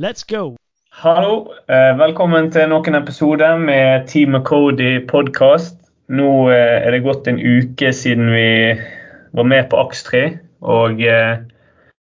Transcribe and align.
Let's 0.00 0.24
go! 0.24 0.56
Hallo. 0.90 1.52
Eh, 1.68 1.90
velkommen 1.98 2.46
til 2.48 2.70
noen 2.70 2.96
episoder 2.96 3.58
med 3.60 4.06
Team 4.08 4.32
Cody 4.48 4.94
podkast. 5.04 5.74
Nå 6.08 6.28
eh, 6.48 6.86
er 6.86 6.94
det 6.94 7.02
gått 7.04 7.28
en 7.28 7.36
uke 7.36 7.90
siden 7.92 8.30
vi 8.32 8.46
var 9.36 9.48
med 9.50 9.68
på 9.68 9.76
AKS3. 9.82 10.22
Og 10.64 11.04
eh, 11.04 11.42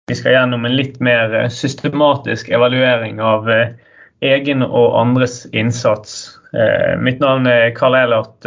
vi 0.07 0.19
skal 0.21 0.37
gjennom 0.37 0.69
en 0.69 0.77
litt 0.79 1.03
mer 1.03 1.34
systematisk 1.51 2.53
evaluering 2.55 3.19
av 3.19 3.51
egen 3.51 4.62
og 4.62 4.95
andres 5.01 5.41
innsats. 5.51 6.37
Eh, 6.55 6.95
mitt 7.02 7.19
navn 7.19 7.51
er 7.51 7.73
Karl 7.75 7.98
Eilert 8.05 8.47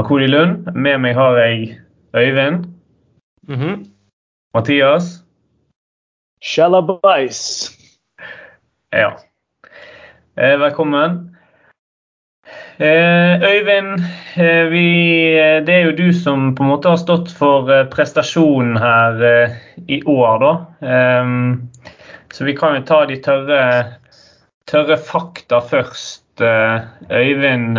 Makodi 0.00 0.32
Lund. 0.32 0.72
Med 0.72 1.04
meg 1.04 1.20
har 1.20 1.36
jeg 1.44 1.74
Øyvind. 2.16 2.70
Mhm. 3.52 3.82
Mathias. 4.56 5.18
Shalabais. 6.40 7.76
Ja. 8.90 9.18
Eh, 10.36 10.58
velkommen. 10.58 11.36
Eh, 12.76 13.42
Øyvind, 13.42 14.00
eh, 14.36 14.64
vi, 14.70 15.34
det 15.66 15.74
er 15.74 15.82
jo 15.84 15.96
du 15.96 16.12
som 16.12 16.54
på 16.56 16.64
en 16.64 16.70
måte 16.70 16.88
har 16.88 16.96
stått 16.96 17.28
for 17.36 17.68
prestasjonen 17.92 18.78
her 18.80 19.20
i 19.92 20.00
år, 20.08 20.40
da. 20.40 20.52
Ehm, 20.88 21.68
så 22.32 22.48
vi 22.48 22.56
kan 22.56 22.78
jo 22.78 22.86
ta 22.88 23.02
de 23.04 23.20
tørre, 23.20 23.60
tørre 24.64 24.96
fakta 24.96 25.60
først. 25.60 26.24
Øyvind 26.40 27.76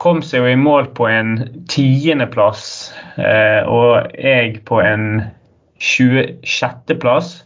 kom 0.00 0.22
seg 0.24 0.46
jo 0.46 0.52
i 0.54 0.56
mål 0.56 0.94
på 0.96 1.10
en 1.12 1.36
tiendeplass, 1.68 2.94
og 3.68 4.14
jeg 4.16 4.62
på 4.64 4.80
en 4.80 5.24
26.-plass. 5.76 7.43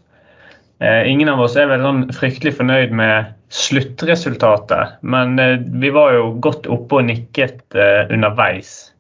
Eh, 0.80 1.10
ingen 1.10 1.28
av 1.28 1.40
oss 1.42 1.56
er 1.58 1.66
vel 1.70 1.82
sånn 1.82 2.04
fryktelig 2.14 2.54
fornøyd 2.60 2.92
med 2.94 3.32
sluttresultatet, 3.50 5.00
men 5.02 5.38
eh, 5.42 5.56
vi 5.82 5.90
var 5.90 6.12
jo 6.14 6.28
godt 6.44 6.68
oppe 6.70 7.00
og 7.00 7.08
nikket 7.08 7.74
eh, 7.74 8.06
underveis. 8.14 8.92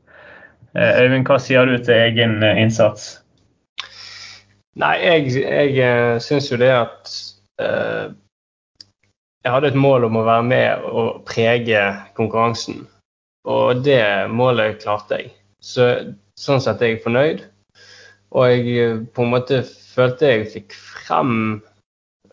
Øyvind, 0.78 1.24
hva 1.26 1.38
sier 1.42 1.66
du 1.66 1.78
til 1.80 1.96
egen 1.96 2.42
innsats? 2.44 3.16
Nei, 4.78 4.94
jeg, 5.02 5.32
jeg 5.74 6.20
syns 6.22 6.50
jo 6.52 6.58
det 6.60 6.70
at 6.70 7.14
eh, 7.62 8.10
Jeg 9.42 9.54
hadde 9.54 9.70
et 9.72 9.78
mål 9.78 10.06
om 10.06 10.18
å 10.20 10.26
være 10.26 10.44
med 10.44 10.86
og 10.86 11.22
prege 11.26 11.82
konkurransen. 12.18 12.82
Og 13.48 13.80
det 13.86 14.02
målet 14.30 14.82
klarte 14.82 15.22
jeg. 15.22 15.30
Så, 15.64 15.86
sånn 16.38 16.60
sett 16.62 16.82
er 16.82 16.92
jeg 16.92 17.02
fornøyd. 17.06 17.44
Og 18.36 18.50
jeg 18.50 18.98
på 19.14 19.24
en 19.24 19.32
måte 19.32 19.62
følte 19.98 20.32
jeg 20.32 20.50
fikk 20.52 20.76
frem 20.76 21.34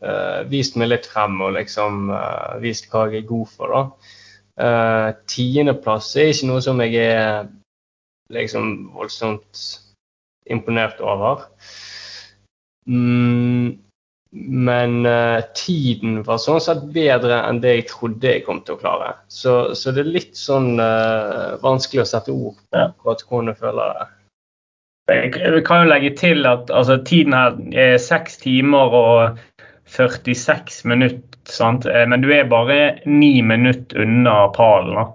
uh, 0.02 0.42
Vist 0.52 0.78
meg 0.80 0.92
litt 0.92 1.10
frem 1.10 1.40
og 1.44 1.56
liksom 1.58 2.12
uh, 2.14 2.58
vist 2.64 2.90
hva 2.92 3.08
jeg 3.10 3.24
er 3.24 3.30
god 3.32 3.52
for, 3.52 3.74
da. 3.74 4.12
Uh, 4.56 5.08
Tiendeplass 5.30 6.14
er 6.20 6.32
ikke 6.32 6.52
noe 6.52 6.64
som 6.64 6.84
jeg 6.84 7.00
er 7.02 7.48
liksom 8.34 8.92
voldsomt 8.96 9.66
imponert 10.50 11.02
over. 11.02 11.48
Mm, 12.90 13.76
men 14.36 15.08
tiden 15.58 16.20
var 16.28 16.42
sånn 16.42 16.60
sett 16.62 16.82
bedre 16.94 17.38
enn 17.48 17.62
det 17.64 17.72
jeg 17.72 17.86
trodde 17.90 18.34
jeg 18.34 18.44
kom 18.46 18.60
til 18.66 18.76
å 18.76 18.82
klare. 18.82 19.14
Så, 19.32 19.54
så 19.78 19.94
det 19.96 20.04
er 20.04 20.12
litt 20.18 20.36
sånn 20.38 20.76
vanskelig 21.64 22.04
å 22.04 22.10
sette 22.10 22.34
ord 22.34 22.60
på 22.74 23.16
hvordan 23.16 23.54
jeg 23.54 23.62
føler 23.62 23.94
det. 23.96 24.10
Jeg 25.12 25.62
kan 25.68 25.84
jo 25.84 25.90
legge 25.92 26.16
til 26.18 26.48
at 26.50 26.72
altså, 26.74 26.98
tiden 27.06 27.36
her 27.38 27.58
er 27.78 27.98
6 28.02 28.38
timer 28.42 28.96
og 28.98 29.44
46 29.86 30.88
minutter. 30.90 31.22
Sant? 31.46 31.86
Eh, 31.86 32.08
Men 32.10 32.24
du 32.24 32.32
er 32.34 32.50
bare 32.50 32.98
9 33.06 33.42
minutter 33.46 34.02
unna 34.02 34.48
pallen. 34.56 35.14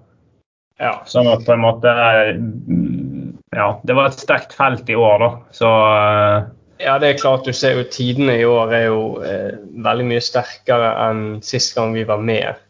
Ja. 0.80 0.94
Sånn 1.10 1.28
at 1.28 1.42
på 1.44 1.52
en 1.56 1.64
måte 1.64 1.90
mm, 2.38 3.34
Ja, 3.52 3.80
det 3.84 3.96
var 3.98 4.08
et 4.08 4.22
sterkt 4.22 4.54
felt 4.54 4.88
i 4.88 4.96
år, 4.96 5.18
da. 5.18 5.30
Så 5.50 5.68
eh, 5.68 6.48
ja, 6.80 6.96
det 7.02 7.08
er 7.08 7.20
klart 7.20 7.44
du 7.44 7.52
ser 7.52 7.76
jo 7.76 7.88
tidene 7.92 8.38
i 8.40 8.46
år 8.48 8.72
er 8.72 8.84
jo 8.86 9.00
eh, 9.26 9.58
veldig 9.84 10.06
mye 10.12 10.22
sterkere 10.24 10.94
enn 11.08 11.24
sist 11.44 11.74
gang 11.76 11.92
vi 11.96 12.06
var 12.08 12.22
med. 12.24 12.62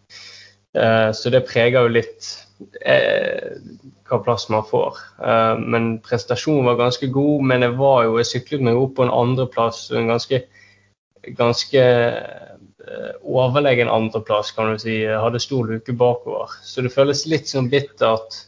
Eh, 0.75 1.11
så 1.15 1.31
det 1.31 1.45
preger 1.47 1.85
jo 1.85 1.93
litt 2.01 2.27
eh, 2.27 2.47
hva 4.11 4.19
plass 4.25 4.49
man 4.53 4.67
får. 4.67 4.99
Eh, 5.23 5.57
men 5.59 5.93
prestasjonen 6.05 6.67
var 6.67 6.79
ganske 6.81 7.11
god, 7.15 7.47
men 7.47 7.67
jeg 7.67 7.77
var 7.79 8.05
jo, 8.07 8.19
jeg 8.21 8.31
syklet 8.33 8.65
meg 8.67 8.79
opp 8.81 8.97
på 8.99 9.07
en 9.07 9.15
andreplass. 9.15 9.87
En 9.95 10.11
ganske, 10.11 10.43
ganske 11.39 11.85
eh, 11.87 13.11
overlegen 13.23 13.93
andreplass, 13.93 14.53
kan 14.57 14.73
du 14.73 14.83
si. 14.83 15.03
Jeg 15.05 15.23
hadde 15.23 15.43
stor 15.43 15.71
luke 15.71 15.97
bakover. 15.97 16.57
Så 16.67 16.85
det 16.85 16.95
føles 16.95 17.27
litt 17.31 17.51
sånn 17.51 17.71
bittert 17.73 18.45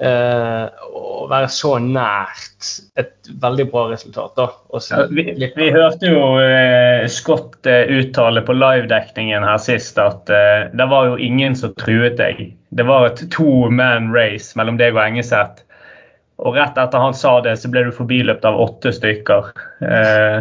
eh, 0.00 0.66
å 0.90 1.26
være 1.30 1.48
så 1.52 1.74
nært 1.82 2.70
et 3.00 3.30
veldig 3.42 3.66
bra 3.70 3.86
resultat. 3.92 4.34
da. 4.36 4.48
Ja, 4.90 5.04
vi, 5.10 5.26
vi 5.56 5.70
hørte 5.74 6.10
jo 6.10 6.22
eh, 6.42 7.06
Scott 7.10 7.66
eh, 7.68 7.90
uttale 8.00 8.42
på 8.46 8.56
livedekningen 8.56 9.46
her 9.46 9.60
sist 9.62 10.00
at 10.00 10.30
eh, 10.32 10.68
det 10.72 10.88
var 10.90 11.10
jo 11.12 11.18
ingen 11.20 11.56
som 11.56 11.74
truet 11.80 12.18
deg. 12.20 12.46
Det 12.70 12.86
var 12.86 13.10
et 13.10 13.26
to 13.34 13.68
man 13.70 14.12
race 14.14 14.56
mellom 14.58 14.78
deg 14.80 14.96
og 14.96 15.04
Engeseth. 15.08 15.64
Og 16.40 16.56
rett 16.56 16.78
etter 16.80 17.02
han 17.02 17.12
sa 17.12 17.34
det, 17.44 17.58
så 17.60 17.68
ble 17.68 17.82
du 17.84 17.90
forbiløpt 17.92 18.46
av 18.48 18.56
åtte 18.62 18.94
stykker. 18.96 19.50
Eh, 19.84 20.38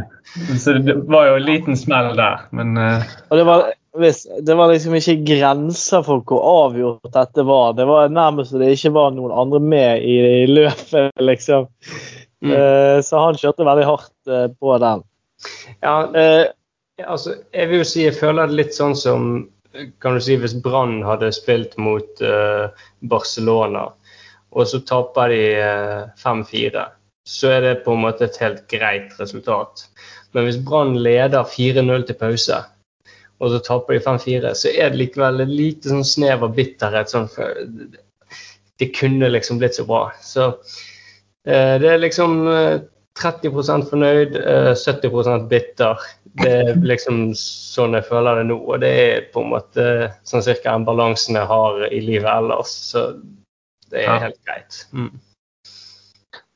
så 0.56 0.78
det 0.80 0.96
var 1.12 1.28
jo 1.28 1.40
en 1.40 1.48
liten 1.48 1.76
smell 1.80 2.14
der, 2.16 2.46
men 2.56 2.78
eh, 2.80 3.10
Og 3.28 3.42
det 3.42 3.46
var, 3.50 3.66
hvis, 3.98 4.24
det 4.46 4.56
var 4.58 4.70
liksom 4.72 4.96
ikke 5.00 5.18
grenser 5.26 6.04
for 6.06 6.24
hvor 6.28 6.46
avgjort 6.46 7.12
dette 7.14 7.46
var. 7.48 7.74
Det 7.78 7.88
var 7.90 8.14
nærmest 8.14 8.54
så 8.54 8.62
det 8.62 8.74
ikke 8.76 8.94
var 8.96 9.14
noen 9.16 9.34
andre 9.34 9.62
med 9.64 10.06
i, 10.06 10.18
i 10.44 10.48
løpet, 10.50 11.12
liksom. 11.30 11.70
Mm. 12.46 12.54
Uh, 12.54 12.98
så 13.04 13.26
han 13.26 13.40
kjørte 13.40 13.68
veldig 13.68 13.88
hardt 13.90 14.32
uh, 14.32 14.48
på 14.54 14.78
den. 14.80 15.06
Ja, 15.84 15.96
uh, 16.14 16.46
altså, 17.06 17.40
jeg 17.56 17.72
vil 17.72 17.82
jo 17.82 17.88
si 17.88 18.06
jeg 18.06 18.20
føler 18.20 18.48
det 18.48 18.60
litt 18.62 18.78
sånn 18.78 18.96
som 18.96 19.32
kan 20.02 20.16
du 20.18 20.24
si 20.24 20.38
hvis 20.40 20.56
Brann 20.64 21.04
hadde 21.06 21.30
spilt 21.36 21.76
mot 21.78 22.22
Barcelona, 23.06 23.84
og 24.50 24.68
så 24.70 24.82
taper 24.86 25.34
de 25.34 25.44
eh, 25.62 26.08
5-4, 26.24 26.86
så 27.28 27.54
er 27.54 27.66
det 27.66 27.76
på 27.86 27.94
en 27.94 28.04
måte 28.06 28.26
et 28.26 28.40
helt 28.42 28.66
greit 28.72 29.14
resultat. 29.22 29.86
Men 30.34 30.48
hvis 30.48 30.60
Brann 30.66 30.96
leder 30.98 31.46
4-0 31.46 32.08
til 32.08 32.18
pause, 32.18 32.64
og 33.40 33.54
så 33.54 33.60
taper 33.64 33.96
de 33.96 34.04
5-4, 34.04 34.54
så 34.58 34.72
er 34.74 34.92
det 34.92 35.00
likevel 35.00 35.44
et 35.46 35.52
lite 35.52 35.92
sånn 35.92 36.06
snev 36.08 36.44
av 36.44 36.56
bitterhet. 36.58 37.12
Sånn, 37.12 37.30
det 38.80 38.92
kunne 38.98 39.32
liksom 39.32 39.62
blitt 39.62 39.78
så 39.80 39.86
bra. 39.88 40.10
Så 40.24 40.48
eh, 41.48 41.76
det 41.80 41.94
er 41.94 42.02
liksom 42.04 42.42
eh, 42.52 42.82
30 43.20 43.52
fornøyd, 43.90 44.36
eh, 44.36 44.74
70% 44.76 45.48
bitter. 45.52 46.04
Det 46.40 46.52
er 46.52 46.84
liksom 46.84 47.30
sånn 47.36 47.98
jeg 47.98 48.08
føler 48.08 48.42
det 48.42 48.50
nå. 48.52 48.60
Og 48.60 48.84
det 48.84 48.92
er 49.06 49.26
på 49.34 49.44
en 49.44 49.54
måte 49.56 49.88
sånn 50.28 50.44
cirka 50.46 50.76
den 50.76 50.88
balansen 50.88 51.40
jeg 51.40 51.50
har 51.50 51.82
i 51.90 52.04
livet 52.04 52.30
ellers. 52.32 52.76
Så 52.92 53.10
det 53.92 54.06
er 54.06 54.24
helt 54.28 54.40
greit. 54.46 54.84
Mm. 54.94 55.12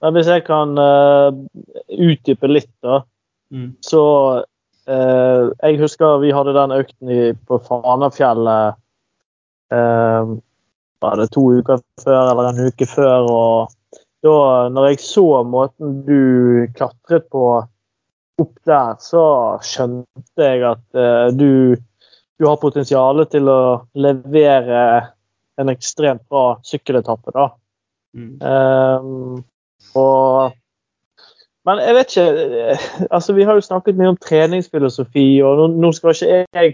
men 0.04 0.18
hvis 0.18 0.28
jeg 0.28 0.44
kan 0.44 0.76
uh, 0.76 1.32
utdype 1.88 2.48
litt, 2.52 2.72
da. 2.84 3.02
Mm. 3.56 3.70
Så 3.86 4.02
eh, 4.88 5.52
Jeg 5.64 5.80
husker 5.82 6.22
vi 6.24 6.34
hadde 6.36 6.56
den 6.56 6.76
økten 6.76 7.12
i, 7.12 7.22
på 7.48 7.60
Fanafjellet 7.68 8.80
eh, 9.74 10.34
Var 11.04 11.22
det 11.22 11.30
to 11.36 11.46
uker 11.60 11.84
før 12.04 12.32
eller 12.32 12.52
en 12.52 12.72
uke 12.72 12.88
før? 12.90 13.30
og 13.30 13.80
da 14.24 14.36
når 14.72 14.94
jeg 14.94 15.02
så 15.04 15.26
måten 15.44 15.98
du 16.08 16.68
klatret 16.78 17.26
på 17.34 17.44
opp 18.40 18.54
der, 18.66 18.96
så 19.04 19.24
skjønte 19.66 20.48
jeg 20.48 20.64
at 20.66 21.00
eh, 21.00 21.28
du, 21.36 21.76
du 22.40 22.48
har 22.48 22.62
potensial 22.62 23.20
til 23.30 23.52
å 23.52 23.64
levere 24.00 24.80
en 25.62 25.70
ekstremt 25.70 26.24
bra 26.32 26.58
sykkeletappe. 26.66 27.34
da. 27.36 27.50
Mm. 28.18 28.34
Ehm, 28.42 29.44
og 30.00 30.56
Men 31.68 31.80
jeg 31.80 31.96
vet 31.96 32.12
ikke 32.12 32.48
eh, 32.72 32.88
altså 33.10 33.34
Vi 33.34 33.46
har 33.48 33.56
jo 33.58 33.64
snakket 33.64 34.00
mye 34.00 34.14
om 34.14 34.20
treningsfilosofi, 34.20 35.28
og 35.44 35.70
nå, 35.72 35.92
skal 35.96 36.16
ikke 36.16 36.46
jeg 36.54 36.74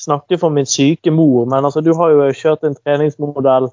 snakke 0.00 0.38
for 0.40 0.48
min 0.48 0.66
syke 0.66 1.12
mor, 1.12 1.44
men 1.44 1.64
altså, 1.64 1.82
du 1.84 1.92
har 1.96 2.14
jo 2.14 2.30
kjørt 2.32 2.64
en 2.64 2.76
treningsmodell 2.78 3.68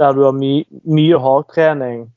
der 0.00 0.16
du 0.16 0.24
har 0.24 0.32
my, 0.32 0.64
mye 0.88 1.18
hardtrening, 1.20 2.08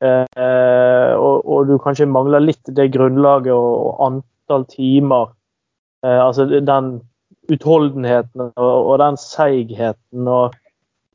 eh, 0.00 1.12
og, 1.18 1.42
og 1.44 1.66
du 1.68 1.74
kanskje 1.82 2.06
mangler 2.06 2.44
litt 2.44 2.70
det 2.76 2.92
grunnlaget 2.94 3.52
og, 3.52 3.74
og 3.90 4.06
antall 4.06 4.64
timer. 4.70 5.34
Eh, 6.06 6.20
altså 6.22 6.46
den 6.46 6.92
utholdenheten 7.52 8.52
og, 8.54 8.76
og 8.92 8.98
den 9.02 9.18
seigheten. 9.20 10.28
og 10.28 10.54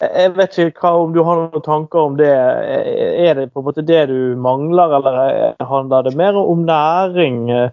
jeg 0.02 0.34
vet 0.36 0.58
ikke 0.60 0.84
hva, 0.84 0.92
om 1.04 1.14
du 1.14 1.22
har 1.26 1.40
noen 1.40 1.64
tanker 1.64 2.10
om 2.10 2.18
det. 2.18 2.32
Er 2.32 3.38
det 3.38 3.52
på 3.54 3.62
en 3.62 3.68
måte 3.68 3.86
det 3.86 4.06
du 4.12 4.36
mangler, 4.40 4.98
eller 4.98 5.56
handler 5.70 6.08
det 6.08 6.16
mer 6.20 6.38
om 6.40 6.66
næring 6.68 7.46
eh, 7.54 7.72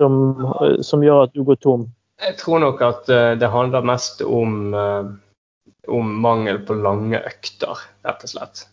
som, 0.00 0.18
som 0.84 1.04
gjør 1.04 1.28
at 1.28 1.34
du 1.36 1.44
går 1.46 1.60
tom? 1.62 1.86
Jeg 2.20 2.36
tror 2.40 2.60
nok 2.60 2.82
at 2.84 3.08
uh, 3.08 3.32
det 3.40 3.48
handler 3.48 3.86
mest 3.86 4.20
om, 4.26 4.74
uh, 4.74 5.08
om 5.88 6.10
mangel 6.20 6.60
på 6.66 6.76
lange 6.76 7.20
økter, 7.20 7.80
rett 8.04 8.26
og 8.26 8.32
slett. 8.34 8.66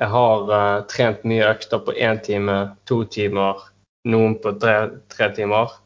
Jeg 0.00 0.10
har 0.12 0.50
uh, 0.50 0.82
trent 0.90 1.24
mye 1.28 1.46
økter 1.48 1.80
på 1.86 1.94
én 1.96 2.20
time, 2.24 2.58
to 2.84 3.04
timer, 3.08 3.62
noen 4.10 4.36
på 4.42 4.52
tre, 4.60 4.76
tre 5.12 5.30
timer. 5.36 5.80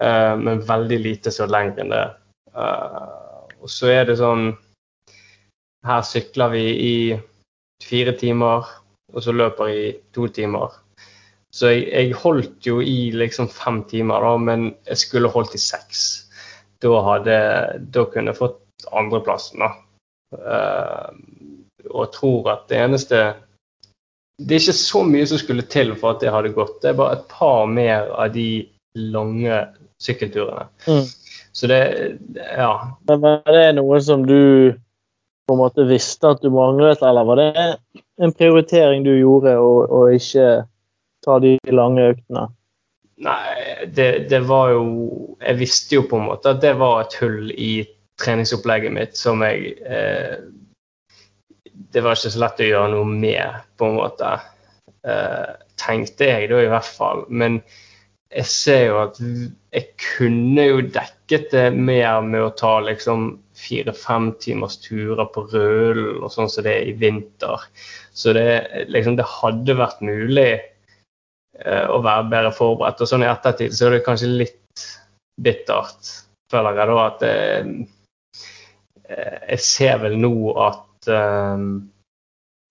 men 0.00 0.62
veldig 0.64 0.96
lite 0.96 1.28
så 1.28 1.44
lenger 1.44 1.82
enn 1.82 1.90
det. 1.92 2.04
og 3.60 3.68
så 3.68 3.90
er 3.92 4.06
det 4.08 4.14
sånn 4.16 4.46
Her 5.86 6.02
sykler 6.04 6.52
vi 6.52 6.64
i 6.84 6.94
fire 7.82 8.12
timer, 8.18 8.68
og 9.12 9.24
så 9.24 9.32
løper 9.32 9.72
i 9.72 9.84
to 10.14 10.26
timer. 10.28 10.74
Så 11.50 11.72
jeg, 11.72 11.86
jeg, 11.90 12.14
holdt 12.20 12.66
jo 12.66 12.78
i 12.84 13.10
liksom 13.16 13.48
fem 13.50 13.82
timer, 13.90 14.22
da, 14.22 14.34
men 14.38 14.66
jeg 14.86 15.02
skulle 15.02 15.32
holdt 15.32 15.56
i 15.58 15.62
seks. 15.62 16.02
Da, 16.80 16.92
hadde, 17.04 17.38
da 17.92 18.04
kunne 18.08 18.30
jeg 18.30 18.38
fått 18.38 18.86
andreplassen, 18.96 19.64
da. 19.64 19.72
Uh, 20.30 21.10
og 21.90 22.12
tror 22.14 22.52
at 22.52 22.68
det 22.70 22.76
eneste 22.78 23.18
Det 24.38 24.54
er 24.54 24.60
ikke 24.62 24.74
så 24.78 25.00
mye 25.02 25.26
som 25.26 25.40
skulle 25.40 25.64
til 25.66 25.90
for 25.98 26.14
at 26.14 26.22
det 26.22 26.30
hadde 26.32 26.52
gått. 26.54 26.78
Det 26.84 26.92
er 26.92 27.00
bare 27.00 27.18
et 27.18 27.24
par 27.32 27.66
mer 27.66 28.12
av 28.14 28.30
de 28.32 28.62
lange 28.96 29.58
sykkelturene. 30.00 30.68
Mm. 30.86 31.04
Så 31.52 31.66
det 31.66 31.80
Ja. 32.36 32.96
Men 33.08 33.20
var 33.20 33.42
det 33.52 33.74
noe 33.76 34.00
som 34.00 34.24
du 34.26 34.72
på 35.50 35.56
en 35.56 35.58
måte 35.64 35.82
visste 35.88 36.30
at 36.30 36.44
du 36.44 36.50
manglet, 36.54 37.00
eller 37.02 37.26
var 37.26 37.40
det 37.40 37.48
en 38.22 38.32
prioritering 38.38 39.02
du 39.02 39.16
gjorde, 39.16 39.56
å 39.58 40.04
ikke 40.14 40.44
ta 41.26 41.38
de 41.42 41.56
lange 41.74 42.04
øktene? 42.12 42.44
Nei, 43.20 43.86
det, 43.90 44.28
det, 44.30 44.38
var 44.48 44.70
jo 44.72 44.84
Jeg 45.42 45.58
visste 45.58 45.98
jo 45.98 46.04
på 46.08 46.20
en 46.20 46.28
måte 46.30 46.54
at 46.54 46.62
det 46.62 46.70
var 46.78 47.02
et 47.02 47.16
hull 47.20 47.50
i 47.50 47.82
treningsopplegget 48.22 48.94
mitt 48.94 49.18
som 49.18 49.42
jeg 49.44 49.74
eh, 49.82 50.38
Det 51.66 52.00
var 52.00 52.16
ikke 52.16 52.32
så 52.32 52.44
lett 52.44 52.62
å 52.62 52.70
gjøre 52.70 52.94
noe 52.94 53.10
med, 53.10 53.60
på 53.74 53.90
en 53.90 53.98
måte. 53.98 54.32
Eh, 55.02 55.52
tenkte 55.82 56.30
jeg 56.30 56.48
da 56.52 56.62
i 56.62 56.70
hvert 56.70 56.94
fall. 56.94 57.26
Men 57.28 57.58
jeg 58.30 58.46
ser 58.54 58.82
jo 58.86 59.02
at 59.02 59.18
jeg 59.18 59.86
kunne 60.14 60.70
jo 60.70 60.82
dekket 60.94 61.50
det 61.50 61.68
mer 61.74 62.22
med 62.22 62.46
å 62.46 62.54
ta 62.54 62.76
liksom 62.86 63.32
fire-fem 63.60 64.32
timers 64.42 64.80
turer 64.82 65.28
på 65.34 65.46
Rølen 65.52 66.24
og 66.24 66.32
sånn 66.32 66.50
som 66.50 66.66
det 66.66 66.74
er 66.78 66.90
i 66.90 66.96
vinter. 66.98 67.68
Så 68.16 68.34
det, 68.36 68.48
liksom, 68.90 69.16
det 69.20 69.28
hadde 69.28 69.78
vært 69.78 70.04
mulig 70.04 70.50
Eh, 71.60 71.86
å 71.92 72.00
være 72.00 72.28
bedre 72.32 72.52
forberedt. 72.56 73.02
Og 73.02 73.10
sånn 73.10 73.24
i 73.24 73.30
ettertid 73.30 73.74
så 73.76 73.88
er 73.88 73.98
det 73.98 74.04
kanskje 74.06 74.32
litt 74.32 74.84
bittert, 75.40 76.12
føler 76.52 76.78
jeg 76.78 76.90
da, 76.90 76.98
at 77.04 77.24
jeg, 77.26 77.86
eh, 79.08 79.38
jeg 79.54 79.64
ser 79.66 80.00
vel 80.04 80.16
nå 80.20 80.34
at 80.60 81.10
eh, 81.12 81.64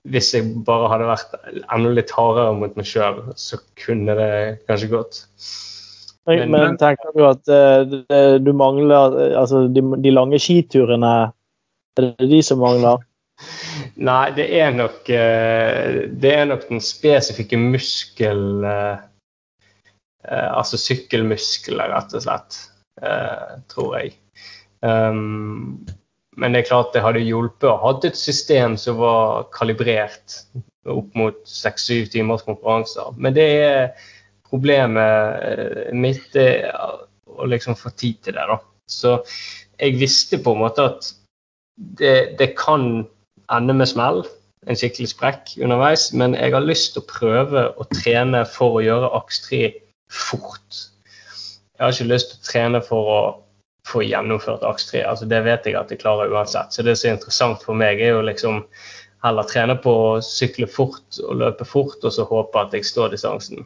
hvis 0.09 0.31
jeg 0.33 0.53
bare 0.65 0.89
hadde 0.93 1.09
vært 1.09 1.35
enda 1.59 1.93
litt 1.93 2.13
hardere 2.15 2.55
mot 2.57 2.77
meg 2.79 2.87
sjøl, 2.87 3.21
så 3.37 3.59
kunne 3.83 4.15
det 4.17 4.31
kanskje 4.69 4.93
gått. 4.93 5.23
Men, 6.29 6.51
men 6.53 6.77
tenker 6.77 7.13
du 7.15 7.23
at 7.25 7.49
uh, 7.49 8.37
du 8.37 8.51
mangler 8.53 9.17
altså 9.39 9.65
de, 9.73 9.81
de 9.97 10.13
lange 10.13 10.37
skiturene 10.41 11.13
Er 11.97 12.05
det 12.05 12.29
de 12.29 12.41
som 12.45 12.61
mangler? 12.61 13.01
Nei, 14.09 14.31
det 14.35 14.47
er 14.59 14.73
nok 14.75 15.09
eh, 15.13 16.07
Det 16.21 16.33
er 16.35 16.49
nok 16.49 16.67
den 16.69 16.83
spesifikke 16.83 17.59
muskel... 17.59 18.65
Eh, 18.65 19.05
eh, 20.27 20.49
altså 20.49 20.79
sykkelmuskler, 20.79 21.89
rett 21.93 22.15
og 22.15 22.25
slett. 22.25 22.59
Tror 23.71 23.93
jeg. 23.95 24.17
Um, 24.83 25.85
men 26.39 26.51
det 26.51 26.61
er 26.61 26.67
klart 26.67 26.91
det 26.91 27.03
hadde 27.03 27.21
hjulpet 27.23 27.69
å 27.69 27.77
ha 27.79 27.93
et 28.03 28.17
system 28.19 28.75
som 28.79 28.97
var 28.99 29.45
kalibrert 29.55 30.35
opp 30.89 31.15
mot 31.15 31.39
seks-syv 31.47 32.09
timers 32.11 32.43
konkurranser. 32.43 33.13
Men 33.15 33.37
det 33.37 33.47
er 33.63 34.09
problemet 34.49 35.93
mitt 35.95 36.35
er 36.39 36.69
å 37.39 37.47
liksom 37.47 37.77
få 37.79 37.93
tid 37.95 38.19
til 38.25 38.37
det. 38.37 38.45
da. 38.49 38.59
Så 38.89 39.19
jeg 39.79 39.99
visste 39.99 40.41
på 40.43 40.55
en 40.55 40.63
måte 40.63 40.89
at 40.91 41.11
det, 41.99 42.35
det 42.39 42.53
kan 42.59 43.05
ende 43.53 43.73
med 43.73 43.89
smell, 43.89 44.23
en 44.67 44.77
skikkelig 44.77 45.13
sprekk 45.13 45.53
underveis. 45.63 46.09
Men 46.13 46.35
jeg 46.35 46.53
har 46.55 46.65
lyst 46.65 46.93
til 46.93 47.03
å 47.03 47.09
prøve 47.09 47.67
å 47.79 47.87
trene 47.93 48.43
for 48.49 48.79
å 48.79 48.83
gjøre 48.85 49.13
aks 49.21 49.43
3 49.47 49.61
fort. 50.11 50.85
Jeg 51.77 51.85
har 51.85 51.95
ikke 51.95 52.11
lyst 52.11 52.33
til 52.33 52.41
å 52.41 52.49
trene 52.51 52.81
for 52.83 53.13
å 53.13 53.21
få 53.89 54.03
gjennomført 54.05 54.65
aks 54.67 54.89
3. 54.91 55.03
Altså, 55.07 55.27
det 55.29 55.41
vet 55.47 55.65
jeg 55.65 55.79
at 55.79 55.91
jeg 55.93 56.01
klarer 56.01 56.33
uansett. 56.33 56.73
Så 56.75 56.85
det 56.85 56.97
som 56.99 57.09
er 57.09 57.17
interessant 57.17 57.63
for 57.65 57.77
meg, 57.77 58.01
er 58.01 58.17
jo 58.17 58.25
liksom 58.25 58.65
heller 59.23 59.47
trene 59.47 59.75
på 59.79 59.93
å 60.03 60.11
sykle 60.23 60.67
fort 60.69 61.19
og 61.23 61.39
løpe 61.41 61.67
fort, 61.67 61.99
og 62.03 62.13
så 62.13 62.27
håpe 62.27 62.61
at 62.61 62.75
jeg 62.75 62.87
står 62.87 63.15
distansen. 63.15 63.65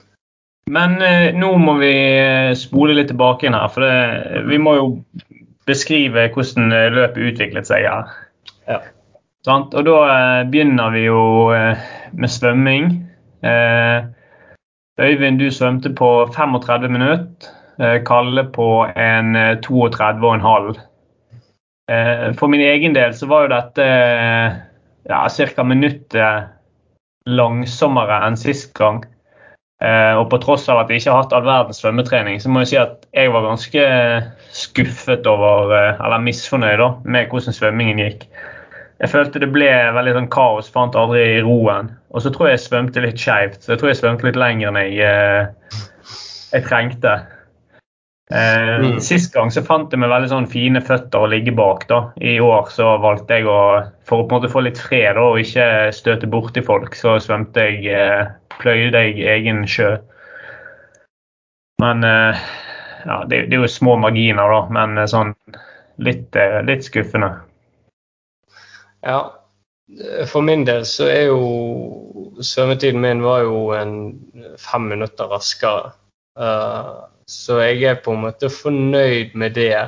Men 0.71 1.01
eh, 1.01 1.33
nå 1.36 1.51
må 1.60 1.77
vi 1.81 1.94
eh, 1.94 2.54
spole 2.56 2.95
litt 2.95 3.10
tilbake 3.12 3.45
igjen 3.45 3.57
her, 3.57 3.71
for 3.74 3.83
det, 3.83 4.44
vi 4.48 4.60
må 4.62 4.77
jo 4.80 4.86
beskrive 5.68 6.30
hvordan 6.31 6.71
eh, 6.71 6.89
løpet 6.94 7.31
utviklet 7.33 7.68
seg 7.68 7.88
her. 7.89 8.13
Ja. 8.69 8.80
Sant? 9.44 9.75
Og 9.75 9.88
da 9.88 9.98
eh, 10.07 10.44
begynner 10.51 10.94
vi 10.95 11.06
jo 11.10 11.24
eh, 11.56 11.83
med 12.15 12.31
svømming. 12.31 12.94
Eh, 13.44 14.07
Øyvind, 15.01 15.39
du 15.42 15.50
svømte 15.51 15.89
på 15.89 16.10
35 16.36 16.92
minutter. 16.92 17.51
Kalle 18.06 18.44
på 18.54 18.86
en 18.95 19.36
32,5. 19.36 20.75
Eh, 21.89 22.27
eh, 22.27 22.33
for 22.33 22.48
min 22.48 22.62
egen 22.62 22.94
del 22.95 23.13
så 23.13 23.27
var 23.27 23.45
jo 23.45 23.54
dette 23.56 23.88
ja, 25.10 25.24
ca. 25.56 25.63
minuttet 25.63 26.54
langsommere 27.25 28.21
enn 28.27 28.38
sist 28.38 28.74
gang. 28.77 29.04
Og 29.84 30.30
på 30.32 30.38
tross 30.40 30.70
av 30.72 30.78
at 30.80 30.92
jeg 30.92 31.02
ikke 31.02 31.12
har 31.12 31.26
hatt 31.26 31.34
all 31.36 31.44
verdens 31.44 31.82
svømmetrening, 31.84 32.38
så 32.40 32.48
må 32.48 32.62
jeg 32.62 32.70
si 32.70 32.78
at 32.80 33.02
jeg 33.12 33.34
var 33.34 33.44
ganske 33.44 33.88
skuffet 34.56 35.28
over, 35.28 35.74
eller 35.74 36.24
misfornøyd 36.24 36.80
da, 36.80 36.88
med 37.04 37.34
hvordan 37.34 37.58
svømmingen 37.58 38.00
gikk. 38.00 38.24
Jeg 39.04 39.12
følte 39.12 39.42
det 39.44 39.52
ble 39.52 39.68
veldig 39.98 40.13
sånn 40.16 40.32
kaos, 40.32 40.70
fant 40.72 40.96
aldri 40.96 41.42
roen. 41.44 41.90
Og 42.16 42.24
så 42.24 42.32
tror 42.32 42.48
jeg 42.48 42.60
jeg 42.60 42.66
svømte 42.70 43.04
litt 43.04 43.20
skeivt. 43.20 43.60
Så 43.60 43.74
jeg 43.74 43.82
tror 43.82 43.92
jeg 43.92 44.00
svømte 44.00 44.28
litt 44.30 44.40
lenger 44.40 44.70
enn 44.70 44.80
jeg, 44.80 45.00
eh, 45.04 45.80
jeg 46.54 46.66
trengte. 46.70 47.16
Eh, 48.32 48.70
mm. 48.80 49.02
Sist 49.04 49.34
gang 49.34 49.52
så 49.52 49.66
fant 49.66 49.92
jeg 49.92 50.00
meg 50.00 50.13
veldig 50.13 50.30
sånn 50.32 50.48
fine 50.48 50.80
føtter 50.86 51.25
å 51.25 51.28
ligge 51.34 51.52
bak. 51.58 51.84
da. 51.90 52.00
I 52.24 52.38
år 52.40 52.72
så 52.72 52.94
valgte 53.04 53.42
jeg 53.42 53.50
å, 53.52 53.60
for 54.08 54.24
å 54.24 54.28
på 54.30 54.38
en 54.38 54.40
måte 54.40 54.54
få 54.54 54.63
litt 54.63 54.80
fred 54.80 55.18
da, 55.20 55.25
og 55.25 55.42
ikke 55.42 55.68
støte 55.92 56.30
borti 56.32 56.63
folk, 56.63 56.96
så 56.96 57.18
svømte 57.20 57.68
jeg 57.74 57.92
eh, 58.62 58.89
deg 58.93 59.19
egen 59.36 59.63
sjø. 59.67 59.95
Men 61.81 62.03
eh, 62.03 62.43
ja, 63.05 63.24
det, 63.27 63.45
det, 63.50 63.57
er 63.57 63.63
jo 63.65 63.72
små 63.72 63.98
marginer, 64.00 64.50
da. 64.51 64.62
Men 64.74 64.98
eh, 64.98 65.10
sånn 65.10 65.33
litt, 66.03 66.36
eh, 66.36 66.60
litt 66.67 66.86
skuffende. 66.88 67.31
Ja, 69.03 69.19
for 70.31 70.45
min 70.45 70.63
del 70.67 70.86
så 70.88 71.10
er 71.12 71.25
jo 71.27 71.41
svømmetiden 72.39 73.03
min 73.03 73.24
var 73.25 73.43
jo 73.43 73.65
en 73.75 73.98
fem 74.62 74.88
minutter 74.93 75.27
raskere. 75.27 75.91
Uh, 76.39 77.03
så 77.29 77.60
jeg 77.62 77.83
er 77.86 78.00
på 78.01 78.15
en 78.15 78.24
måte 78.24 78.50
fornøyd 78.50 79.36
med 79.38 79.53
det. 79.60 79.83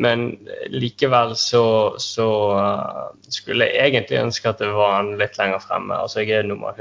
Men 0.00 0.30
likevel 0.72 1.34
så, 1.36 1.62
så 2.00 2.26
skulle 3.28 3.68
jeg 3.68 3.92
egentlig 3.92 4.22
ønske 4.22 4.48
at 4.48 4.62
det 4.64 4.72
var 4.72 5.02
en 5.02 5.12
litt 5.20 5.36
lenger 5.38 5.60
fremme. 5.60 6.00
Altså 6.00 6.24
jeg 6.24 6.40
er 6.40 6.48
nummer 6.48 6.72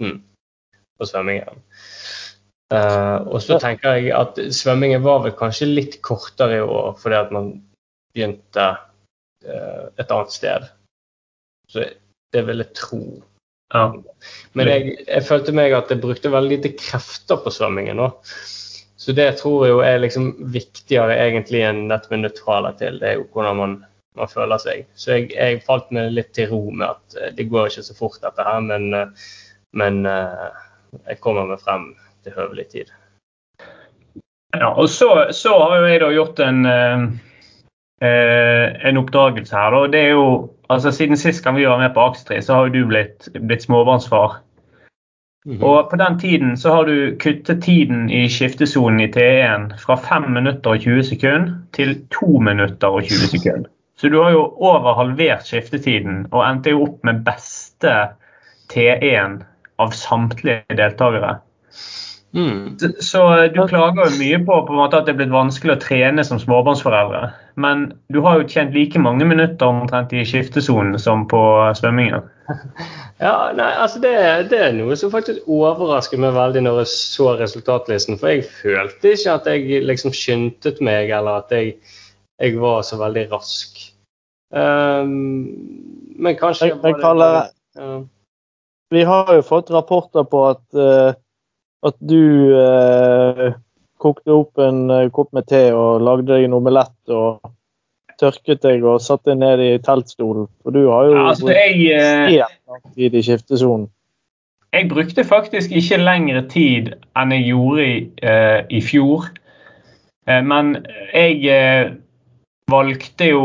119 0.00 0.22
på 0.98 1.08
svømmingen. 1.10 1.60
Uh, 2.74 3.20
og 3.28 3.42
så 3.44 3.58
tenker 3.62 3.98
jeg 3.98 4.14
at 4.16 4.38
svømmingen 4.56 5.02
var 5.04 5.20
vel 5.26 5.34
kanskje 5.38 5.68
litt 5.68 6.00
kortere 6.02 6.58
i 6.58 6.64
år 6.64 6.94
fordi 6.98 7.18
at 7.18 7.34
man 7.34 7.50
begynte 8.14 8.66
uh, 9.44 9.84
et 10.00 10.10
annet 10.10 10.34
sted. 10.34 10.66
Så 11.70 11.84
det 12.34 12.42
vil 12.48 12.62
jeg 12.64 12.74
tro. 12.78 13.02
Ja. 13.74 13.88
Men 14.54 14.70
jeg, 14.70 14.98
jeg, 15.06 15.24
følte 15.26 15.54
meg 15.56 15.74
at 15.74 15.90
jeg 15.90 16.02
brukte 16.02 16.32
veldig 16.32 16.58
lite 16.58 16.74
krefter 16.78 17.40
på 17.42 17.52
svømmingen 17.54 17.98
nå. 17.98 18.10
Så 19.04 19.12
det 19.12 19.26
tror 19.40 19.66
jeg 19.66 19.74
jo 19.74 19.80
er 19.84 19.98
liksom 20.00 20.30
viktigere 20.54 21.16
egentlig 21.26 21.64
enn 21.66 21.88
dette 21.90 22.08
med 22.12 22.24
nøytraler 22.24 22.76
til. 22.78 23.00
Det 23.02 23.10
er 23.10 23.18
jo 23.18 23.26
hvordan 23.34 23.58
man, 23.58 23.74
man 24.16 24.30
føler 24.30 24.62
seg. 24.62 24.86
Så 24.96 25.18
jeg, 25.18 25.32
jeg, 25.34 25.64
falt 25.66 25.90
meg 25.92 26.14
litt 26.14 26.30
til 26.36 26.48
ro 26.52 26.62
med 26.70 26.86
at 26.88 27.18
eh, 27.18 27.34
det 27.36 27.50
går 27.50 27.68
ikke 27.68 27.84
så 27.84 27.96
fort 27.98 28.22
dette 28.22 28.46
her, 28.46 28.62
men, 28.64 28.86
eh, 28.96 29.26
men 29.74 30.04
jeg 30.06 31.18
kommer 31.20 31.48
meg 31.50 31.60
frem 31.60 31.88
til 32.24 32.36
høvelig 32.38 32.66
tid. 32.72 32.92
Ja, 34.54 34.70
og 34.70 34.88
så, 34.88 35.26
så 35.34 35.58
har 35.58 35.76
jo 35.80 35.88
jeg 35.90 36.00
da 36.00 36.10
gjort 36.14 36.42
en 36.44 36.66
eh, 38.04 38.88
en 38.88 38.96
oppdragelse 38.96 39.56
her. 39.56 39.72
og 39.72 39.92
Det 39.92 40.00
er 40.00 40.08
jo, 40.08 40.50
altså 40.68 40.90
Siden 40.90 41.16
sist 41.16 41.44
gang 41.44 41.56
vi 41.56 41.66
var 41.66 41.78
med 41.78 41.94
på 41.94 42.00
Akstri, 42.00 42.40
så 42.42 42.54
har 42.54 42.66
jo 42.66 42.72
du 42.72 42.86
blitt, 42.86 43.28
blitt 43.40 43.62
småbarnsfar. 43.62 44.40
Mhm. 45.46 45.62
Og 45.62 45.90
på 45.90 45.96
den 45.96 46.18
tiden 46.18 46.56
så 46.56 46.72
har 46.72 46.84
du 46.84 47.16
kuttet 47.20 47.62
tiden 47.62 48.10
i 48.10 48.28
skiftesonen 48.28 49.00
i 49.00 49.10
T1 49.12 49.76
fra 49.78 49.96
5 49.96 50.30
minutter 50.32 50.70
og 50.70 50.80
20 50.80 51.02
sekunder 51.02 51.52
til 51.72 52.00
2 52.10 52.38
minutter 52.38 52.88
og 52.88 53.02
20 53.02 53.28
sekunder. 53.38 53.70
Så 53.96 54.08
du 54.08 54.22
har 54.22 54.30
jo 54.30 54.54
over 54.56 54.94
halvert 54.94 55.46
skiftetiden 55.46 56.26
og 56.32 56.50
endte 56.50 56.70
jo 56.70 56.82
opp 56.82 57.04
med 57.04 57.24
beste 57.24 57.92
T1 58.72 59.44
av 59.82 59.90
samtlige 59.96 60.62
deltakere. 60.78 61.38
Mm. 62.34 62.78
Så- 62.78 62.92
Så 63.00 63.52
du 63.54 63.60
klager 63.68 64.04
jo 64.10 64.18
mye 64.18 64.38
på, 64.44 64.66
på 64.66 64.72
en 64.72 64.80
måte 64.80 64.98
at 64.98 65.06
det 65.06 65.14
er 65.14 65.18
blitt 65.20 65.30
vanskelig 65.30 65.76
å 65.76 65.80
trene 65.80 66.24
som 66.24 66.38
småbarnsforeldre. 66.38 67.32
Men 67.56 67.92
du 68.10 68.20
har 68.22 68.40
jo 68.40 68.48
tjent 68.48 68.74
like 68.74 68.98
mange 68.98 69.24
minutter 69.24 69.66
omtrent 69.66 70.12
i 70.12 70.24
skiftesonen 70.26 70.98
som 70.98 71.26
på 71.28 71.42
svømmingen. 71.78 72.22
Ja, 73.22 73.52
nei, 73.54 73.70
altså 73.78 74.00
det, 74.02 74.10
det 74.50 74.58
er 74.58 74.72
noe 74.74 74.96
som 74.98 75.08
faktisk 75.12 75.46
overrasker 75.46 76.18
meg 76.18 76.34
veldig 76.34 76.64
når 76.66 76.80
jeg 76.82 76.88
så 76.90 77.28
resultatlisten. 77.38 78.18
For 78.18 78.28
jeg 78.28 78.42
følte 78.44 79.12
ikke 79.14 79.34
at 79.38 79.46
jeg 79.46 79.84
liksom 79.86 80.10
skyndte 80.12 80.72
meg, 80.82 81.12
eller 81.14 81.38
at 81.44 81.54
jeg, 81.54 81.76
jeg 82.42 82.58
var 82.60 82.82
så 82.82 82.98
veldig 82.98 83.28
rask. 83.30 83.78
Um, 84.50 85.54
men 86.18 86.36
kanskje 86.36 86.68
Jeg, 86.72 86.80
jeg 86.82 86.98
kaller, 87.00 87.48
ja. 87.78 88.02
Vi 88.94 89.02
har 89.02 89.34
jo 89.34 89.42
fått 89.42 89.70
rapporter 89.74 90.24
på 90.30 90.46
at, 90.52 90.62
uh, 90.78 91.12
at 91.86 91.96
du 91.98 92.54
uh, 92.54 93.50
kokte 94.04 94.34
opp 94.34 94.60
en 94.60 94.90
eh, 94.92 95.10
kopp 95.14 95.30
med 95.32 95.46
te 95.48 95.70
og 95.72 96.02
lagde 96.04 96.28
deg 96.28 96.44
en 96.44 96.56
omelett 96.58 97.12
og 97.14 97.38
tørket 98.20 98.60
deg 98.60 98.82
og 98.84 99.00
satte 99.00 99.30
deg 99.30 99.38
ned 99.40 99.62
i 99.64 99.70
teltstolen. 99.80 100.44
For 100.60 100.76
du 100.76 100.82
har 100.90 101.06
jo 101.08 101.14
Ja, 101.14 101.22
altså, 101.30 101.48
jeg, 101.54 101.86
uh, 101.96 102.90
tid 102.92 103.16
i 103.16 103.22
skiftesonen. 103.24 103.88
jeg 104.74 104.90
brukte 104.90 105.24
faktisk 105.24 105.72
ikke 105.72 106.02
lengre 106.02 106.42
tid 106.50 106.92
enn 107.16 107.32
jeg 107.32 107.46
gjorde 107.48 107.86
i, 107.86 107.96
i 108.68 108.80
fjor. 108.82 109.30
Men 110.26 110.74
jeg 111.14 111.94
valgte 112.70 113.28
jo 113.28 113.44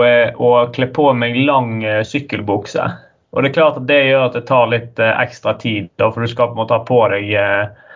å 0.00 0.50
kle 0.72 0.88
på 0.96 1.06
meg 1.12 1.36
lang 1.44 1.84
sykkelbukse. 2.06 2.88
Og 3.30 3.42
det 3.42 3.50
er 3.50 3.58
klart 3.60 3.78
at 3.78 3.86
det 3.86 4.00
gjør 4.08 4.24
at 4.26 4.36
det 4.38 4.46
tar 4.48 4.70
litt 4.72 4.98
eh, 5.02 5.18
ekstra 5.22 5.54
tid, 5.60 5.90
da, 6.00 6.10
for 6.10 6.24
du 6.24 6.30
skal 6.30 6.50
på 6.50 6.56
en 6.56 6.62
måte 6.64 6.76
ha 6.76 6.82
på 6.86 6.98
deg 7.12 7.30
eh, 7.38 7.90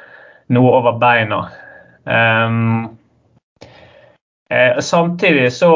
noe 0.54 0.74
over 0.78 0.98
beina. 1.00 1.40
Um, 2.04 2.98
eh, 4.52 4.78
samtidig 4.84 5.48
så 5.56 5.72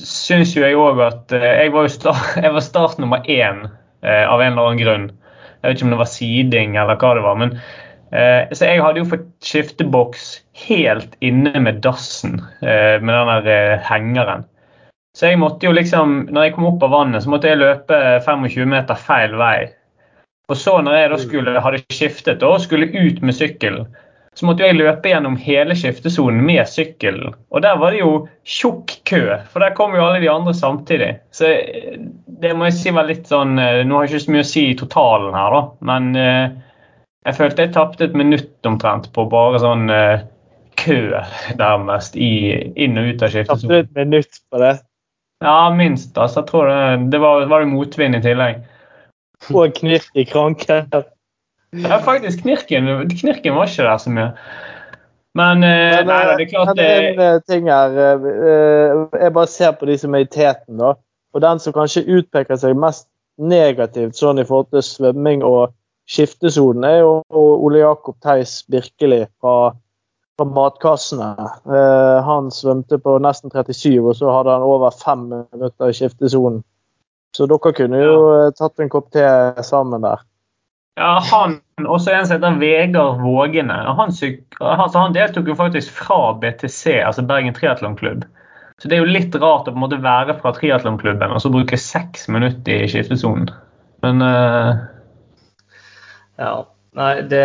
syns 0.00 0.54
jo 0.56 0.64
jeg 0.64 0.78
òg 0.80 1.02
at 1.04 1.34
eh, 1.36 1.50
jeg 1.62 1.74
var 1.74 1.86
jo 1.86 1.94
start, 1.94 2.30
jeg 2.42 2.54
var 2.56 2.66
start 2.66 3.02
nummer 3.02 3.22
én 3.30 3.66
eh, 3.68 4.24
av 4.24 4.42
en 4.42 4.52
eller 4.52 4.70
annen 4.70 4.82
grunn. 4.82 5.10
Jeg 5.60 5.68
vet 5.68 5.78
ikke 5.78 5.88
om 5.88 5.94
det 5.94 6.02
var 6.02 6.12
siding 6.12 6.78
eller 6.80 6.98
hva 7.00 7.12
det 7.16 7.24
var. 7.24 7.38
men 7.40 7.54
eh, 8.10 8.50
Så 8.50 8.72
jeg 8.72 8.82
hadde 8.82 9.04
jo 9.04 9.10
fått 9.12 9.30
skifteboks 9.44 10.26
helt 10.66 11.14
inne 11.24 11.62
med 11.62 11.78
dassen, 11.86 12.40
med 12.60 13.06
den 13.10 13.46
der 13.46 13.78
hengeren. 13.86 14.44
Så 15.14 15.30
jeg 15.30 15.38
måtte 15.38 15.68
jo 15.68 15.74
liksom, 15.74 16.24
når 16.34 16.48
jeg 16.48 16.54
kom 16.56 16.68
opp 16.72 16.82
av 16.82 16.90
vannet, 16.94 17.22
så 17.22 17.30
måtte 17.30 17.50
jeg 17.50 17.60
løpe 17.60 17.98
25 18.26 18.70
meter 18.70 18.98
feil 18.98 19.36
vei. 19.38 19.58
Og 20.50 20.58
så 20.58 20.80
når 20.82 20.98
jeg 20.98 21.10
da 21.12 21.18
skulle, 21.22 21.60
hadde 21.66 21.84
skiftet 21.94 22.42
og 22.44 22.58
skulle 22.64 22.90
ut 22.90 23.22
med 23.24 23.36
sykkelen, 23.36 23.86
så 24.34 24.48
måtte 24.48 24.66
jeg 24.66 24.76
løpe 24.76 25.12
gjennom 25.12 25.36
hele 25.38 25.76
skiftesonen 25.78 26.42
med 26.44 26.66
sykkelen. 26.66 27.36
Og 27.54 27.62
der 27.62 27.78
var 27.78 27.94
det 27.94 28.00
jo 28.02 28.26
tjukk 28.42 28.96
kø, 29.06 29.22
for 29.52 29.62
der 29.62 29.76
kom 29.78 29.94
jo 29.94 30.02
alle 30.02 30.18
de 30.24 30.30
andre 30.30 30.54
samtidig. 30.58 31.12
Så 31.30 31.52
eh, 31.54 32.00
det 32.42 32.50
må 32.58 32.66
jeg 32.66 32.78
si 32.80 32.94
var 32.94 33.06
litt 33.06 33.30
sånn 33.30 33.54
eh, 33.62 33.84
Nå 33.86 34.00
har 34.00 34.08
jeg 34.08 34.16
ikke 34.16 34.24
så 34.24 34.34
mye 34.34 34.44
å 34.44 34.50
si 34.50 34.64
i 34.72 34.78
totalen 34.78 35.38
her, 35.38 35.54
da, 35.54 35.62
men 35.92 36.10
eh, 36.18 36.56
jeg 37.24 37.38
følte 37.38 37.68
jeg 37.68 37.76
tapte 37.76 38.08
et 38.08 38.18
minutt 38.18 38.68
omtrent 38.68 39.06
på 39.14 39.24
bare 39.32 39.62
sånn 39.62 39.86
kø, 40.76 40.98
nærmest, 41.56 42.18
i, 42.18 42.34
inn 42.74 42.98
og 43.00 43.14
ut 43.14 43.22
av 43.24 43.32
skiftesonen. 43.32 43.70
Tapte 43.70 43.80
et 43.86 44.02
minutt 44.02 44.42
på 44.50 44.60
det. 44.60 44.74
Ja, 45.44 45.70
minst. 45.74 46.16
altså. 46.18 46.40
Jeg 46.40 46.48
tror 46.50 46.70
det, 46.70 47.10
det 47.12 47.20
var, 47.20 47.46
var 47.50 47.64
det 47.64 47.72
motvind 47.72 48.16
i 48.16 48.22
tillegg. 48.24 48.62
Og 49.52 49.74
knirk 49.76 50.08
i 50.16 50.24
kranken. 50.24 50.88
Ja, 51.74 51.98
faktisk. 52.00 52.42
Knirken, 52.42 52.88
knirken 53.10 53.56
var 53.56 53.68
ikke 53.68 53.84
der 53.84 53.98
så 54.00 54.12
mye. 54.14 54.30
Men, 55.34 55.64
eh, 55.66 55.98
Men, 55.98 56.06
nei, 56.06 56.20
det 56.38 56.44
er 56.46 56.50
klart 56.52 56.68
men 56.70 56.78
det 56.78 56.90
en 56.94 57.20
eh, 57.24 57.40
ting 57.50 57.66
her 57.66 57.96
eh, 57.98 58.26
eh, 58.30 59.00
Jeg 59.18 59.32
bare 59.34 59.50
ser 59.50 59.72
på 59.74 59.88
de 59.90 59.96
som 59.98 60.14
er 60.14 60.22
i 60.22 60.30
teten, 60.30 60.78
da. 60.78 60.92
Og 61.34 61.42
den 61.42 61.58
som 61.58 61.74
kanskje 61.74 62.04
utpeker 62.06 62.60
seg 62.60 62.78
mest 62.78 63.08
negativt 63.42 64.14
sånn 64.14 64.38
i 64.38 64.44
forhold 64.46 64.70
til 64.70 64.84
svømming 64.86 65.42
og 65.42 65.72
skiftesonen, 66.06 66.86
er 66.86 67.00
jo 67.00 67.16
Ole 67.34 67.80
Jakob 67.82 68.14
Theis 68.22 68.60
Birkeli 68.70 69.24
fra, 69.42 69.74
fra 70.36 70.46
Matkassene. 70.50 71.30
Eh, 71.66 72.18
han 72.26 72.50
svømte 72.50 72.98
på 72.98 73.16
nesten 73.22 73.52
37, 73.54 74.00
og 74.02 74.14
så 74.18 74.32
hadde 74.34 74.54
han 74.56 74.66
over 74.66 74.94
fem 75.04 75.26
minutter 75.30 75.90
i 75.90 75.96
skiftesonen. 75.96 76.62
Så 77.34 77.48
dere 77.50 77.74
kunne 77.74 78.00
jo 78.02 78.16
eh, 78.34 78.52
tatt 78.58 78.80
en 78.82 78.92
kopp 78.92 79.10
te 79.14 79.26
sammen 79.66 80.06
der. 80.06 80.22
Ja, 80.98 81.18
han, 81.26 81.58
også 81.82 82.12
en 82.14 82.26
som 82.26 82.36
heter 82.36 82.58
Vegard 82.60 83.22
Vågene. 83.24 83.74
Han, 83.98 84.14
syk- 84.14 84.60
altså, 84.60 85.00
han 85.00 85.14
deltok 85.16 85.50
jo 85.50 85.56
faktisk 85.58 85.90
fra 85.96 86.36
BTC, 86.38 87.00
altså 87.02 87.24
Bergen 87.26 87.54
Triatlonklubb. 87.54 88.26
Så 88.78 88.90
det 88.90 88.96
er 88.96 89.02
jo 89.02 89.10
litt 89.14 89.34
rart 89.38 89.68
å 89.68 89.72
på 89.72 89.78
en 89.78 89.84
måte 89.84 90.02
være 90.02 90.36
fra 90.40 90.50
triatlonklubben 90.54 91.34
og 91.34 91.42
så 91.42 91.50
bruke 91.50 91.78
seks 91.78 92.26
minutter 92.30 92.82
i 92.84 92.90
skiftesonen. 92.90 93.50
Men 94.02 94.22
uh... 94.22 94.82
Ja. 96.38 96.54
Nei, 96.94 97.22
det 97.26 97.42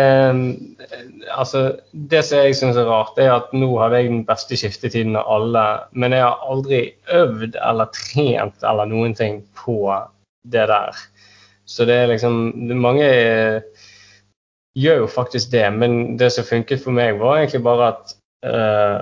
Altså, 1.34 1.62
det 1.92 2.22
som 2.26 2.42
jeg 2.44 2.56
syns 2.58 2.78
er 2.78 2.88
rart, 2.88 3.18
er 3.18 3.32
at 3.34 3.52
nå 3.54 3.70
hadde 3.80 4.00
jeg 4.00 4.10
den 4.10 4.24
beste 4.28 4.58
skiftetiden 4.58 5.18
av 5.18 5.30
alle, 5.36 5.64
men 5.92 6.14
jeg 6.14 6.22
har 6.26 6.44
aldri 6.52 6.80
øvd 7.14 7.58
eller 7.58 7.90
trent 7.94 8.66
eller 8.66 8.90
noen 8.90 9.14
ting 9.18 9.40
på 9.58 9.78
det 10.50 10.66
der. 10.70 10.98
Så 11.70 11.86
det 11.86 11.96
er 11.96 12.10
liksom 12.10 12.38
Mange 12.82 13.06
eh, 13.06 13.86
gjør 14.78 15.04
jo 15.04 15.10
faktisk 15.10 15.52
det, 15.52 15.66
men 15.74 16.16
det 16.18 16.32
som 16.34 16.46
funket 16.46 16.82
for 16.82 16.94
meg, 16.94 17.18
var 17.18 17.40
egentlig 17.40 17.62
bare 17.66 17.88
at 17.94 18.14
uh, 18.46 18.98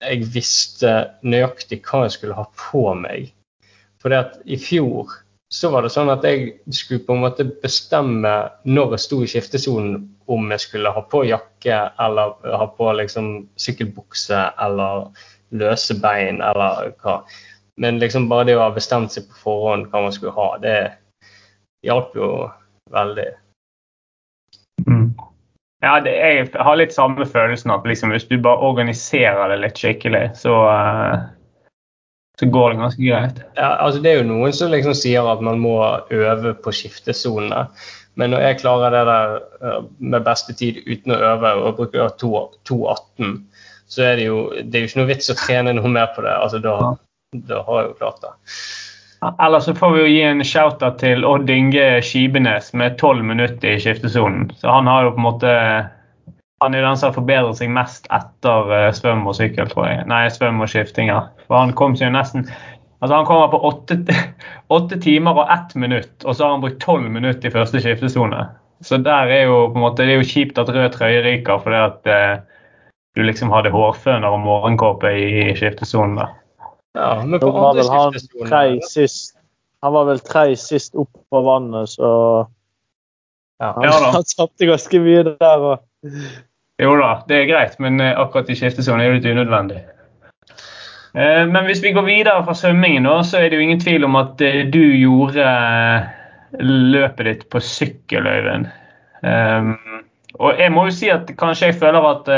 jeg 0.00 0.28
visste 0.34 0.92
nøyaktig 1.26 1.80
hva 1.84 2.04
jeg 2.06 2.14
skulle 2.16 2.38
ha 2.38 2.46
på 2.56 2.84
meg. 2.98 3.32
Fordi 4.00 4.16
at 4.16 4.38
i 4.46 4.56
fjor 4.60 5.12
så 5.52 5.70
var 5.72 5.82
det 5.82 5.90
sånn 5.90 6.10
at 6.12 6.22
jeg 6.26 6.52
skulle 6.70 7.02
på 7.06 7.16
en 7.16 7.24
måte 7.24 7.46
bestemme 7.62 8.32
når 8.70 8.94
jeg 8.94 9.04
sto 9.04 9.18
i 9.24 9.30
skiftesonen 9.30 10.04
om 10.30 10.52
jeg 10.54 10.62
skulle 10.62 10.92
ha 10.94 11.02
på 11.10 11.24
jakke 11.26 11.80
eller 12.04 12.36
ha 12.54 12.68
på 12.76 12.92
liksom 13.00 13.32
sykkelbukse 13.58 14.44
eller 14.62 15.08
løse 15.58 15.96
bein 15.98 16.38
eller 16.46 16.92
hva. 17.02 17.20
Men 17.82 17.98
liksom 17.98 18.28
bare 18.30 18.46
det 18.46 18.56
å 18.58 18.68
ha 18.68 18.70
bestemt 18.76 19.10
seg 19.10 19.26
på 19.26 19.42
forhånd 19.42 19.90
hva 19.90 20.04
man 20.06 20.14
skulle 20.14 20.36
ha, 20.36 20.52
det 20.62 20.78
hjalp 21.86 22.14
jo 22.14 22.30
veldig. 22.94 23.28
mm. 24.86 25.08
Ja, 25.80 25.94
det, 26.04 26.12
jeg 26.12 26.48
har 26.60 26.76
litt 26.76 26.92
samme 26.92 27.24
følelsen 27.24 27.72
at 27.72 27.86
liksom, 27.88 28.12
hvis 28.12 28.28
du 28.28 28.36
bare 28.38 28.68
organiserer 28.68 29.48
det 29.48 29.62
litt 29.62 29.78
skikkelig, 29.80 30.26
så, 30.36 30.58
eh, 30.68 31.22
så 32.40 32.48
går 32.48 32.70
det 32.72 32.80
ganske 32.80 33.04
greit. 33.04 33.40
Ja, 33.58 33.74
altså 33.84 34.00
Det 34.00 34.10
er 34.10 34.22
jo 34.22 34.28
noen 34.30 34.54
som 34.56 34.72
liksom 34.72 34.94
sier 34.96 35.26
at 35.28 35.42
man 35.44 35.60
må 35.60 35.76
øve 36.08 36.54
på 36.64 36.72
skiftesonene. 36.72 37.66
Men 38.16 38.32
når 38.32 38.44
jeg 38.46 38.60
klarer 38.62 38.94
det 38.94 39.02
der 39.08 39.34
eh, 39.60 39.82
med 39.98 40.24
beste 40.24 40.54
tid 40.56 40.80
uten 40.86 41.12
å 41.12 41.20
øve 41.34 41.52
og 41.60 41.82
bruker 41.82 42.14
2.18, 42.22 43.34
så 43.90 44.06
er 44.06 44.16
det 44.16 44.30
jo 44.30 44.38
det 44.56 44.78
er 44.78 44.84
jo 44.84 44.90
ikke 44.90 45.00
noe 45.02 45.10
vits 45.10 45.32
å 45.32 45.36
trene 45.36 45.76
noe 45.76 45.92
mer 45.92 46.08
på 46.16 46.24
det. 46.24 46.32
altså 46.32 46.62
Da, 46.64 46.94
da 47.50 47.60
har 47.68 47.82
jeg 47.82 47.90
jo 47.90 47.98
klart 48.00 48.24
det. 48.24 48.32
Ellers 49.44 49.68
så 49.68 49.76
får 49.76 49.92
vi 49.92 50.00
jo 50.00 50.10
gi 50.14 50.20
en 50.24 50.44
shout-out 50.46 50.96
til 51.02 51.26
Odd 51.28 51.50
Inge 51.52 51.86
Skibenes 52.00 52.72
med 52.72 52.96
tolv 53.02 53.20
minutter 53.26 53.74
i 53.74 53.80
skiftesonen. 53.82 54.48
Så 54.56 54.72
han 54.72 54.88
har 54.88 55.04
jo 55.04 55.12
på 55.12 55.20
en 55.20 55.28
måte 55.28 55.56
Han 56.60 56.74
er 56.74 56.80
jo 56.80 56.88
den 56.88 56.96
som 57.00 57.08
har 57.08 57.16
forbedret 57.16 57.56
seg 57.56 57.70
mest 57.72 58.08
etter 58.12 58.72
eh, 58.76 58.90
svøm 58.96 59.28
og 59.28 59.36
sykkel, 59.36 59.68
tror 59.68 59.86
jeg. 59.88 60.08
Nei, 60.08 60.26
svøm 60.32 60.60
og 60.60 60.68
skiftinger. 60.68 61.28
For 61.50 61.58
han 61.58 61.74
kom 61.74 61.96
seg 61.98 62.12
jo 62.12 62.14
nesten 62.14 62.46
Altså 63.00 63.16
Han 63.16 63.26
kommer 63.26 63.48
på 63.48 63.58
åtte, 63.64 63.96
åtte 64.76 64.98
timer 65.00 65.38
og 65.40 65.50
ett 65.50 65.74
minutt, 65.74 66.12
og 66.24 66.36
så 66.36 66.44
har 66.44 66.50
han 66.52 66.64
brukt 66.64 66.82
tolv 66.84 67.08
minutter 67.08 67.48
i 67.48 67.52
første 67.54 67.80
skiftesone. 67.80 68.42
Så 68.84 68.98
der 69.00 69.32
er 69.32 69.46
jo 69.48 69.62
på 69.72 69.80
en 69.80 69.84
måte, 69.86 70.04
det 70.04 70.14
er 70.14 70.20
jo 70.20 70.28
kjipt 70.28 70.60
at 70.60 70.68
rød 70.68 70.92
trøye 70.92 71.22
ryker 71.24 71.62
fordi 71.64 71.78
at 71.80 72.10
eh, 72.12 72.42
du 73.16 73.22
liksom 73.24 73.52
hadde 73.52 73.72
hårføner 73.72 74.28
og 74.28 74.44
morgenkåpe 74.44 75.12
i 75.16 75.54
skiftesonen. 75.56 76.20
da. 76.20 76.28
Ja, 76.96 77.10
men 77.24 77.40
på 77.40 77.50
andre 77.56 77.88
han 77.88 78.80
sist. 78.84 79.36
Han 79.80 79.94
var 79.96 80.10
vel 80.10 80.20
tre 80.20 80.56
sist 80.60 80.92
opp 80.98 81.12
på 81.32 81.40
vannet, 81.40 81.88
så 81.88 82.10
ja. 83.60 83.72
han, 83.78 83.84
Ja 83.88 83.94
han 84.16 84.28
tapte 84.36 84.68
ganske 84.68 85.00
mye 85.00 85.24
der. 85.30 85.64
Og, 85.70 86.12
Jo 86.80 86.92
da, 87.00 87.14
det 87.28 87.36
er 87.36 87.48
greit, 87.48 87.80
men 87.80 88.00
eh, 88.00 88.12
akkurat 88.12 88.52
i 88.52 88.58
skiftesonen 88.60 89.04
er 89.04 89.14
det 89.14 89.20
litt 89.20 89.32
unødvendig. 89.32 89.80
Eh, 91.14 91.46
Men 91.46 91.66
hvis 91.66 91.82
vi 91.82 91.92
går 91.92 92.06
videre 92.06 92.44
fra 92.46 92.54
svømmingen, 92.54 93.08
så 93.24 93.40
er 93.40 93.50
det 93.50 93.58
jo 93.58 93.66
ingen 93.66 93.82
tvil 93.82 94.06
om 94.06 94.18
at 94.20 94.40
eh, 94.44 94.62
du 94.70 94.82
gjorde 94.94 95.44
eh, 95.44 96.10
løpet 96.62 97.26
ditt 97.26 97.46
på 97.50 97.62
sykkel, 97.62 98.26
Øyvind. 98.26 98.70
Um, 99.20 99.74
og 100.40 100.56
jeg 100.56 100.72
må 100.72 100.86
jo 100.86 100.92
si 100.96 101.10
at 101.12 101.28
kanskje 101.36 101.68
jeg 101.68 101.80
føler 101.82 102.06
at 102.08 102.28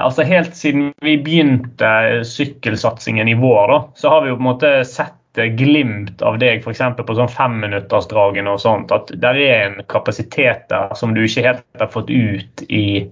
altså 0.00 0.24
Helt 0.24 0.54
siden 0.56 0.86
vi 1.04 1.18
begynte 1.20 2.22
sykkelsatsingen 2.24 3.28
i 3.28 3.36
vår, 3.36 3.74
så 3.94 4.08
har 4.10 4.24
vi 4.24 4.32
jo 4.32 4.38
på 4.38 4.40
en 4.40 4.48
måte 4.48 4.70
sett 4.88 5.42
glimt 5.60 6.24
av 6.26 6.40
deg 6.40 6.64
f.eks. 6.64 6.80
på 6.96 7.14
sånn 7.18 7.30
femminuttersdragene 7.30 8.50
og 8.50 8.62
sånt. 8.64 8.90
At 8.90 9.12
det 9.12 9.34
er 9.44 9.68
en 9.68 9.78
kapasitet 9.92 10.64
der 10.72 10.96
som 10.98 11.12
du 11.14 11.22
ikke 11.22 11.44
helt 11.44 11.62
har 11.78 11.92
fått 11.92 12.10
ut 12.10 12.64
i, 12.66 13.04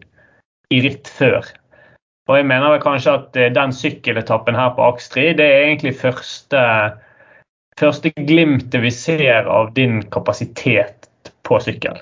i 0.73 0.81
ritt 0.89 1.13
før. 1.21 1.47
Og 2.29 2.37
jeg 2.37 2.47
mener 2.49 2.75
vel 2.75 2.83
kanskje 2.85 3.15
at 3.17 3.39
den 3.57 3.73
sykkeletappen 3.73 4.57
her 4.59 4.75
på 4.77 4.85
Akstri, 4.85 5.31
det 5.37 5.47
er 5.49 5.71
egentlig 5.71 5.95
første, 5.97 6.61
første 7.81 8.13
glimtet 8.29 8.85
vi 8.85 8.93
ser 8.93 9.49
av 9.49 9.73
din 9.77 10.03
kapasitet 10.13 11.09
på 11.49 11.61
sykkel. 11.65 11.97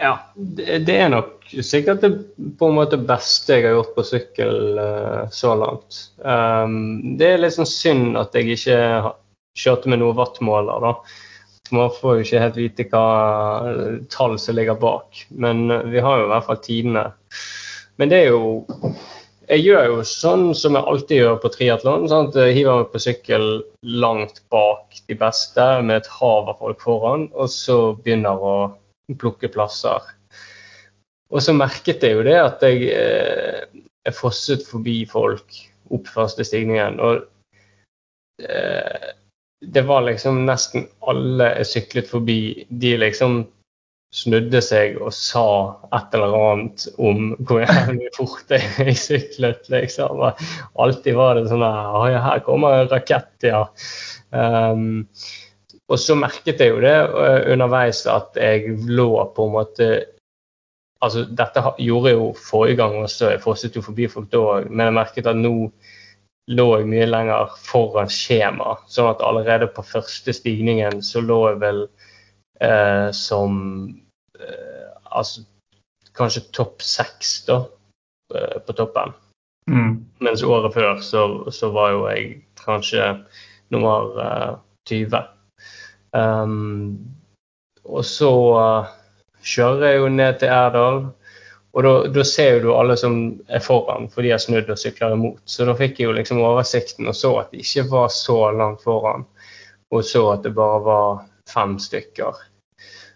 Ja, 0.00 0.16
det 0.36 0.92
er 0.92 1.08
nok 1.08 1.36
sikkert 1.64 2.02
det 2.04 2.10
på 2.58 2.68
en 2.68 2.76
måte 2.76 2.98
beste 3.00 3.56
jeg 3.56 3.64
har 3.68 3.78
gjort 3.78 3.94
på 3.96 4.04
sykkel 4.04 4.80
uh, 4.80 5.22
så 5.32 5.54
langt. 5.56 6.00
Um, 6.20 7.16
det 7.16 7.30
er 7.30 7.40
litt 7.40 7.56
sånn 7.56 7.70
synd 7.70 8.18
at 8.20 8.36
jeg 8.36 8.56
ikke 8.56 9.14
kjørte 9.56 9.92
med 9.92 10.02
noen 10.02 10.18
wattmåler, 10.18 10.84
da. 10.84 10.92
Man 11.74 11.90
får 11.90 12.18
jo 12.18 12.24
ikke 12.26 12.42
helt 12.44 12.58
vite 12.60 12.84
hva 12.92 13.06
tall 14.12 14.36
som 14.38 14.54
ligger 14.54 14.76
bak, 14.78 15.24
men 15.34 15.66
vi 15.90 16.02
har 16.04 16.20
jo 16.20 16.28
i 16.28 16.30
hvert 16.30 16.46
fall 16.46 16.60
tidene. 16.62 17.06
Men 17.96 18.12
det 18.12 18.22
er 18.24 18.32
jo 18.34 18.62
Jeg 19.46 19.62
gjør 19.62 19.84
jo 19.86 20.00
sånn 20.10 20.48
som 20.58 20.74
jeg 20.74 20.90
alltid 20.90 21.20
gjør 21.20 21.36
på 21.38 21.50
triatlon. 21.54 22.08
Hiver 22.34 22.80
meg 22.80 22.88
på 22.90 23.02
sykkel 23.04 23.44
langt 24.02 24.40
bak 24.50 24.98
de 25.06 25.14
beste 25.20 25.66
med 25.86 26.00
et 26.00 26.08
hav 26.18 26.50
av 26.50 26.58
folk 26.58 26.82
foran, 26.82 27.28
og 27.30 27.52
så 27.54 27.76
begynner 27.94 28.42
å 28.42 28.56
plukke 29.20 29.46
plasser. 29.54 30.02
Og 31.30 31.42
så 31.46 31.54
merket 31.54 32.02
jeg 32.02 32.18
jo 32.18 32.26
det 32.26 32.34
at 32.40 32.66
jeg, 32.66 32.90
eh, 32.90 33.86
jeg 34.02 34.18
fosset 34.18 34.66
forbi 34.66 35.04
folk 35.06 35.60
opp 35.94 36.10
første 36.10 36.42
stigningen. 36.46 36.98
Og 36.98 37.22
eh, 38.42 39.12
det 39.62 39.86
var 39.86 40.06
liksom 40.06 40.42
nesten 40.46 40.88
alle 41.06 41.52
jeg 41.60 41.70
syklet 41.70 42.10
forbi, 42.10 42.66
de 42.66 42.96
liksom 42.98 43.44
snudde 44.14 44.60
seg 44.64 44.96
og 45.02 45.12
sa 45.14 45.46
et 45.96 46.14
eller 46.16 46.34
annet 46.38 46.86
om 47.02 47.32
hvor 47.46 47.64
jævlig 47.64 48.10
fort 48.16 48.54
jeg 48.54 48.94
syklet, 49.00 49.66
liksom. 49.72 50.22
alltid 50.78 51.18
var 51.18 51.36
det 51.36 51.48
sånn 51.50 51.64
her 51.64 52.44
kommer 52.46 52.80
en 52.80 52.92
rakett, 52.92 53.34
ja. 53.44 53.64
Um, 54.30 55.06
og 55.86 56.00
så 56.02 56.16
merket 56.18 56.62
jeg 56.62 56.72
jo 56.72 56.80
det 56.82 56.96
uh, 57.12 57.44
underveis 57.52 58.02
at 58.10 58.38
jeg 58.40 58.74
lå 58.88 59.10
på 59.36 59.48
en 59.48 59.58
måte 59.60 59.88
Altså, 61.04 61.26
dette 61.28 61.60
gjorde 61.84 62.08
jeg 62.08 62.16
jo 62.16 62.28
forrige 62.40 62.78
gang 62.80 62.94
også, 63.02 63.28
jeg 63.34 63.42
fosset 63.42 63.74
jo 63.76 63.82
forbi 63.84 64.06
folk 64.08 64.30
da 64.32 64.40
òg, 64.40 64.70
men 64.72 64.88
jeg 64.88 64.94
merket 64.96 65.26
at 65.28 65.36
nå 65.36 65.50
lå 66.56 66.66
jeg 66.78 66.88
mye 66.88 67.08
lenger 67.10 67.52
foran 67.66 68.08
skjema. 68.10 68.78
Sånn 68.88 69.10
at 69.10 69.20
allerede 69.20 69.68
på 69.76 69.84
første 69.86 70.32
stigningen 70.34 71.02
så 71.04 71.20
lå 71.20 71.36
jeg 71.50 71.60
vel 71.60 71.82
eh, 72.60 73.10
som 73.12 73.60
eh, 74.40 74.82
Altså 75.16 75.42
kanskje 76.16 76.42
topp 76.52 76.82
seks, 76.82 77.44
da, 77.46 77.60
eh, 78.34 78.58
på 78.66 78.72
toppen. 78.76 79.12
Mm. 79.70 80.04
Mens 80.20 80.42
året 80.42 80.74
før 80.74 81.00
så, 81.00 81.22
så, 81.52 81.70
var 81.72 81.90
jo 81.94 82.02
jeg 82.10 82.26
kanskje 82.60 83.06
nummer 83.72 84.60
20. 84.88 85.22
Um, 86.12 86.98
og 87.84 88.04
så 88.06 88.30
uh, 88.56 88.92
kjører 89.46 89.86
jeg 89.90 90.00
jo 90.00 90.10
ned 90.12 90.38
til 90.40 90.52
Erdal, 90.52 91.00
og 91.76 91.88
da 92.14 92.24
ser 92.24 92.62
du 92.64 92.70
alle 92.72 92.96
som 92.96 93.18
er 93.52 93.60
foran, 93.60 94.08
for 94.08 94.24
de 94.24 94.32
har 94.32 94.40
snudd 94.40 94.70
og 94.72 94.80
sykler 94.80 95.12
imot. 95.16 95.42
Så 95.44 95.66
da 95.68 95.74
fikk 95.76 96.00
jeg 96.00 96.08
jo 96.08 96.16
liksom 96.16 96.40
oversikten 96.40 97.10
og 97.10 97.16
så 97.18 97.34
at 97.42 97.52
det 97.52 97.66
ikke 97.66 97.88
var 97.90 98.08
så 98.14 98.38
langt 98.56 98.84
foran, 98.86 99.26
og 99.92 100.06
så 100.06 100.24
at 100.32 100.46
det 100.46 100.54
bare 100.56 100.80
var 100.86 101.24
fem 101.50 101.76
stykker. 101.82 102.38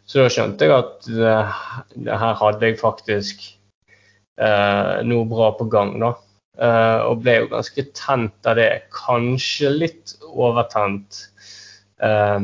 Så 0.06 0.24
da 0.24 0.30
skjønte 0.32 0.66
jeg 0.66 0.74
at 0.74 1.06
det, 1.06 2.14
her 2.22 2.38
hadde 2.40 2.66
jeg 2.66 2.80
faktisk 2.80 3.44
eh, 4.40 4.94
noe 5.06 5.26
bra 5.30 5.52
på 5.58 5.68
gang, 5.70 5.94
da. 6.02 6.14
Eh, 6.60 7.00
og 7.06 7.22
ble 7.22 7.36
jo 7.38 7.50
ganske 7.52 7.84
tent 7.94 8.48
av 8.50 8.58
det. 8.58 8.70
Kanskje 8.94 9.70
litt 9.76 10.16
overtent 10.30 11.22
eh, 12.02 12.40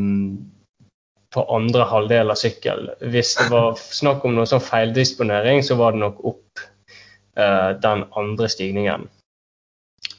på 1.37 1.45
andre 1.53 1.89
halvdel 1.91 2.33
av 2.33 2.41
sykkel. 2.41 2.87
Hvis 3.13 3.35
det 3.41 3.51
var 3.53 3.77
snakk 3.77 4.25
om 4.25 4.39
noe 4.39 4.49
sånn 4.49 4.65
feildisponering, 4.65 5.61
så 5.67 5.77
var 5.81 5.93
det 5.93 6.01
nok 6.01 6.23
opp 6.31 6.63
uh, 7.37 7.75
den 7.83 8.07
andre 8.17 8.49
stigningen. 8.49 9.05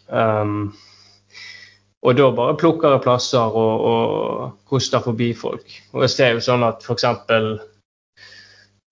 Um, 0.07 0.75
og 2.07 2.15
da 2.15 2.27
bare 2.31 2.55
plukker 2.59 2.93
jeg 2.95 3.03
plasser 3.03 3.57
og, 3.59 3.87
og 3.91 4.69
koster 4.71 5.03
forbi 5.03 5.33
folk. 5.35 5.65
Og 5.91 6.05
jeg 6.05 6.13
ser 6.13 6.37
jo 6.37 6.43
sånn 6.45 6.63
at 6.63 6.85
f.eks. 6.85 7.03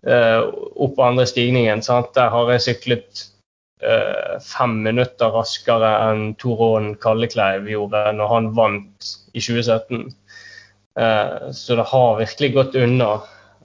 Eh, 0.06 0.42
opp 0.86 1.00
andre 1.02 1.26
stigningen, 1.30 1.82
sant? 1.86 2.12
der 2.18 2.28
har 2.34 2.52
jeg 2.52 2.66
syklet 2.66 3.24
eh, 3.82 4.36
fem 4.44 4.76
minutter 4.86 5.32
raskere 5.34 5.94
enn 6.10 6.36
Tor 6.42 6.92
Kallekleiv 7.02 7.72
gjorde 7.72 8.04
når 8.20 8.34
han 8.34 8.52
vant 8.58 9.14
i 9.34 9.40
2017. 9.40 10.12
Eh, 11.00 11.48
så 11.56 11.80
det 11.80 11.88
har 11.94 12.20
virkelig 12.20 12.52
gått 12.60 12.78
unna. 12.84 13.16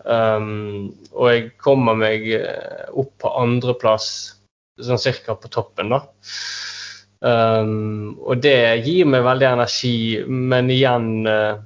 Um, 0.00 0.94
og 1.12 1.26
jeg 1.28 1.42
kommer 1.60 1.98
meg 1.98 2.24
eh, 2.32 2.86
opp 2.96 3.12
på 3.20 3.34
andreplass, 3.36 4.06
sånn 4.80 5.00
cirka 5.02 5.36
på 5.36 5.50
toppen, 5.52 5.92
da. 5.92 6.00
Um, 7.20 8.16
og 8.24 8.40
det 8.40 8.80
gir 8.86 9.08
meg 9.08 9.26
veldig 9.26 9.48
energi, 9.50 9.96
men 10.24 10.70
igjen 10.72 11.10
uh, 11.28 11.60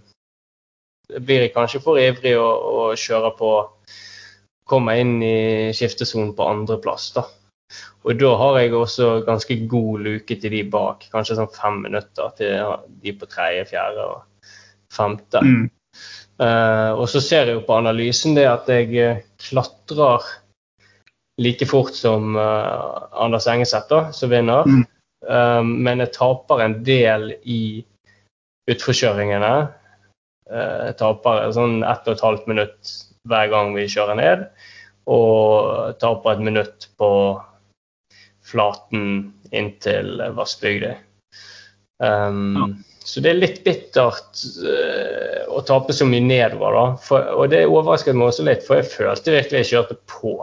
blir 1.15 1.47
jeg 1.47 1.55
kanskje 1.55 1.83
for 1.85 2.01
ivrig 2.03 2.35
å, 2.41 2.49
og 2.75 3.01
kjører 3.01 3.39
på 3.39 3.55
Komme 4.65 4.95
inn 4.97 5.19
i 5.21 5.73
skiftesonen 5.77 6.31
på 6.33 6.45
andreplass, 6.49 7.11
da. 7.13 7.27
Og 8.09 8.17
da 8.17 8.31
har 8.41 8.55
jeg 8.63 8.71
også 8.73 9.09
ganske 9.27 9.59
god 9.69 10.07
luke 10.07 10.39
til 10.41 10.55
de 10.55 10.63
bak. 10.73 11.05
Kanskje 11.13 11.37
sånn 11.37 11.51
fem 11.53 11.83
minutter 11.85 12.31
til 12.39 12.73
de 13.05 13.13
på 13.13 13.29
tredje, 13.29 13.67
fjerde. 13.69 14.07
og 14.09 14.23
femte. 14.95 15.43
Mm. 15.43 15.67
Uh, 16.41 16.93
og 16.99 17.07
så 17.11 17.23
ser 17.23 17.51
jeg 17.51 17.59
jo 17.59 17.67
på 17.67 17.77
analysen 17.79 18.35
det 18.35 18.47
at 18.51 18.67
jeg 18.71 18.89
eh, 18.99 19.21
klatrer 19.39 20.25
like 21.39 21.67
fort 21.71 21.95
som 21.95 22.35
uh, 22.39 23.07
Anders 23.23 23.47
Engesæter, 23.51 24.11
som 24.15 24.33
vinner. 24.33 24.67
Mm. 24.67 24.83
Um, 25.29 25.79
men 25.85 26.03
jeg 26.03 26.15
taper 26.17 26.63
en 26.65 26.79
del 26.87 27.33
i 27.43 27.63
utforkjøringene. 28.71 29.55
Uh, 30.51 30.79
jeg 30.91 30.97
taper 31.01 31.51
sånn 31.57 31.83
ett 31.87 32.07
og 32.09 32.17
et 32.17 32.25
halvt 32.27 32.49
minutt 32.51 32.95
hver 33.29 33.51
gang 33.53 33.75
vi 33.77 33.89
kjører 33.91 34.21
ned. 34.21 34.47
Og 35.11 35.97
taper 36.01 36.37
et 36.37 36.45
minutt 36.45 36.89
på 37.01 37.11
flaten 38.45 39.33
inntil 39.55 40.19
Vassbygda. 40.37 40.97
Um, 42.03 42.57
ja. 42.57 42.69
Så 43.05 43.21
det 43.21 43.35
er 43.35 43.37
litt 43.41 43.61
bittert 43.67 44.41
uh, 44.65 45.45
å 45.53 45.61
tape 45.69 45.93
så 45.93 46.07
mye 46.09 46.25
nedover. 46.25 46.77
da. 46.77 46.85
For, 47.05 47.29
og 47.37 47.53
det 47.53 47.67
overrasket 47.69 48.17
meg 48.17 48.31
også 48.31 48.47
litt, 48.49 48.65
for 48.65 48.81
jeg 48.81 48.93
følte 48.93 49.37
virkelig 49.37 49.65
jeg 49.65 49.73
kjørte 49.75 49.99
på. 50.09 50.39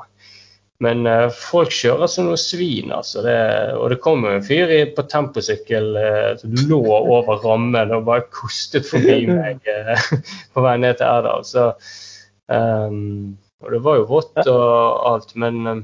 Men 0.82 1.06
uh, 1.06 1.28
folk 1.30 1.74
kjører 1.76 2.10
som 2.10 2.26
noen 2.30 2.42
svin, 2.42 2.90
altså. 2.96 3.22
Det, 3.26 3.38
og 3.78 3.92
det 3.94 4.00
kom 4.02 4.26
jo 4.26 4.34
en 4.34 4.46
fyr 4.46 4.72
i, 4.74 4.80
på 4.96 5.06
temposykkel 5.12 5.92
uh, 5.94 6.32
som 6.42 6.56
lå 6.70 6.82
over 6.98 7.38
rammen 7.44 7.94
og 7.94 8.08
bare 8.10 8.26
kostet 8.34 8.90
forbi 8.90 9.28
meg 9.32 9.62
på 10.54 10.66
vei 10.66 10.78
ned 10.82 10.98
til 10.98 11.10
Erdal. 11.10 11.46
Så, 11.46 11.70
um, 12.50 13.36
og 13.62 13.76
det 13.76 13.84
var 13.86 14.00
jo 14.02 14.08
vått 14.10 14.42
og 14.50 14.72
alt, 15.12 15.36
men 15.38 15.62
um, 15.68 15.84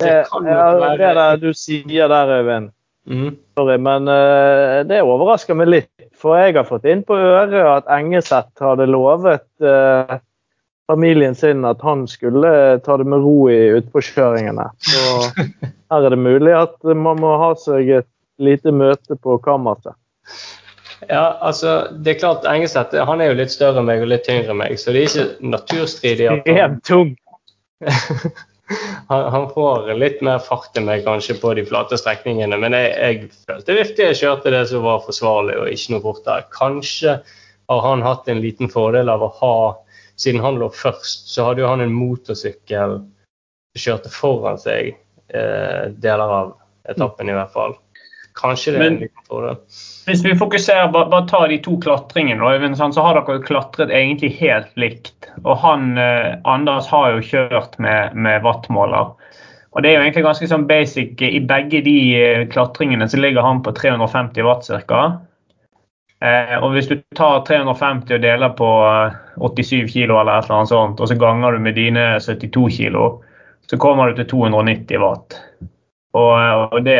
det 0.00 0.20
kan 0.30 0.46
jo 0.46 0.60
være 0.80 0.98
Det 1.00 1.16
der 1.16 1.40
du 1.40 1.50
sier 1.56 2.12
der, 2.12 2.36
Øyvind 2.40 2.70
Mm. 3.10 3.36
Sorry, 3.58 3.78
men 3.80 4.08
uh, 4.08 4.80
det 4.86 5.00
overrasker 5.02 5.56
meg 5.58 5.70
litt. 5.70 6.08
For 6.20 6.36
jeg 6.38 6.54
har 6.58 6.66
fått 6.68 6.86
inn 6.88 7.02
på 7.06 7.16
øret 7.16 7.56
at 7.64 7.88
Engeseth 7.96 8.62
hadde 8.62 8.86
lovet 8.90 9.46
uh, 9.64 10.18
familien 10.90 11.34
sin 11.38 11.64
at 11.64 11.82
han 11.86 12.08
skulle 12.10 12.78
ta 12.84 12.96
det 12.98 13.06
med 13.06 13.22
ro 13.22 13.50
i 13.50 13.58
utpåkjøringene. 13.78 14.66
Så 14.82 15.02
her 15.92 16.06
er 16.06 16.10
det 16.10 16.18
mulig 16.18 16.54
at 16.56 16.76
man 16.82 17.22
må 17.22 17.36
ha 17.38 17.52
seg 17.58 17.92
et 18.00 18.10
lite 18.42 18.72
møte 18.74 19.14
på 19.20 19.38
kammerset. 19.44 19.94
Ja, 21.08 21.38
altså, 21.40 21.88
det 21.96 22.16
er 22.16 22.20
klart 22.20 22.46
Engeseth 22.48 22.96
han 23.08 23.22
er 23.22 23.30
jo 23.30 23.38
litt 23.38 23.52
større 23.54 23.80
enn 23.80 23.88
meg 23.88 24.02
og 24.04 24.10
litt 24.10 24.26
tyngre 24.26 24.52
enn 24.52 24.60
meg, 24.60 24.76
så 24.80 24.92
det 24.92 25.04
er 25.04 25.08
ikke 25.08 25.52
naturstridig 25.54 26.28
at 26.28 26.50
han... 26.58 26.76
tung! 26.84 27.14
han, 29.10 29.22
han, 29.32 29.46
får 29.54 29.88
litt 29.96 30.20
mer 30.26 30.42
fart 30.44 30.76
enn 30.76 30.88
meg 30.90 31.06
kanskje 31.06 31.38
på 31.40 31.54
de 31.56 31.64
flate 31.68 31.96
strekningene, 32.00 32.58
men 32.60 32.76
jeg, 32.76 32.90
jeg 32.98 33.30
følte 33.48 33.78
virkelig 33.78 34.10
jeg 34.10 34.20
kjørte 34.20 34.52
det 34.52 34.64
som 34.72 34.84
var 34.84 35.00
forsvarlig 35.06 35.56
og 35.62 35.70
ikke 35.72 35.94
noe 35.94 36.04
fortere. 36.04 36.44
Kanskje 36.58 37.16
har 37.70 37.86
han 37.86 38.04
hatt 38.04 38.28
en 38.28 38.42
liten 38.44 38.68
fordel 38.72 39.08
av 39.08 39.24
å 39.24 39.32
ha 39.40 39.56
siden 40.20 40.42
han 40.44 40.58
lå 40.60 40.68
først, 40.74 41.28
så 41.32 41.48
hadde 41.48 41.64
jo 41.64 41.70
han 41.70 41.84
en 41.84 41.94
motorsykkel 41.96 42.98
som 43.00 43.84
kjørte 43.84 44.12
foran 44.12 44.58
seg 44.60 44.92
eh, 44.92 45.86
deler 46.02 46.34
av 46.40 46.50
etappen, 46.90 47.30
i 47.30 47.36
hvert 47.36 47.54
fall. 47.54 47.78
Kanskje 48.38 48.72
det 48.72 48.80
er 48.80 48.86
en 48.86 48.98
liten 49.00 49.24
fordel. 49.28 49.56
Hvis 50.06 50.22
vi 50.24 50.34
fokuserer, 50.38 50.90
bare, 50.94 51.10
bare 51.12 51.28
ta 51.28 51.40
de 51.50 51.58
to 51.64 51.76
klatringene, 51.82 52.74
sant, 52.78 52.96
så 52.96 53.04
har 53.04 53.18
dere 53.18 53.38
jo 53.38 53.46
klatret 53.48 53.92
egentlig 53.92 54.32
helt 54.38 54.70
likt. 54.80 55.30
Og 55.42 55.58
han, 55.64 55.96
eh, 55.98 56.36
Anders 56.48 56.88
har 56.92 57.16
jo 57.16 57.24
kjørt 57.26 57.78
med, 57.82 58.14
med 58.14 58.44
wattmåler. 58.46 59.12
Og 59.70 59.82
det 59.82 59.90
er 59.90 59.98
jo 59.98 60.04
egentlig 60.04 60.26
ganske 60.26 60.48
sånn 60.50 60.68
basic. 60.70 61.20
I 61.22 61.42
begge 61.46 61.82
de 61.86 61.96
eh, 62.18 62.46
klatringene 62.50 63.08
så 63.10 63.20
ligger 63.20 63.46
han 63.46 63.62
på 63.66 63.74
350 63.76 64.46
watt 64.46 64.70
ca. 64.88 65.02
Eh, 66.24 66.56
og 66.60 66.74
hvis 66.74 66.88
du 66.90 66.98
tar 67.16 67.40
350 67.48 68.18
og 68.18 68.22
deler 68.22 68.52
på 68.56 68.70
eh, 68.84 69.14
87 69.40 69.92
kilo 69.92 70.18
eller 70.20 70.36
et 70.36 70.48
eller 70.48 70.58
annet 70.58 70.72
sånt, 70.72 71.00
og 71.00 71.08
så 71.08 71.16
ganger 71.16 71.56
du 71.56 71.64
med 71.64 71.78
dine 71.80 72.06
72 72.20 72.66
kilo, 72.76 73.06
så 73.70 73.78
kommer 73.80 74.10
du 74.10 74.20
til 74.20 74.28
290 74.34 75.00
watt. 75.00 75.38
Og, 76.18 76.34
og 76.74 76.82
det 76.84 76.98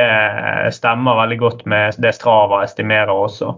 stemmer 0.73 1.19
veldig 1.19 1.39
godt 1.41 1.65
med 1.69 1.99
det 1.99 2.15
Strava 2.15 2.63
estimerer 2.65 3.11
også. 3.11 3.53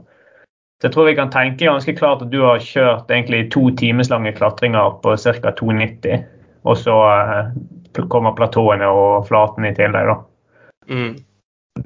Så 0.81 0.89
jeg 0.89 0.95
tror 0.95 1.07
vi 1.07 1.15
kan 1.15 1.31
tenke 1.31 1.69
ganske 1.69 1.95
klart 1.95 2.25
at 2.25 2.33
du 2.33 2.41
har 2.43 2.63
kjørt 2.65 3.11
egentlig 3.13 3.45
to 3.53 3.69
timeslange 3.79 4.33
klatringer 4.35 4.97
på 5.05 5.15
ca. 5.15 5.53
290. 5.61 6.25
Og 6.67 6.79
så 6.79 6.97
eh, 7.13 8.07
kommer 8.11 8.35
platåene 8.35 8.89
og 8.91 9.29
flaten 9.29 9.69
i 9.69 9.75
tillegg, 9.77 10.11
da. 10.11 10.17
Mm. 10.91 11.13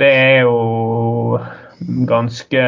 Det 0.00 0.08
er 0.08 0.46
jo 0.46 1.40
ganske, 2.08 2.62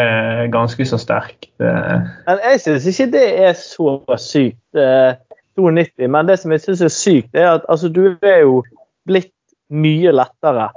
ganske 0.53 0.87
så 0.87 0.99
sterkt. 0.99 1.51
eh. 1.61 2.01
Men 2.27 2.42
jeg 2.44 2.61
syns 2.61 2.87
ikke 2.87 3.11
det 3.12 3.27
er 3.47 3.53
så 3.53 4.01
sykt. 4.16 4.75
eh, 4.75 5.14
92, 5.59 6.09
men 6.09 6.29
det 6.29 6.38
som 6.38 6.53
jeg 6.53 6.61
syns 6.61 6.81
er 6.81 6.88
sykt, 6.94 7.35
er 7.35 7.51
at 7.51 7.64
altså, 7.68 7.88
du 7.88 8.16
er 8.23 8.38
jo 8.44 8.62
blitt 9.07 9.35
mye 9.71 10.12
lettere. 10.12 10.68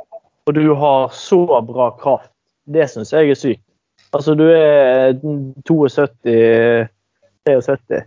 Og 0.45 0.55
du 0.55 0.73
har 0.73 1.11
så 1.13 1.45
bra 1.67 1.91
kraft. 2.01 2.31
Det 2.65 2.89
syns 2.89 3.13
jeg 3.13 3.29
er 3.29 3.37
sykt. 3.37 3.63
Altså, 4.13 4.33
du 4.33 4.47
er 4.49 5.13
72 5.67 6.89
73. 7.45 8.03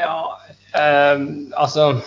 Ja, 0.00 0.18
eh, 0.74 1.20
altså 1.56 2.00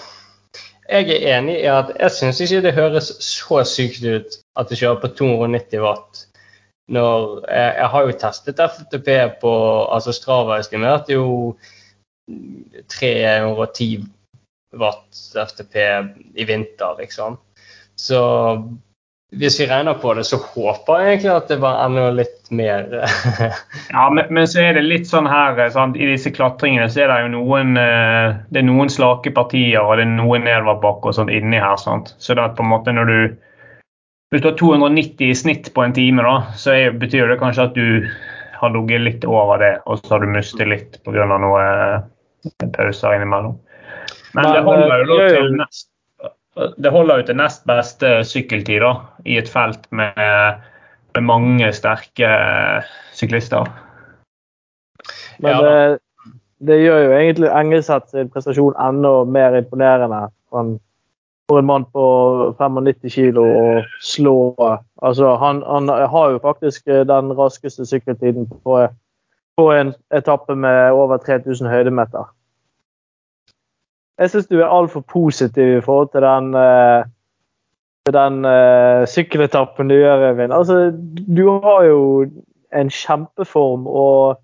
Jeg 0.89 1.09
er 1.09 1.37
enig 1.37 1.59
i 1.59 1.65
at 1.69 1.91
jeg 1.99 2.11
syns 2.11 2.39
ikke 2.41 2.61
det 2.65 2.73
høres 2.73 3.11
så 3.21 3.63
sykt 3.63 4.03
ut 4.03 4.39
at 4.57 4.69
det 4.69 4.77
kjører 4.79 5.01
på 5.03 5.07
290 5.19 5.83
watt. 5.83 6.23
Når 6.89 7.43
jeg, 7.45 7.73
jeg 7.77 7.89
har 7.93 8.05
jo 8.05 8.17
testet 8.21 8.61
FTP 8.65 9.09
på 9.41 9.51
altså 9.93 10.13
Strava 10.15 10.57
estimerte 10.59 11.13
jo 11.13 11.27
310 12.89 14.05
watt 14.79 15.21
FTP 15.49 15.75
i 16.35 16.45
vinter, 16.45 16.95
liksom. 16.99 17.37
Så 17.95 18.21
hvis 19.31 19.59
vi 19.59 19.67
regner 19.69 19.93
på 19.93 20.13
det, 20.17 20.23
så 20.25 20.39
håper 20.41 21.01
jeg 21.01 21.09
egentlig 21.13 21.31
at 21.35 21.49
det 21.51 21.57
var 21.61 21.83
enda 21.85 22.07
litt 22.17 22.47
mer 22.49 22.87
Ja, 23.93 24.07
men, 24.09 24.23
men 24.33 24.47
så 24.49 24.63
er 24.63 24.73
det 24.73 24.87
litt 24.87 25.05
sånn 25.09 25.29
her 25.29 25.59
eh, 25.59 25.69
sant? 25.73 25.99
I 25.99 26.07
disse 26.09 26.31
klatringene 26.33 26.87
så 26.89 27.03
er 27.03 27.11
det 27.11 27.19
jo 27.27 27.33
noen 27.35 27.77
eh, 27.77 28.39
Det 28.49 28.63
er 28.63 28.65
noen 28.65 28.89
slake 28.89 29.33
partier 29.35 29.83
og 29.83 29.99
det 29.99 30.07
er 30.07 30.15
noen 30.15 30.47
nedoverbakker 30.47 31.11
og 31.11 31.19
sånt 31.19 31.33
inni 31.33 31.61
her. 31.61 31.77
sant? 31.77 32.15
Så 32.17 32.33
det 32.33 32.41
er 32.41 32.55
på 32.57 32.65
en 32.65 32.71
måte 32.73 32.95
når 32.95 33.11
du 33.11 33.19
Hvis 34.29 34.43
du 34.43 34.51
har 34.51 34.57
290 34.59 35.25
i 35.25 35.35
snitt 35.35 35.71
på 35.73 35.81
en 35.81 35.93
time, 35.95 36.21
da, 36.21 36.51
så 36.57 36.75
er, 36.75 36.97
betyr 37.01 37.31
det 37.31 37.39
kanskje 37.41 37.65
at 37.65 37.77
du 37.77 38.09
har 38.59 38.73
ligget 38.75 39.01
litt 39.01 39.25
over 39.25 39.57
det, 39.61 39.71
og 39.89 40.01
så 40.01 40.15
har 40.15 40.23
du 40.23 40.33
mistet 40.33 40.69
litt 40.69 40.99
pga. 41.05 41.25
noen 41.25 41.45
eh, 41.57 42.67
pauser 42.75 43.15
innimellom. 43.17 43.57
Men, 44.37 44.43
Men, 44.43 44.53
det 44.53 44.63
holder 44.67 45.01
jo 45.01 45.19
eh, 45.19 45.31
til 45.33 45.55
nest, 45.57 45.87
det 46.77 46.91
holder 46.93 47.21
jo 47.21 47.25
til 47.29 47.39
nest 47.39 47.65
beste 47.69 48.11
sykkeltid 48.27 48.83
da, 48.83 48.91
i 49.25 49.39
et 49.41 49.49
felt 49.49 49.87
med, 49.95 50.61
med 51.15 51.25
mange 51.25 51.71
sterke 51.73 52.29
syklister. 53.17 53.65
Men 55.39 55.55
Ja, 55.55 55.63
det, 55.63 56.35
det 56.67 56.81
gjør 56.83 57.05
jo 57.05 57.15
egentlig 57.15 57.49
Engelseth 57.55 58.11
sin 58.11 58.29
prestasjon 58.29 58.77
enda 58.77 59.23
mer 59.25 59.57
imponerende. 59.57 60.27
Han, 60.53 60.75
for 61.49 61.59
en 61.59 61.65
mann 61.65 61.85
på 61.89 62.05
95 62.59 63.09
kilo 63.09 63.43
å 63.43 63.69
slå 64.05 64.35
altså 65.01 65.33
han, 65.41 65.63
han 65.65 65.89
har 65.89 66.35
jo 66.35 66.41
faktisk 66.43 66.85
den 66.85 67.31
raskeste 67.33 67.87
sykkeltiden 67.89 68.45
på, 68.51 68.83
på 69.57 69.71
en 69.73 69.95
etappe 70.13 70.55
med 70.55 70.93
over 70.93 71.17
3000 71.25 71.71
høydemeter. 71.71 72.29
Jeg 74.19 74.33
syns 74.33 74.49
du 74.51 74.59
er 74.59 74.67
altfor 74.67 75.01
positiv 75.07 75.77
i 75.77 75.81
forhold 75.81 76.11
til 76.13 76.25
den, 76.25 76.51
eh, 76.59 77.07
til 78.05 78.15
den 78.15 78.43
uh, 78.43 79.07
sykkeletappen 79.07 79.89
du 79.89 79.95
gjør, 79.95 80.25
Øyvind. 80.29 80.53
Altså, 80.53 80.91
du 81.37 81.43
har 81.63 81.83
jo 81.87 82.01
en 82.75 82.91
kjempeform, 82.91 83.87
og, 83.87 84.41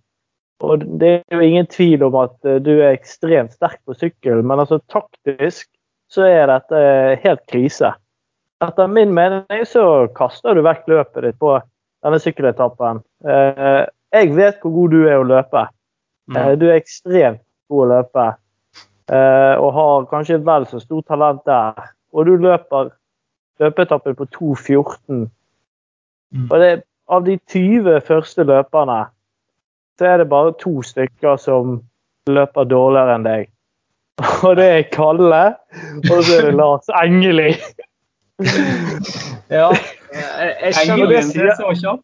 og 0.64 0.86
det 1.02 1.12
er 1.18 1.38
jo 1.38 1.44
ingen 1.44 1.68
tvil 1.68 2.08
om 2.08 2.16
at 2.24 2.48
eh, 2.48 2.62
du 2.64 2.72
er 2.78 2.96
ekstremt 2.96 3.54
sterk 3.54 3.82
på 3.86 3.98
sykkel, 4.00 4.46
men 4.48 4.64
altså 4.64 4.80
taktisk 4.92 5.68
så 6.12 6.26
er 6.28 6.48
dette 6.48 6.82
helt 7.24 7.44
krise. 7.52 7.94
Etter 8.64 8.88
min 8.88 9.14
mening 9.14 9.66
så 9.68 10.08
kaster 10.16 10.56
du 10.56 10.64
vekk 10.66 10.88
løpet 10.88 11.24
ditt 11.26 11.40
på 11.42 11.58
denne 12.06 12.20
sykkeletappen. 12.22 13.02
Eh, 13.28 13.84
jeg 14.16 14.36
vet 14.36 14.62
hvor 14.62 14.72
god 14.72 14.94
du 14.96 15.08
er 15.10 15.20
å 15.20 15.28
løpe. 15.28 15.66
Eh, 16.36 16.54
Du 16.58 16.68
er 16.70 16.80
ekstremt 16.80 17.42
god 17.70 17.86
å 17.86 17.90
løpe. 17.98 18.36
eh, 19.12 19.56
Og 19.60 19.74
har 19.74 20.06
kanskje 20.10 20.44
vel 20.46 20.66
så 20.66 20.80
stort 20.80 21.08
talent 21.08 21.44
der. 21.46 21.74
Og 22.14 22.26
du 22.26 22.38
løper 22.38 22.92
løpeetappen 23.60 24.16
på 24.16 24.26
2,14. 24.26 25.30
Mm. 26.34 26.48
Og 26.52 26.60
det, 26.60 26.84
av 27.08 27.24
de 27.26 27.38
20 27.48 28.02
første 28.02 28.44
løperne, 28.44 29.06
så 30.00 30.06
er 30.06 30.18
det 30.18 30.30
bare 30.30 30.54
to 30.60 30.82
stykker 30.82 31.38
som 31.38 31.82
løper 32.28 32.66
dårligere 32.66 33.16
enn 33.16 33.24
deg. 33.24 33.50
Og 34.46 34.56
det 34.56 34.66
er 34.66 34.84
Kalle, 34.94 35.44
og 36.10 36.20
så 36.24 36.38
er 36.40 36.46
det 36.48 36.54
Lars 36.56 36.88
Engeli. 37.04 37.50
Ja, 39.52 39.70
jeg, 39.72 40.76
skjønner 40.76 41.12
det 41.12 41.24
så 41.58 41.72
kjapt. 41.76 42.04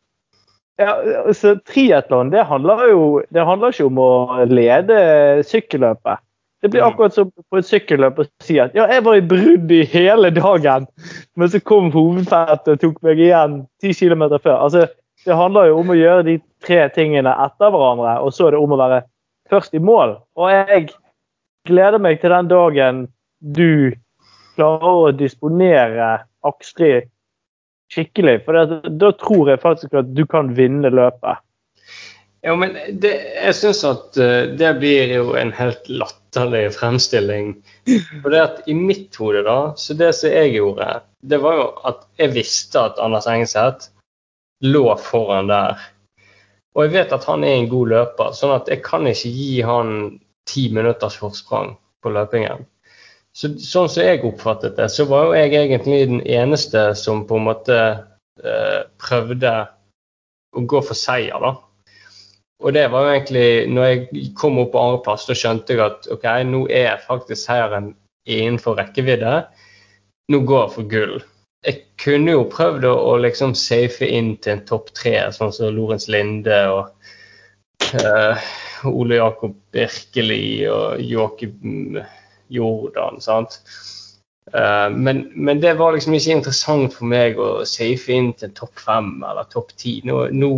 Ja, 0.81 0.95
så 1.35 1.53
Triatlon 1.67 2.31
det 2.33 2.43
handler 2.49 2.87
jo 2.89 3.01
det 3.29 3.43
handler 3.45 3.73
ikke 3.73 3.87
om 3.89 3.99
å 4.01 4.11
lede 4.49 4.97
sykkelløpet. 5.45 6.23
Det 6.61 6.69
blir 6.69 6.81
Mm. 6.81 6.91
akkurat 6.91 7.13
som 7.13 7.31
på 7.31 7.57
et 7.57 7.65
sykkelløp 7.65 8.19
å 8.21 8.25
si 8.41 8.59
at 8.61 8.75
ja, 8.77 8.85
jeg 8.87 9.03
var 9.03 9.15
i 9.17 9.21
brudd 9.25 9.71
i 9.71 9.83
hele 9.85 10.29
dagen, 10.29 10.87
men 11.35 11.49
så 11.49 11.59
kom 11.59 11.91
hovedfeltet 11.91 12.75
og 12.75 12.81
tok 12.81 13.01
meg 13.03 13.17
igjen 13.19 13.67
ti 13.81 13.93
km 13.93 14.37
før. 14.37 14.57
Altså, 14.61 14.87
det 15.25 15.35
handler 15.35 15.71
jo 15.71 15.79
om 15.79 15.89
å 15.89 15.97
gjøre 15.97 16.25
de 16.27 16.35
tre 16.65 16.83
tingene 16.93 17.33
etter 17.33 17.73
hverandre, 17.73 18.19
og 18.21 18.33
så 18.33 18.47
er 18.47 18.51
det 18.51 18.61
om 18.61 18.75
å 18.75 18.77
være 18.77 19.01
først 19.49 19.73
i 19.73 19.81
mål. 19.81 20.17
Og 20.37 20.51
jeg 20.53 20.89
gleder 21.67 22.01
meg 22.01 22.21
til 22.21 22.33
den 22.33 22.49
dagen 22.51 23.05
du 23.41 23.93
klarer 24.55 25.07
å 25.07 25.15
disponere 25.15 26.11
Akstrid 26.47 27.09
skikkelig. 27.91 28.41
For 28.45 28.57
det, 28.57 28.95
da 29.01 29.11
tror 29.19 29.51
jeg 29.51 29.61
faktisk 29.63 29.95
at 29.99 30.11
du 30.15 30.23
kan 30.29 30.53
vinne 30.57 30.91
løpet. 30.93 31.43
Ja, 32.41 32.55
men 32.57 32.73
det, 33.03 33.11
jeg 33.37 33.53
syns 33.53 33.83
at 33.85 34.17
eh, 34.17 34.49
det 34.57 34.71
blir 34.81 35.11
jo 35.13 35.35
en 35.37 35.51
helt 35.53 35.85
latterlig 35.91 36.71
fremstilling. 36.73 37.53
For 38.23 38.33
det 38.33 38.41
at 38.41 38.61
i 38.71 38.73
mitt 38.77 39.17
hode, 39.21 39.43
da, 39.45 39.59
så 39.77 39.93
det 39.97 40.09
som 40.17 40.33
jeg 40.33 40.55
gjorde, 40.55 40.87
det 41.21 41.37
var 41.43 41.59
jo 41.59 41.67
at 41.91 42.01
jeg 42.17 42.33
visste 42.39 42.81
at 42.81 43.01
Anders 43.03 43.29
Engeseth 43.29 43.91
lå 44.65 44.87
foran 44.97 45.51
der. 45.53 45.77
Og 46.73 46.87
jeg 46.87 46.95
vet 46.95 47.13
at 47.13 47.27
han 47.29 47.45
er 47.45 47.59
en 47.59 47.69
god 47.69 47.93
løper, 47.93 48.33
sånn 48.33 48.55
at 48.55 48.69
jeg 48.71 48.81
kan 48.87 49.05
ikke 49.09 49.29
gi 49.35 49.61
han 49.67 49.95
ti 50.49 50.67
minutters 50.73 51.17
forsprang 51.21 51.75
på 52.01 52.13
løpingen. 52.13 52.65
Så, 53.31 53.53
sånn 53.63 53.89
som 53.91 54.03
jeg 54.03 54.23
oppfattet 54.27 54.75
det, 54.79 54.89
så 54.91 55.05
var 55.07 55.29
jo 55.29 55.35
jeg 55.37 55.55
egentlig 55.55 55.99
den 56.09 56.23
eneste 56.27 56.89
som 56.99 57.23
på 57.27 57.39
en 57.39 57.47
måte 57.47 57.77
eh, 58.43 58.79
prøvde 58.99 59.53
å 60.51 60.63
gå 60.67 60.81
for 60.83 60.99
seier, 60.99 61.37
da. 61.39 61.55
Og 62.61 62.75
det 62.75 62.85
var 62.93 63.05
jo 63.05 63.13
egentlig 63.15 63.45
når 63.73 63.87
jeg 63.87 64.31
kom 64.37 64.59
opp 64.61 64.73
på 64.75 64.81
andreplass, 64.81 65.25
da 65.25 65.37
skjønte 65.37 65.73
jeg 65.73 65.81
at 65.85 66.09
ok, 66.13 66.27
nå 66.45 66.65
er 66.69 67.01
faktisk 67.07 67.47
seieren 67.47 67.93
innenfor 68.29 68.77
rekkevidde. 68.77 69.39
Nå 70.31 70.41
går 70.47 70.65
jeg 70.65 70.73
for 70.75 70.91
gull. 70.91 71.15
Jeg 71.65 71.79
kunne 72.01 72.35
jo 72.35 72.45
prøvd 72.49 72.85
å, 72.89 72.93
å 73.13 73.15
liksom 73.21 73.55
safe 73.57 74.05
inn 74.05 74.35
til 74.41 74.57
en 74.57 74.63
topp 74.69 74.91
tre, 74.97 75.15
sånn 75.33 75.53
som 75.53 75.73
Lorentz 75.73 76.07
Linde 76.11 76.59
og 76.73 77.89
eh, 77.97 78.51
Ole 78.89 79.19
Jakob 79.19 79.55
Birkeli 79.73 80.67
og 80.71 81.01
Joakim 81.05 81.99
Jordan, 82.51 83.19
sant. 83.21 83.59
Eh, 84.53 84.89
men, 84.89 85.31
men 85.35 85.61
det 85.61 85.73
var 85.79 85.95
liksom 85.95 86.15
ikke 86.17 86.37
interessant 86.39 86.95
for 86.97 87.09
meg 87.11 87.39
å 87.39 87.65
safe 87.67 88.11
inn 88.13 88.31
til 88.39 88.53
topp 88.57 88.81
fem 88.81 89.13
eller 89.21 89.47
topp 89.51 89.75
ti. 89.79 89.99
Nå, 90.07 90.25
nå 90.33 90.51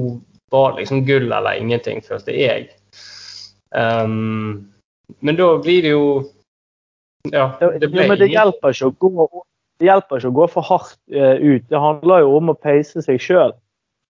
var 0.53 0.73
det 0.73 0.83
liksom 0.83 1.03
gull 1.07 1.31
eller 1.31 1.59
ingenting, 1.59 2.01
følte 2.05 2.35
jeg. 2.37 2.69
Um, 3.73 4.69
men 5.25 5.37
da 5.37 5.49
blir 5.61 5.81
det 5.81 5.95
jo 5.95 6.05
Ja, 7.31 7.55
Det, 7.57 7.87
ble 7.89 8.03
ja, 8.03 8.09
men 8.11 8.19
det 8.19 8.27
hjelper 8.29 8.75
ikke 8.75 8.91
å 8.91 8.93
gå, 8.99 9.43
det 9.81 9.87
hjelper 9.87 10.19
ikke 10.19 10.29
å 10.29 10.37
gå 10.37 10.47
for 10.51 10.67
hardt 10.67 10.97
eh, 11.09 11.37
ut. 11.39 11.63
Det 11.71 11.79
handler 11.79 12.25
jo 12.25 12.33
om 12.37 12.51
å 12.51 12.57
peise 12.59 13.01
seg 13.01 13.21
sjøl. 13.23 13.53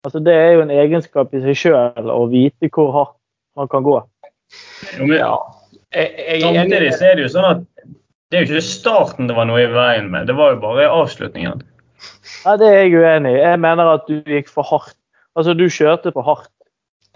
Altså, 0.05 0.21
det 0.23 0.35
er 0.37 0.53
jo 0.55 0.61
en 0.63 0.71
egenskap 0.71 1.33
i 1.35 1.41
seg 1.43 1.57
sjøl 1.57 2.11
å 2.13 2.21
vite 2.31 2.69
hvor 2.71 2.93
hardt 2.95 3.18
man 3.59 3.69
kan 3.71 3.85
gå. 3.85 3.97
Jo, 4.97 5.05
men, 5.05 5.17
Ja. 5.19 5.33
Jeg, 5.89 6.13
jeg. 6.21 6.41
Samtidig 6.43 6.91
er 7.01 7.15
det 7.17 7.23
jo 7.23 7.29
sånn 7.33 7.47
at 7.49 7.61
det 8.29 8.37
er 8.37 8.43
jo 8.43 8.47
ikke 8.51 8.61
starten 8.61 9.29
det 9.29 9.33
var 9.33 9.47
noe 9.49 9.63
i 9.63 9.69
veien 9.73 10.11
med, 10.13 10.27
det 10.29 10.35
var 10.37 10.53
jo 10.53 10.59
bare 10.61 10.85
avslutningen. 10.93 11.63
Nei, 12.45 12.55
det 12.61 12.67
er 12.69 12.77
jeg 12.83 12.99
uenig 13.01 13.31
i. 13.33 13.39
Jeg 13.41 13.59
mener 13.63 13.89
at 13.95 14.05
du 14.07 14.19
gikk 14.21 14.51
for 14.53 14.67
hardt. 14.69 14.95
Altså, 15.37 15.55
du 15.57 15.65
kjørte 15.65 16.13
for 16.13 16.27
hardt 16.27 16.51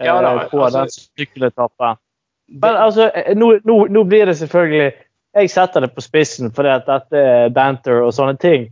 eh, 0.00 0.08
Ja 0.08 0.16
da, 0.22 0.48
på 0.50 0.58
altså- 0.64 0.84
den 0.84 0.94
sykkeletappen. 0.94 2.00
Men 2.60 2.76
altså, 2.76 3.10
eh, 3.14 3.30
nå, 3.38 3.54
nå, 3.64 3.78
nå 3.88 4.02
blir 4.04 4.26
det 4.26 4.36
selvfølgelig 4.36 4.92
Jeg 5.34 5.50
setter 5.50 5.80
det 5.80 5.94
på 5.94 6.02
spissen 6.04 6.52
fordi 6.54 6.68
at 6.70 6.84
dette 6.86 7.18
er 7.18 7.48
banter 7.54 8.02
og 8.04 8.12
sånne 8.14 8.36
ting. 8.38 8.68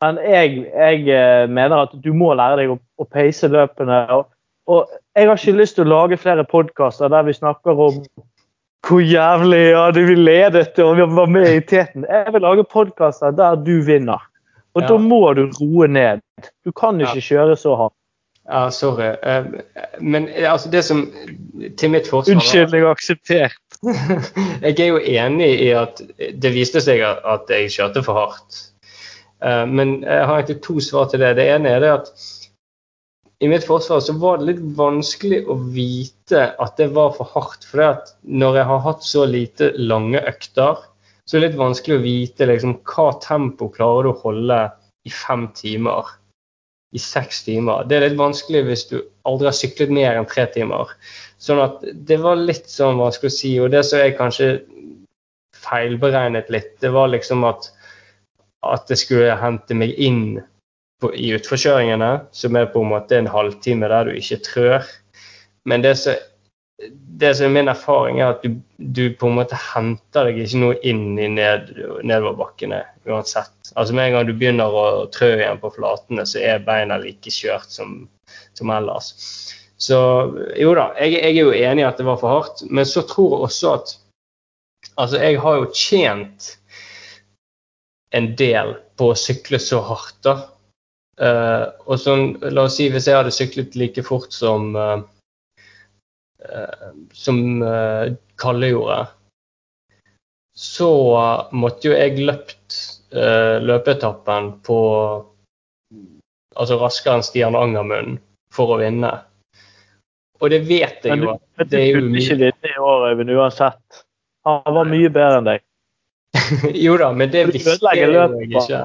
Men 0.00 0.16
jeg, 0.24 0.62
jeg 0.72 1.08
eh, 1.08 1.48
mener 1.48 1.84
at 1.84 1.96
du 2.04 2.12
må 2.16 2.32
lære 2.34 2.62
deg 2.62 2.72
å, 2.72 2.78
å 2.98 3.04
peise 3.04 3.50
løpene. 3.52 3.98
Og, 4.16 4.30
og 4.66 4.88
jeg 5.16 5.28
har 5.28 5.36
ikke 5.36 5.58
lyst 5.58 5.76
til 5.76 5.84
å 5.86 5.92
lage 5.92 6.16
flere 6.20 6.44
podkaster 6.48 7.10
der 7.12 7.26
vi 7.26 7.34
snakker 7.36 7.78
om 7.88 8.02
hvor 8.82 9.00
jævlig 9.04 9.60
ja, 9.70 9.90
du 9.94 10.00
vil 10.08 10.24
ledet 10.26 10.78
og 10.82 10.96
vi 10.98 11.04
var 11.06 11.28
med 11.30 11.48
i 11.52 11.60
teten. 11.60 12.06
Jeg 12.08 12.32
vil 12.34 12.42
lage 12.42 12.64
podkaster 12.66 13.30
der 13.36 13.54
du 13.62 13.76
vinner. 13.86 14.18
Og 14.74 14.82
Ja. 14.82 14.88
da 14.88 14.96
må 14.98 15.34
du 15.36 15.44
roe 15.60 15.86
ned. 15.86 16.22
Du 16.64 16.72
kan 16.72 16.98
ikke 17.00 17.20
kjøre 17.22 17.56
så 17.56 17.76
hardt. 17.76 17.94
Ja, 18.50 18.70
sorry. 18.70 19.14
Eh, 19.22 19.44
Men 20.00 20.28
eh, 20.28 20.52
altså, 20.52 20.70
det 20.70 20.84
som 20.84 21.12
Til 21.78 21.90
mitt 21.90 22.08
forsvar 22.08 22.34
Unnskyldning 22.34 22.84
akseptert. 22.84 23.54
Jeg 24.62 24.80
er 24.80 24.86
jo 24.88 24.98
enig 24.98 25.60
i 25.62 25.70
at 25.70 26.02
det 26.42 26.52
viste 26.54 26.80
seg 26.80 27.00
at 27.06 27.18
at 27.24 27.50
jeg 27.50 27.70
kjørte 27.70 28.02
for 28.02 28.14
hardt. 28.14 28.72
Eh, 29.44 29.66
Men 29.66 30.02
jeg 30.02 30.26
har 30.26 30.40
egentlig 30.40 30.62
to 30.62 30.80
svar 30.80 31.08
til 31.08 31.20
det. 31.20 31.36
Det 31.36 31.46
ene 31.54 31.68
er 31.68 31.80
det 31.80 31.92
at 32.00 32.10
i 33.42 33.48
mitt 33.48 33.64
forsvar 33.66 34.00
så 34.00 34.14
var 34.22 34.38
det 34.38 34.52
litt 34.52 34.62
vanskelig 34.78 35.40
å 35.50 35.56
vite 35.74 36.44
at 36.62 36.76
det 36.78 36.92
var 36.94 37.10
for 37.16 37.26
hardt. 37.34 37.64
For 37.66 37.82
at 37.82 38.12
når 38.22 38.60
jeg 38.60 38.68
har 38.68 38.82
hatt 38.84 39.02
så 39.02 39.24
lite 39.26 39.72
lange 39.82 40.20
økter, 40.30 40.78
så 41.26 41.36
er 41.36 41.40
det 41.40 41.48
litt 41.48 41.58
vanskelig 41.58 41.96
å 41.96 42.04
vite 42.04 42.46
liksom, 42.46 42.76
hva 42.86 43.08
tempo 43.24 43.66
klarer 43.74 44.06
du 44.06 44.12
å 44.12 44.20
holde 44.20 44.60
i 45.02 45.10
fem 45.10 45.48
timer. 45.58 46.12
I 46.94 47.02
seks 47.02 47.42
timer. 47.48 47.82
Det 47.88 47.98
er 47.98 48.06
litt 48.06 48.20
vanskelig 48.20 48.62
hvis 48.68 48.86
du 48.92 48.96
aldri 49.26 49.48
har 49.48 49.58
syklet 49.58 49.90
mer 49.96 50.20
enn 50.20 50.28
tre 50.30 50.46
timer. 50.54 50.94
Sånn 51.42 51.64
at 51.64 51.82
det 51.82 52.20
var 52.22 52.38
litt 52.38 52.70
sånn 52.70 53.00
vanskelig 53.02 53.32
å 53.32 53.36
si. 53.40 53.52
Og 53.58 53.72
det 53.74 53.82
som 53.88 54.04
jeg 54.04 54.14
kanskje 54.20 54.52
feilberegnet 55.64 56.52
litt, 56.52 56.76
det 56.84 56.94
var 56.94 57.10
liksom 57.10 57.42
at, 57.48 57.72
at 58.70 58.86
det 58.86 59.02
skulle 59.02 59.34
hente 59.40 59.74
meg 59.74 59.98
inn 59.98 60.42
på, 61.02 61.12
i 61.14 61.32
utforkjøringene, 61.36 62.10
som 62.32 62.58
er 62.58 62.70
på 62.72 62.82
en 62.82 62.92
måte 62.94 63.18
en 63.18 63.30
halvtime 63.30 63.90
der 63.90 64.08
du 64.08 64.18
ikke 64.18 64.40
trør. 64.46 64.86
Men 65.68 65.84
det 65.84 65.96
som, 66.00 66.18
det 67.22 67.34
som 67.36 67.46
er 67.46 67.54
min 67.56 67.70
erfaring, 67.70 68.20
er 68.20 68.34
at 68.34 68.44
du, 68.44 68.56
du 68.78 69.04
på 69.18 69.28
en 69.28 69.38
måte 69.38 69.58
henter 69.58 70.28
deg 70.28 70.42
ikke 70.42 70.62
noe 70.62 70.78
inn 70.86 71.18
i 71.20 71.28
ned, 71.30 71.72
nedoverbakkene 72.02 72.82
uansett. 73.10 73.54
Altså 73.76 73.94
Med 73.94 74.08
en 74.08 74.16
gang 74.16 74.28
du 74.28 74.34
begynner 74.36 74.74
å 74.74 74.86
trø 75.14 75.34
igjen 75.36 75.60
på 75.62 75.72
flatene, 75.76 76.26
så 76.28 76.42
er 76.42 76.64
beina 76.66 76.98
like 77.02 77.32
kjørt 77.32 77.70
som, 77.72 78.02
som 78.58 78.72
ellers. 78.74 79.12
Så 79.82 79.98
jo 80.58 80.74
da, 80.78 80.92
jeg, 81.00 81.16
jeg 81.18 81.34
er 81.34 81.40
jo 81.40 81.54
enig 81.58 81.82
i 81.82 81.88
at 81.88 81.98
det 81.98 82.06
var 82.06 82.20
for 82.20 82.36
hardt, 82.36 82.64
men 82.70 82.86
så 82.86 83.04
tror 83.06 83.36
jeg 83.36 83.50
også 83.50 83.74
at 83.80 83.98
Altså, 84.98 85.16
jeg 85.22 85.38
har 85.40 85.54
jo 85.56 85.68
tjent 85.72 86.46
en 88.12 88.26
del 88.36 88.74
på 88.98 89.12
å 89.12 89.16
sykle 89.16 89.60
så 89.62 89.78
hardt, 89.86 90.18
da. 90.26 90.34
Eh, 91.20 91.64
og 91.86 91.98
sånn, 92.00 92.36
la 92.54 92.66
oss 92.68 92.78
si 92.80 92.88
hvis 92.92 93.08
jeg 93.08 93.18
hadde 93.18 93.34
syklet 93.34 93.76
like 93.76 94.04
fort 94.06 94.32
som 94.32 94.72
uh, 94.78 95.02
uh, 96.46 96.86
som 97.12 97.42
Kalle 98.40 98.70
gjorde, 98.72 99.02
så 100.56 100.88
måtte 101.52 101.90
jo 101.90 101.96
jeg 101.96 102.24
løpt 102.24 102.80
løpeetappen 103.12 104.48
på 104.64 104.78
altså 106.56 106.78
raskere 106.80 107.18
enn 107.18 107.24
Stian 107.26 107.56
Angermund 107.56 108.20
for 108.52 108.74
å 108.74 108.78
vinne. 108.80 109.10
Og 110.42 110.50
det 110.50 110.62
vet 110.66 111.04
jeg 111.06 111.20
jo. 111.22 111.36
men 111.56 111.68
du 111.68 111.76
det 111.76 111.82
jo 111.86 112.00
kunne 112.00 112.22
ikke 112.22 112.38
vinne 112.40 112.72
i 112.72 112.80
år, 112.80 113.04
Øyvind, 113.12 113.34
uansett. 113.36 114.02
Han 114.48 114.74
var 114.74 114.88
mye 114.90 115.12
bedre 115.12 115.38
enn 115.38 115.48
deg. 115.50 115.64
jo 116.86 116.96
da, 116.98 117.12
men 117.14 117.30
det 117.30 117.46
visste 117.52 117.76
jeg 117.94 118.10
jo 118.10 118.26
ikke. 118.48 118.82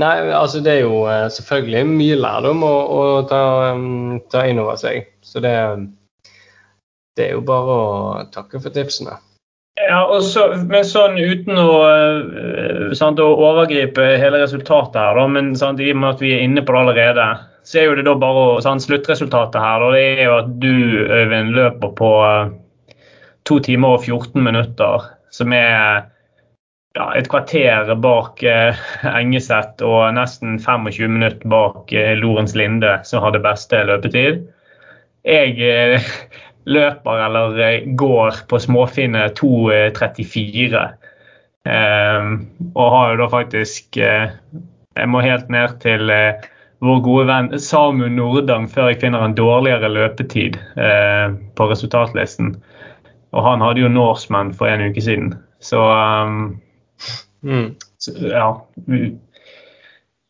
Nei, 0.00 0.12
altså 0.32 0.62
det 0.64 0.72
er 0.72 0.86
jo 0.86 1.02
eh, 1.10 1.26
selvfølgelig 1.34 1.82
mye 1.90 2.20
lærdom 2.20 2.62
å, 2.64 2.76
å 2.96 3.00
ta, 3.28 3.42
um, 3.76 4.22
ta 4.32 4.46
inn 4.48 4.60
over 4.62 4.78
seg. 4.80 5.10
Så 5.20 5.42
det, 5.44 5.52
det 7.18 7.26
er 7.26 7.36
jo 7.36 7.42
bare 7.44 7.76
å 7.76 8.24
takke 8.32 8.60
for 8.62 8.72
tipsene. 8.72 9.18
Ja, 9.80 10.02
og 10.04 10.22
så, 10.24 10.46
men 10.68 10.84
sånn 10.84 11.18
uten 11.20 11.58
å, 11.60 11.70
eh, 11.88 12.92
sant, 12.96 13.20
å 13.20 13.34
overgripe 13.50 14.04
hele 14.20 14.40
resultatet 14.42 14.96
her, 15.00 15.16
da, 15.18 15.26
men 15.28 15.52
sant, 15.58 15.80
i 15.80 15.90
og 15.92 16.00
med 16.00 16.14
at 16.14 16.24
vi 16.24 16.32
er 16.36 16.44
inne 16.46 16.64
på 16.64 16.72
det 16.72 16.82
allerede, 16.82 17.26
så 17.68 17.80
er 17.80 17.88
jo 17.88 17.96
det 17.98 18.06
da 18.08 18.14
bare 18.20 18.62
sant, 18.64 18.84
sluttresultatet 18.84 19.60
her, 19.60 19.84
da, 19.84 19.90
det 19.96 20.04
er 20.06 20.24
jo 20.28 20.38
at 20.38 20.50
du, 20.62 20.72
Øyvind, 21.08 21.52
løper 21.56 21.92
på 21.98 22.12
eh, 22.28 22.96
to 23.48 23.58
timer 23.64 23.98
og 23.98 24.06
14 24.06 24.44
minutter, 24.44 25.08
som 25.32 25.52
er 25.56 26.08
ja, 26.96 27.06
et 27.16 27.28
kvarter 27.32 27.92
bak 28.02 28.42
eh, 28.44 28.80
Engeseth 29.08 29.84
og 29.86 30.12
nesten 30.16 30.58
25 30.60 31.12
minutter 31.12 31.48
bak 31.48 31.92
eh, 31.96 32.14
Lorentz 32.18 32.56
Linde, 32.58 32.98
som 33.08 33.24
hadde 33.24 33.42
beste 33.44 33.80
løpetid. 33.88 34.42
Jeg 35.24 35.56
eh, 35.62 36.10
løper 36.76 37.26
eller 37.26 37.60
eh, 37.62 37.86
går 37.98 38.44
på 38.48 38.60
småfine 38.60 39.28
2.34. 39.38 40.82
Eh, 41.64 42.32
og 42.74 42.96
har 42.96 43.12
jo 43.12 43.20
da 43.22 43.28
faktisk 43.30 43.96
eh, 44.02 44.32
Jeg 44.92 45.08
må 45.08 45.20
helt 45.22 45.48
ned 45.48 45.78
til 45.80 46.10
vår 46.82 46.98
gode 47.00 47.22
venn 47.30 47.46
Samu 47.62 48.10
Nordang 48.12 48.66
før 48.68 48.90
jeg 48.90 48.98
finner 49.00 49.22
en 49.24 49.36
dårligere 49.38 49.88
løpetid 49.88 50.58
på 51.56 51.68
resultatlisten. 51.70 52.50
Og 53.32 53.46
han 53.46 53.64
hadde 53.64 53.80
jo 53.80 53.88
Norseman 53.88 54.50
for 54.52 54.68
en 54.68 54.84
uke 54.90 55.00
siden. 55.00 55.30
Så, 55.64 55.80
um, 55.80 56.60
Mm. 57.42 57.74
så 57.98 58.12
ja. 58.30 58.48
Vi, 58.86 59.18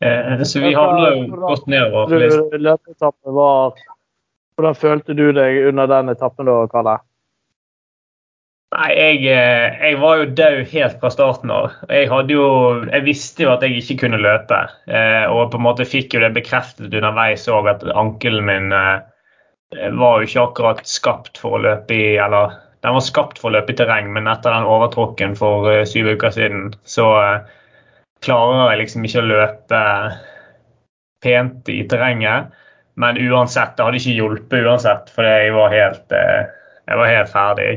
eh, 0.01 0.43
så 0.43 0.59
vi 0.63 0.73
havna 0.73 1.09
jo 1.13 1.41
godt 1.47 1.67
nedover. 1.67 2.57
løpeetappen 2.57 3.35
var 3.37 3.81
Hvordan 4.53 4.75
følte 4.77 5.15
du 5.17 5.31
deg 5.33 5.63
under 5.71 5.89
den 5.89 6.13
etappen 6.13 6.45
da, 6.45 6.59
Kalle? 6.69 6.99
Nei, 8.73 8.89
jeg, 8.97 9.17
eh, 9.29 9.75
jeg 9.85 9.97
var 10.01 10.19
jo 10.19 10.29
død 10.37 10.59
helt 10.71 10.99
fra 11.01 11.09
starten 11.13 11.51
av. 11.53 11.73
Jeg, 11.89 12.07
hadde 12.09 12.33
jo, 12.33 12.45
jeg 12.87 13.05
visste 13.05 13.45
jo 13.45 13.51
at 13.53 13.65
jeg 13.65 13.81
ikke 13.81 13.99
kunne 14.05 14.21
løpe. 14.21 14.59
Eh, 14.89 15.25
og 15.29 15.51
på 15.53 15.59
en 15.59 15.65
måte 15.65 15.85
fikk 15.89 16.15
jo 16.15 16.23
det 16.23 16.31
bekreftet 16.37 16.93
underveis 16.93 17.45
òg 17.51 17.69
at 17.69 17.85
ankelen 17.93 18.47
min 18.49 18.73
eh, 18.73 19.89
var 19.93 20.21
jo 20.21 20.29
ikke 20.29 20.45
akkurat 20.47 20.81
skapt 20.89 21.41
for 21.41 21.57
å 21.57 21.63
løpe 21.65 21.97
i 21.97 22.15
Eller 22.21 22.57
den 22.83 22.95
var 22.97 23.03
skapt 23.03 23.39
for 23.39 23.49
å 23.49 23.55
løpe 23.57 23.73
i 23.73 23.77
terreng, 23.79 24.09
men 24.13 24.27
etter 24.27 24.51
den 24.51 24.67
overtråkken 24.67 25.37
for 25.39 25.69
uh, 25.71 25.83
syv 25.87 26.13
uker 26.17 26.33
siden, 26.35 26.73
så 26.83 27.07
uh, 27.15 27.61
klarer 28.23 28.73
jeg 28.73 28.81
liksom 28.83 29.07
ikke 29.07 29.23
å 29.23 29.29
løpe 29.29 29.83
pent 31.23 31.71
i 31.71 31.81
terrenget. 31.87 32.51
Men 32.99 33.17
uansett, 33.17 33.73
det 33.77 33.87
hadde 33.87 34.01
ikke 34.01 34.17
hjulpet 34.19 34.67
uansett, 34.67 35.09
for 35.15 35.25
jeg 35.25 35.55
var 35.55 35.73
helt, 35.73 36.05
uh, 36.11 36.43
jeg 36.83 36.99
var 36.99 37.11
helt 37.11 37.31
ferdig. 37.31 37.71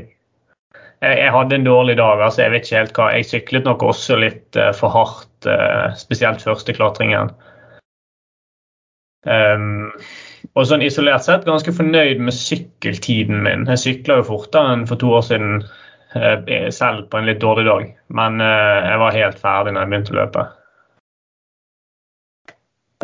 jeg 1.00 1.32
hadde 1.32 1.54
en 1.54 1.64
dårlig 1.64 1.96
dag. 1.96 2.20
altså 2.20 2.42
Jeg 2.42 2.50
vet 2.50 2.66
ikke 2.66 2.78
helt 2.80 2.98
hva. 2.98 3.08
Jeg 3.14 3.28
syklet 3.30 3.68
nok 3.68 3.82
også 3.82 4.16
litt 4.16 4.56
eh, 4.56 4.72
for 4.74 4.90
hardt, 4.90 5.46
eh, 5.46 5.92
spesielt 5.94 6.42
første 6.42 6.72
klatringen. 6.72 7.30
Um, 9.26 9.92
og 10.54 10.68
sånn 10.68 10.84
isolert 10.86 11.24
sett 11.26 11.46
ganske 11.48 11.72
fornøyd 11.74 12.20
med 12.22 12.34
sykkeltiden 12.36 13.42
min. 13.46 13.66
Jeg 13.72 13.82
sykla 13.82 14.20
jo 14.20 14.28
fortere 14.30 14.74
enn 14.74 14.86
for 14.88 15.00
to 15.00 15.10
år 15.18 15.24
siden 15.26 15.58
eh, 16.14 16.68
selv 16.74 17.08
på 17.10 17.20
en 17.20 17.28
litt 17.28 17.42
dårlig 17.42 17.66
dag. 17.68 17.90
Men 18.20 18.40
eh, 18.44 18.78
jeg 18.90 19.02
var 19.02 19.18
helt 19.18 19.42
ferdig 19.42 19.74
når 19.74 19.84
jeg 19.84 19.92
begynte 19.92 20.14
å 20.14 20.20
løpe. 20.20 20.46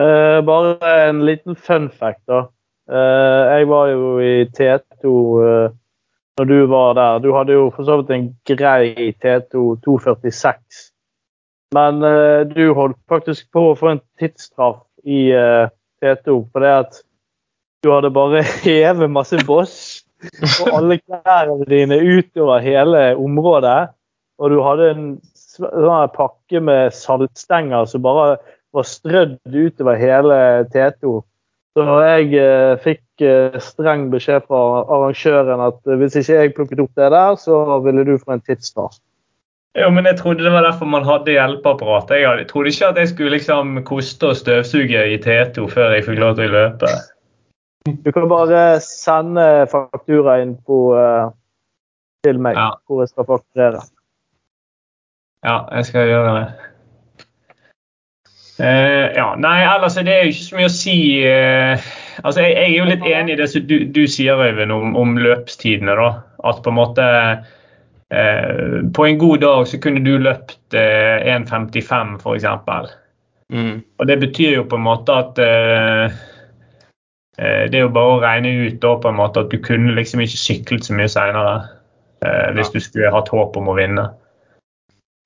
Uh, 0.00 0.40
bare 0.40 0.92
en 1.10 1.18
liten 1.28 1.56
fun 1.56 1.90
fact, 1.92 2.22
da. 2.30 2.46
Uh, 2.88 3.58
jeg 3.58 3.68
var 3.68 3.90
jo 3.90 4.06
i 4.24 4.46
T2 4.48 5.10
uh, 5.12 5.74
når 6.40 6.48
du 6.48 6.56
var 6.70 6.96
der. 6.96 7.20
Du 7.20 7.28
hadde 7.36 7.58
jo 7.58 7.66
for 7.74 7.84
så 7.84 7.98
vidt 8.00 8.14
en 8.16 8.30
grei 8.48 9.12
T2 9.20 9.66
246. 9.84 10.88
Men 11.76 12.00
uh, 12.04 12.40
du 12.48 12.72
holdt 12.76 12.98
faktisk 13.08 13.50
på 13.52 13.68
å 13.70 13.76
få 13.76 13.92
en 13.92 14.02
tidsstraff 14.20 14.80
i 15.04 15.28
uh, 15.36 15.68
T2 16.02 16.40
fordi 16.52 16.72
at 16.72 17.02
du 17.82 17.90
hadde 17.90 18.12
bare 18.14 18.44
hevet 18.66 19.10
masse 19.10 19.38
boss 19.48 19.76
og 20.62 20.70
alle 20.76 21.00
klærne 21.02 21.66
dine 21.66 21.98
utover 21.98 22.62
hele 22.62 23.02
området. 23.18 23.90
Og 24.38 24.50
du 24.50 24.60
hadde 24.64 24.88
en 24.92 25.06
sånn 25.34 26.14
pakke 26.14 26.62
med 26.62 26.94
saltstenger 26.96 27.86
som 27.90 28.04
bare 28.06 28.36
var 28.72 28.88
strødd 28.88 29.38
utover 29.50 29.98
hele 30.00 30.38
T2. 30.72 31.20
Så 31.72 31.84
jeg 32.04 32.34
eh, 32.36 32.74
fikk 32.84 33.24
eh, 33.24 33.54
streng 33.64 34.10
beskjed 34.12 34.44
fra 34.44 34.82
arrangøren 34.92 35.62
at 35.64 35.78
eh, 35.88 35.96
hvis 36.00 36.18
ikke 36.20 36.36
jeg 36.36 36.52
plukket 36.56 36.82
opp 36.84 36.92
det 37.00 37.08
der, 37.14 37.38
så 37.40 37.62
ville 37.84 38.04
du 38.04 38.18
få 38.20 38.36
en 38.36 38.44
tidsstart. 38.44 39.00
Jo, 39.80 39.88
men 39.88 40.04
jeg 40.04 40.18
trodde 40.18 40.44
det 40.44 40.52
var 40.52 40.66
derfor 40.66 40.90
man 40.92 41.06
hadde 41.08 41.32
hjelpeapparat. 41.32 42.12
Jeg 42.12 42.44
trodde 42.50 42.74
ikke 42.74 42.90
at 42.92 43.00
jeg 43.00 43.08
skulle 43.14 43.38
liksom 43.38 43.78
koste 43.88 44.28
og 44.28 44.36
støvsuge 44.36 45.06
i 45.14 45.16
T2 45.16 45.64
før 45.72 45.96
jeg 45.96 46.04
fikk 46.10 46.20
lov 46.20 46.36
til 46.36 46.52
å 46.52 46.56
løpe. 46.58 46.92
Du 48.04 48.12
kan 48.12 48.28
bare 48.30 48.80
sende 48.84 49.66
fakturainfo 49.70 50.80
uh, 50.94 51.30
til 52.24 52.38
meg, 52.38 52.54
Ja. 52.54 52.68
hvor 52.86 53.02
jeg 53.02 53.08
skal 53.10 53.26
fakturere. 53.26 53.80
Ja, 55.42 55.56
jeg 55.74 55.88
skal 55.88 56.06
gjøre 56.06 56.34
det. 56.36 56.44
Uh, 58.62 59.08
ja, 59.16 59.26
nei, 59.40 59.56
ellers 59.66 59.96
er 59.96 60.06
det 60.06 60.18
jo 60.20 60.30
ikke 60.30 60.44
så 60.44 60.58
mye 60.60 60.68
å 60.68 60.74
si. 60.76 60.96
Uh, 61.26 61.88
altså, 62.22 62.44
jeg, 62.44 62.52
jeg 62.54 62.68
er 62.68 62.76
jo 62.76 62.90
litt 62.92 63.06
enig 63.10 63.34
i 63.34 63.40
det 63.40 63.48
som 63.50 63.66
du, 63.66 63.76
du 63.90 64.02
sier, 64.06 64.38
Øyvind, 64.38 64.72
om, 64.72 64.94
om 64.96 65.16
løpstidene. 65.18 65.96
da. 65.98 66.10
At 66.44 66.62
på 66.62 66.70
en 66.70 66.78
måte 66.78 67.02
uh, 67.02 68.78
På 68.94 69.06
en 69.08 69.18
god 69.18 69.42
dag 69.42 69.66
så 69.70 69.78
kunne 69.82 70.02
du 70.04 70.18
løpt 70.20 70.74
eh, 70.76 71.34
1,55 71.34 72.18
f.eks. 72.20 72.46
Mm. 73.52 73.82
Og 73.98 74.06
det 74.08 74.18
betyr 74.20 74.56
jo 74.56 74.64
på 74.68 74.76
en 74.78 74.84
måte 74.86 75.14
at 75.16 75.38
eh, 75.42 76.04
eh, 76.06 76.20
Det 77.38 77.78
er 77.78 77.86
jo 77.86 77.92
bare 77.94 78.16
å 78.16 78.20
regne 78.20 78.50
ut 78.66 78.74
da 78.82 78.90
på 79.00 79.08
en 79.08 79.16
måte 79.16 79.40
at 79.40 79.52
du 79.52 79.56
kunne 79.64 79.94
liksom 79.96 80.20
ikke 80.20 80.40
syklet 80.40 80.84
så 80.84 80.96
mye 80.96 81.08
seinere 81.08 81.54
eh, 82.20 82.50
hvis 82.56 82.72
du 82.74 82.80
skulle 82.82 83.12
hatt 83.14 83.30
håp 83.32 83.56
om 83.56 83.70
å 83.72 83.76
vinne. 83.78 84.10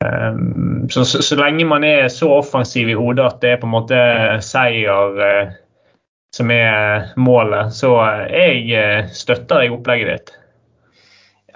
Um, 0.04 0.86
så, 0.92 1.04
så, 1.08 1.22
så 1.24 1.38
lenge 1.40 1.64
man 1.66 1.84
er 1.84 2.08
så 2.12 2.28
offensiv 2.36 2.90
i 2.92 2.94
hodet 2.98 3.24
at 3.24 3.38
det 3.42 3.54
er 3.54 3.60
på 3.62 3.66
en 3.66 3.74
måte 3.74 4.00
seier 4.44 5.22
eh, 5.24 5.54
som 6.36 6.50
er 6.52 7.12
målet, 7.16 7.72
så 7.74 7.94
eh, 8.04 8.26
jeg 8.34 8.66
eh, 8.76 9.12
støtter 9.14 9.64
jeg 9.64 9.72
opplegget 9.76 10.12
ditt. 10.12 10.34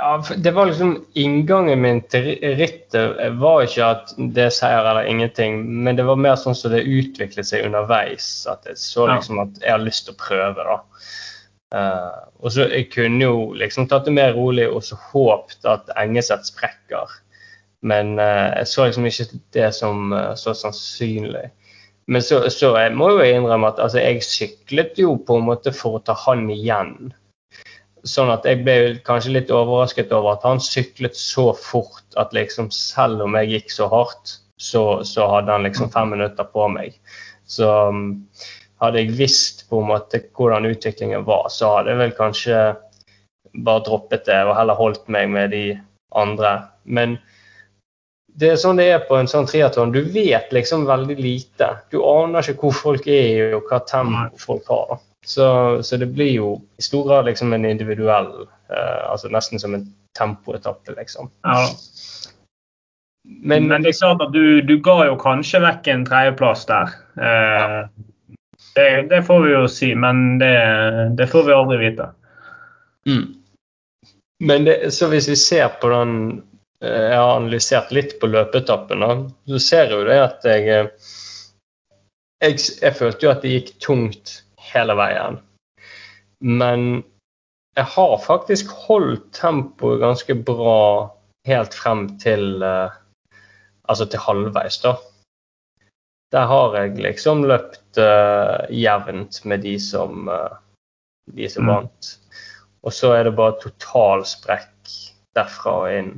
Ja, 0.00 0.22
det 0.36 0.50
var 0.56 0.66
liksom 0.66 0.94
Inngangen 1.20 1.80
min 1.82 1.98
til 2.08 2.24
ri- 2.24 2.54
rittet 2.56 3.18
var 3.36 3.66
ikke 3.66 3.84
at 3.84 4.12
det 4.16 4.46
er 4.46 4.54
seier 4.54 4.86
eller 4.86 5.08
ingenting, 5.10 5.58
men 5.84 5.98
det 5.98 6.06
var 6.08 6.16
mer 6.16 6.38
sånn 6.40 6.56
som 6.56 6.72
det 6.72 6.86
utviklet 6.88 7.44
seg 7.50 7.66
underveis. 7.68 8.30
At 8.48 8.64
jeg 8.64 8.80
så 8.80 9.10
liksom 9.10 9.42
at 9.44 9.60
jeg 9.60 9.74
har 9.74 9.84
lyst 9.84 10.06
til 10.08 10.16
å 10.16 10.22
prøve, 10.22 10.64
da. 10.70 10.78
Uh, 11.70 12.24
og 12.40 12.50
så 12.50 12.64
Jeg 12.66 12.88
kunne 12.90 13.22
jo 13.22 13.52
liksom 13.54 13.86
tatt 13.86 14.08
det 14.08 14.16
mer 14.16 14.32
rolig 14.34 14.64
og 14.66 14.80
så 14.82 14.96
håpet 15.12 15.68
at 15.68 15.92
Engeseth 16.00 16.48
sprekker. 16.48 17.12
Men 17.84 18.16
uh, 18.18 18.56
jeg 18.56 18.72
så 18.72 18.88
liksom 18.88 19.06
ikke 19.06 19.40
det 19.54 19.68
som 19.76 20.12
uh, 20.16 20.32
så 20.34 20.56
sannsynlig. 20.56 21.50
Men 22.10 22.24
så, 22.24 22.40
så 22.50 22.72
jeg 22.80 22.96
må 22.96 23.12
jo 23.12 23.22
innrømme 23.22 23.68
at 23.68 23.78
altså, 23.84 24.00
jeg 24.00 24.24
syklet 24.26 24.98
jo 24.98 25.14
på 25.26 25.36
en 25.38 25.46
måte 25.46 25.76
for 25.76 26.00
å 26.00 26.04
ta 26.08 26.16
han 26.24 26.48
igjen. 26.50 27.12
Sånn 28.08 28.30
at 28.32 28.46
jeg 28.48 28.62
ble 28.64 28.76
kanskje 29.04 29.34
litt 29.34 29.50
overrasket 29.52 30.12
over 30.16 30.38
at 30.38 30.44
han 30.48 30.62
syklet 30.64 31.18
så 31.18 31.50
fort 31.56 32.16
at 32.20 32.32
liksom 32.36 32.70
selv 32.72 33.26
om 33.26 33.36
jeg 33.36 33.50
gikk 33.54 33.74
så 33.74 33.90
hardt, 33.92 34.38
så, 34.60 35.02
så 35.04 35.26
hadde 35.28 35.52
han 35.52 35.66
liksom 35.68 35.92
fem 35.92 36.12
minutter 36.14 36.48
på 36.48 36.68
meg. 36.72 36.96
Så 37.48 37.68
um, 37.90 38.04
hadde 38.80 39.02
jeg 39.02 39.16
visst 39.18 39.66
på 39.68 39.82
en 39.82 39.90
måte 39.92 40.22
hvordan 40.36 40.68
utviklingen 40.70 41.26
var, 41.28 41.48
så 41.52 41.76
hadde 41.76 41.92
jeg 41.92 42.02
vel 42.04 42.16
kanskje 42.16 42.62
bare 43.66 43.84
droppet 43.84 44.28
det 44.28 44.38
og 44.46 44.54
heller 44.56 44.78
holdt 44.78 45.08
meg 45.12 45.28
med 45.32 45.52
de 45.54 45.64
andre. 46.16 46.54
Men 46.84 47.18
det 48.40 48.52
er 48.52 48.60
sånn 48.60 48.78
det 48.78 48.88
er 48.94 49.04
på 49.08 49.18
en 49.18 49.28
sånn 49.28 49.48
triatlon. 49.50 49.92
Du 49.92 50.00
vet 50.14 50.52
liksom 50.54 50.86
veldig 50.88 51.16
lite. 51.20 51.72
Du 51.92 52.00
aner 52.06 52.46
ikke 52.46 52.68
hvor 52.68 52.76
folk 52.78 53.08
er 53.10 53.56
og 53.58 53.68
hva 53.68 53.82
tempo 53.88 54.40
folk 54.40 54.70
har. 54.70 55.00
Så, 55.26 55.82
så 55.82 55.96
det 55.96 56.06
blir 56.06 56.32
jo 56.32 56.52
i 56.78 56.82
stor 56.82 57.08
grad 57.08 57.28
liksom 57.28 57.52
en 57.52 57.64
individuell 57.68 58.30
eh, 58.72 59.02
altså 59.10 59.28
Nesten 59.28 59.60
som 59.60 59.74
en 59.76 59.84
tempoetappe, 60.18 60.94
liksom. 60.96 61.30
Ja. 61.42 61.66
Men, 63.24 63.68
Men 63.68 63.82
det 63.82 63.92
er 63.92 63.98
klart 63.98 64.22
at 64.24 64.32
du, 64.32 64.60
du 64.64 64.78
ga 64.82 65.04
jo 65.06 65.18
kanskje 65.20 65.60
vekk 65.62 65.90
en 65.92 66.06
tredjeplass 66.08 66.64
der. 66.66 66.94
Eh, 67.20 67.82
det, 68.74 68.88
det 69.10 69.22
får 69.26 69.44
vi 69.44 69.52
jo 69.52 69.66
si, 69.68 69.92
men 69.94 70.38
det, 70.40 70.54
det 71.18 71.28
får 71.30 71.46
vi 71.46 71.54
aldri 71.54 71.78
vite. 71.84 72.08
Mm. 73.06 73.26
Men 74.40 74.64
det, 74.64 74.94
så 74.94 75.10
hvis 75.12 75.28
vi 75.28 75.36
ser 75.36 75.68
på 75.80 75.88
den 75.88 76.12
eh, 76.84 77.06
Jeg 77.10 77.16
har 77.16 77.36
analysert 77.36 77.92
litt 77.92 78.16
på 78.20 78.28
løpeetappen, 78.32 79.04
så 79.48 79.60
ser 79.60 79.88
jeg 79.88 79.98
jo 79.98 80.04
det 80.08 80.20
at 80.20 80.46
jeg, 80.48 80.68
eh, 80.68 81.10
jeg 82.40 82.60
Jeg 82.80 82.96
følte 82.96 83.26
jo 83.26 83.32
at 83.34 83.44
det 83.44 83.56
gikk 83.56 83.74
tungt 83.84 84.38
hele 84.72 84.96
veien. 84.98 85.38
Men 86.40 87.04
jeg 87.76 87.86
har 87.94 88.16
faktisk 88.24 88.72
holdt 88.88 89.28
tempoet 89.36 90.00
ganske 90.02 90.34
bra 90.46 91.10
helt 91.48 91.74
frem 91.76 92.08
til 92.22 92.62
eh, 92.62 92.98
Altså 93.90 94.06
til 94.06 94.20
halvveis, 94.22 94.76
da. 94.84 94.92
Der 96.30 96.46
har 96.46 96.74
jeg 96.76 97.00
liksom 97.02 97.40
løpt 97.50 97.98
uh, 97.98 98.62
jevnt 98.70 99.40
med 99.50 99.64
de 99.66 99.72
som, 99.82 100.28
uh, 100.30 100.60
de 101.34 101.48
som 101.50 101.64
Mm. 101.66 101.72
vant. 101.72 102.10
Og 102.86 102.92
så 102.94 103.10
er 103.16 103.24
det 103.26 103.34
bare 103.34 103.58
totalsprekk 103.58 104.92
derfra 105.34 105.72
og 105.80 105.96
inn. 105.96 106.12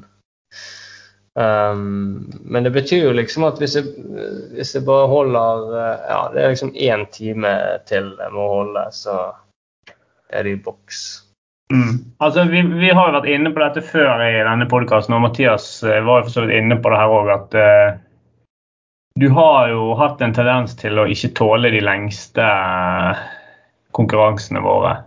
Um, 1.32 2.28
men 2.44 2.66
det 2.66 2.74
betyr 2.74 3.06
jo 3.06 3.12
liksom 3.16 3.46
at 3.48 3.60
hvis 3.62 3.78
jeg, 3.78 3.88
hvis 4.52 4.74
jeg 4.76 4.84
bare 4.84 5.06
holder 5.08 5.70
eh, 5.80 6.02
Ja, 6.10 6.18
det 6.28 6.42
er 6.42 6.50
liksom 6.52 6.74
én 6.76 7.06
time 7.08 7.52
til 7.88 8.10
jeg 8.20 8.34
må 8.34 8.48
holde, 8.50 8.82
så 8.92 9.14
er 10.28 10.44
det 10.44 10.58
i 10.58 10.60
boks. 10.60 11.22
Altså, 12.20 12.44
vi, 12.44 12.60
vi 12.62 12.90
har 12.92 13.14
vært 13.14 13.28
inne 13.32 13.52
på 13.52 13.62
dette 13.62 13.82
før 13.86 14.20
i 14.24 14.32
denne 14.44 14.66
podkasten, 14.68 15.14
og 15.16 15.24
Mathias 15.24 15.66
eh, 15.86 16.02
var 16.04 16.20
jo 16.20 16.26
for 16.26 16.34
så 16.34 16.44
vidt 16.44 16.58
inne 16.60 16.76
på 16.82 16.92
det 16.92 17.00
her 17.00 17.14
òg, 17.16 17.30
at 17.32 17.56
uh, 17.56 17.94
du 19.20 19.28
har 19.32 19.70
jo 19.72 19.92
hatt 19.96 20.20
en 20.24 20.34
tendens 20.36 20.76
til 20.80 21.00
å 21.00 21.08
ikke 21.08 21.32
tåle 21.38 21.72
de 21.72 21.80
lengste 21.84 22.44
konkurransene 23.96 24.62
våre. 24.64 24.98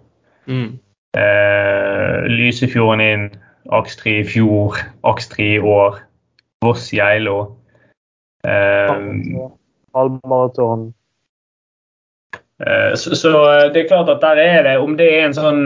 Mm. 0.50 0.78
Uh, 1.18 2.26
Lysefjorden 2.34 3.06
inn, 3.06 3.30
Akstri 3.74 4.20
i 4.22 4.28
fjor, 4.28 4.82
Akstri 5.06 5.56
i 5.56 5.62
år, 5.62 6.02
Voss 6.66 6.90
Geilo. 6.94 7.40
Eh, 8.46 8.92
Halvmaraton. 9.96 10.94
Eh, 12.66 12.96
Så, 12.96 13.16
så 13.16 13.32
eh, 13.52 13.72
det 13.74 13.84
er 13.84 13.88
klart 13.90 14.10
at 14.10 14.22
der 14.22 14.40
er 14.40 14.64
det 14.64 14.78
Om 14.80 14.94
det 14.96 15.08
er 15.12 15.26
en 15.26 15.34
sånn 15.36 15.64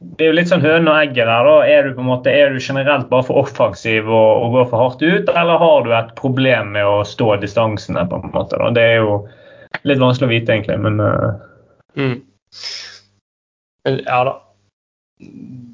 Det 0.00 0.24
er 0.24 0.30
jo 0.30 0.36
litt 0.38 0.48
sånn 0.48 0.64
høne 0.64 0.92
og 0.92 1.00
egget 1.02 1.28
der. 1.28 1.48
da. 1.48 1.56
Er 1.66 1.84
du 1.84 1.94
på 1.96 2.04
en 2.04 2.10
måte, 2.10 2.32
er 2.32 2.52
du 2.52 2.60
generelt 2.60 3.08
bare 3.10 3.26
for 3.26 3.40
offensiv 3.42 4.08
og, 4.08 4.44
og 4.44 4.56
går 4.56 4.66
for 4.70 4.82
hardt 4.82 5.02
ut, 5.02 5.30
eller 5.32 5.60
har 5.60 5.84
du 5.84 5.92
et 5.96 6.10
problem 6.20 6.74
med 6.76 6.84
å 6.84 6.98
stå 7.04 7.38
distansene? 7.40 8.04
på 8.08 8.20
en 8.20 8.32
måte 8.34 8.60
da? 8.60 8.68
Det 8.76 8.84
er 8.84 8.98
jo 9.00 9.14
litt 9.88 10.02
vanskelig 10.02 10.28
å 10.28 10.34
vite, 10.34 10.52
egentlig. 10.52 10.76
Men 10.84 11.00
uh... 11.00 11.40
Mm. 11.96 12.18
Ja 14.04 14.20
da. 14.28 14.34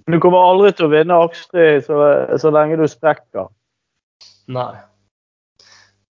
Du 0.06 0.18
kommer 0.22 0.46
aldri 0.52 0.70
til 0.76 0.86
å 0.86 0.92
vinne 0.92 1.18
Akstri 1.26 1.66
så, 1.82 1.98
så 2.38 2.54
lenge 2.54 2.78
du 2.78 2.86
sprekker. 2.90 3.50
Nei. 4.50 4.72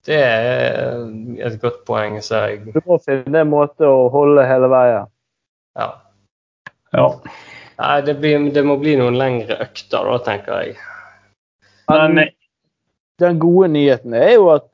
Det 0.06 0.18
er 0.18 1.02
et 1.46 1.59
godt 1.62 1.84
poeng, 1.86 2.16
ser 2.24 2.48
jeg. 2.50 2.62
Du 2.74 2.80
må 2.88 2.98
finne 3.04 3.44
en 3.44 3.50
måte 3.50 3.86
å 3.86 4.09
holde 4.11 4.44
hele 4.48 4.70
veien. 4.72 5.11
Ja. 5.78 5.88
ja. 6.96 7.06
Nei, 7.78 7.96
det, 8.06 8.16
blir, 8.18 8.48
det 8.54 8.64
må 8.66 8.76
bli 8.80 8.96
noen 8.98 9.18
lengre 9.18 9.61
økter, 9.62 10.09
da, 10.09 10.18
tenker 10.26 10.64
jeg. 10.64 10.74
Men 11.90 12.18
den 13.22 13.38
gode 13.42 13.70
nyheten 13.76 14.14
er 14.18 14.34
jo 14.34 14.50
at 14.56 14.66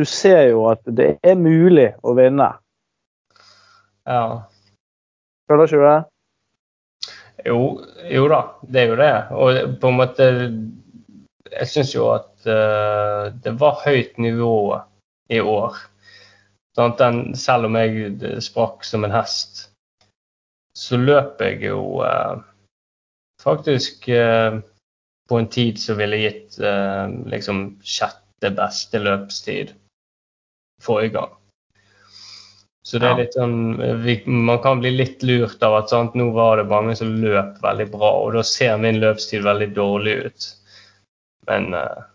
du 0.00 0.04
ser 0.08 0.50
jo 0.50 0.66
at 0.70 0.84
det 0.86 1.14
er 1.24 1.36
mulig 1.40 1.90
å 2.04 2.14
vinne. 2.16 2.52
Ja. 4.08 4.22
Føler 5.48 5.68
ikke 5.68 5.80
du 5.80 5.86
det? 5.88 5.98
Jo, 7.48 7.60
jo 8.12 8.28
da, 8.28 8.40
det 8.68 8.82
er 8.82 8.92
jo 8.92 8.96
det. 9.00 9.12
Og 9.32 9.76
på 9.80 9.90
en 9.90 9.98
måte 9.98 10.28
Jeg 11.50 11.70
syns 11.70 11.94
jo 11.94 12.10
at 12.14 12.46
eh, 12.48 13.30
det 13.44 13.56
var 13.60 13.82
høyt 13.84 14.18
nivå 14.22 14.78
i 15.30 15.40
år. 15.40 15.78
Sånn 16.78 16.94
den, 16.98 17.20
selv 17.38 17.66
om 17.66 17.78
jeg 17.78 18.38
sprakk 18.44 18.86
som 18.86 19.04
en 19.06 19.14
hest, 19.14 19.66
så 20.78 20.98
løp 21.00 21.42
jeg 21.42 21.64
jo 21.66 22.02
eh, 22.06 22.38
faktisk 23.42 24.08
eh, 24.14 24.60
på 25.28 25.38
en 25.38 25.50
tid 25.50 25.80
som 25.82 25.98
ville 25.98 26.22
gitt 26.22 26.60
eh, 26.62 27.10
liksom 27.30 27.64
sjette 27.82 28.52
beste 28.56 29.02
løpstid 29.02 29.74
forrige 30.82 31.18
gang. 31.18 31.36
Så 32.86 32.98
det 32.98 33.10
er 33.10 33.18
litt 33.20 33.36
sånn, 33.36 33.76
vi, 34.02 34.14
Man 34.26 34.58
kan 34.64 34.80
bli 34.80 34.90
litt 34.94 35.22
lurt 35.22 35.60
av 35.62 35.76
at 35.82 35.92
sant, 35.92 36.16
nå 36.16 36.30
var 36.34 36.58
det 36.58 36.70
mange 36.70 36.96
som 36.98 37.12
løp 37.22 37.60
veldig 37.62 37.86
bra, 37.92 38.14
og 38.24 38.32
da 38.38 38.42
ser 38.46 38.80
min 38.80 38.98
løpstid 39.02 39.44
veldig 39.44 39.68
dårlig 39.76 40.16
ut. 40.24 40.48
Men 41.50 41.74
uh, 41.74 42.06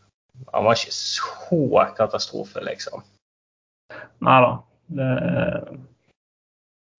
han 0.54 0.66
var 0.66 0.78
ikke 0.78 0.96
så 0.96 1.86
katastrofe, 1.98 2.64
liksom. 2.64 3.04
Nei 4.26 4.38
da. 4.44 4.54
Det, 4.96 5.10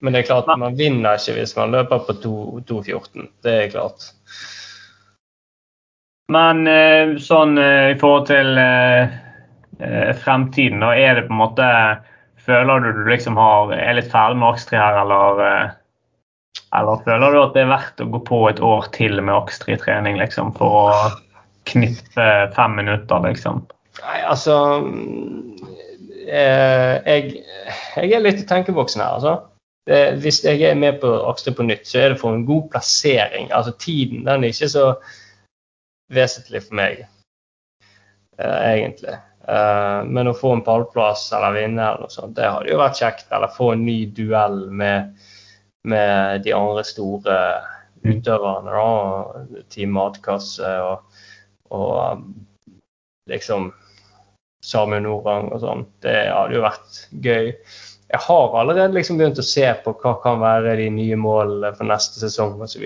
Men 0.00 0.12
det 0.12 0.20
er 0.20 0.28
klart, 0.28 0.50
man 0.60 0.76
vinner 0.76 1.16
ikke 1.16 1.38
hvis 1.38 1.56
man 1.56 1.72
løper 1.72 2.04
på 2.04 2.16
2,14. 2.22 3.28
Det 3.44 3.54
er 3.62 3.72
klart. 3.72 4.10
men 6.34 6.66
eh, 6.66 7.14
sånn 7.22 7.54
eh, 7.62 7.92
i 7.94 7.98
forhold 8.00 8.26
til 8.28 8.58
fremtiden, 10.24 10.80
da 10.82 10.90
er 10.96 11.14
det 11.14 11.26
på 11.28 11.34
en 11.34 11.42
måte 11.44 11.66
Føler 12.46 12.80
du 12.80 12.92
du 12.94 13.08
liksom 13.10 13.36
har, 13.40 13.72
er 13.74 13.96
litt 13.98 14.12
ferdig 14.12 14.38
med 14.38 14.52
akstri 14.52 14.78
her, 14.78 15.00
eller, 15.00 15.72
eller 16.78 17.00
føler 17.02 17.34
du 17.34 17.38
at 17.40 17.56
det 17.56 17.64
er 17.64 17.72
verdt 17.72 18.02
å 18.04 18.06
gå 18.12 18.20
på 18.28 18.38
et 18.46 18.62
år 18.62 18.86
til 18.94 19.18
med 19.18 19.34
akstri 19.34 19.74
trening, 19.82 20.14
liksom, 20.20 20.52
for 20.54 20.76
å 20.78 20.84
knippe 21.66 22.28
fem 22.56 22.76
minutter, 22.78 23.22
liksom? 23.26 23.64
Nei, 24.02 24.20
altså 24.28 24.56
eh, 26.28 26.94
jeg, 27.06 27.42
jeg 27.96 28.12
er 28.12 28.24
litt 28.24 28.42
i 28.42 28.48
tenkeboksen 28.48 29.02
her, 29.02 29.18
altså. 29.18 29.36
Det, 29.86 30.00
hvis 30.22 30.40
jeg 30.42 30.64
er 30.66 30.78
med 30.78 30.98
på 31.02 31.12
Aksel 31.30 31.54
på 31.54 31.66
nytt, 31.66 31.86
så 31.86 32.00
er 32.02 32.12
det 32.12 32.20
for 32.20 32.34
en 32.34 32.46
god 32.46 32.64
plassering. 32.72 33.52
Altså 33.54 33.76
Tiden 33.78 34.24
den 34.26 34.44
er 34.44 34.50
ikke 34.50 34.70
så 34.72 34.88
vesentlig 36.12 36.64
for 36.64 36.78
meg, 36.80 37.04
eh, 38.38 38.64
egentlig. 38.72 39.14
Eh, 39.46 40.00
men 40.10 40.26
å 40.26 40.34
få 40.34 40.56
en 40.56 40.64
pallplass 40.66 41.28
eller 41.36 41.54
vinne, 41.54 41.86
eller 41.86 42.06
noe 42.06 42.14
sånt, 42.14 42.34
det 42.38 42.50
hadde 42.50 42.72
jo 42.72 42.80
vært 42.82 43.00
kjekt. 43.02 43.30
Eller 43.30 43.54
få 43.54 43.72
en 43.76 43.86
ny 43.86 44.00
duell 44.16 44.64
med, 44.74 45.14
med 45.86 46.42
de 46.46 46.54
andre 46.56 46.82
store 46.86 47.38
utøverne. 48.02 48.74
da, 48.74 49.62
Team 49.70 49.94
Matkasse 49.94 50.74
og, 50.82 51.05
og 51.74 52.20
um, 52.20 52.28
liksom 53.30 53.70
Samuel 54.66 55.04
Norang 55.04 55.50
og 55.54 55.62
sånn. 55.62 55.84
Det 56.02 56.16
hadde 56.30 56.56
jo 56.56 56.64
vært 56.64 57.02
gøy. 57.22 57.52
Jeg 58.06 58.22
har 58.22 58.56
allerede 58.60 58.94
liksom 58.94 59.18
begynt 59.18 59.40
å 59.42 59.46
se 59.46 59.66
på 59.82 59.94
hva 60.00 60.14
kan 60.22 60.40
være 60.42 60.76
de 60.78 60.88
nye 60.94 61.18
målene 61.18 61.72
for 61.74 61.88
neste 61.88 62.22
sesong 62.22 62.60
osv. 62.62 62.84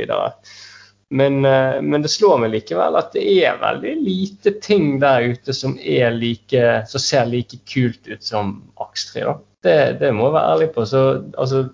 Men, 1.10 1.44
eh, 1.44 1.80
men 1.82 2.04
det 2.04 2.12
slår 2.12 2.38
meg 2.40 2.52
likevel 2.54 2.96
at 3.00 3.12
det 3.16 3.24
er 3.42 3.60
veldig 3.60 3.94
lite 4.00 4.54
ting 4.62 4.98
der 5.02 5.32
ute 5.32 5.54
som, 5.56 5.74
er 5.82 6.14
like, 6.14 6.66
som 6.88 7.02
ser 7.02 7.28
like 7.28 7.58
kult 7.68 8.06
ut 8.06 8.22
som 8.24 8.60
Akstri. 8.80 9.24
Det, 9.60 9.98
det 10.00 10.12
må 10.16 10.28
jeg 10.28 10.36
være 10.38 10.52
ærlig 10.54 10.70
på. 10.76 10.86
Så 10.88 11.02
altså, 11.34 11.66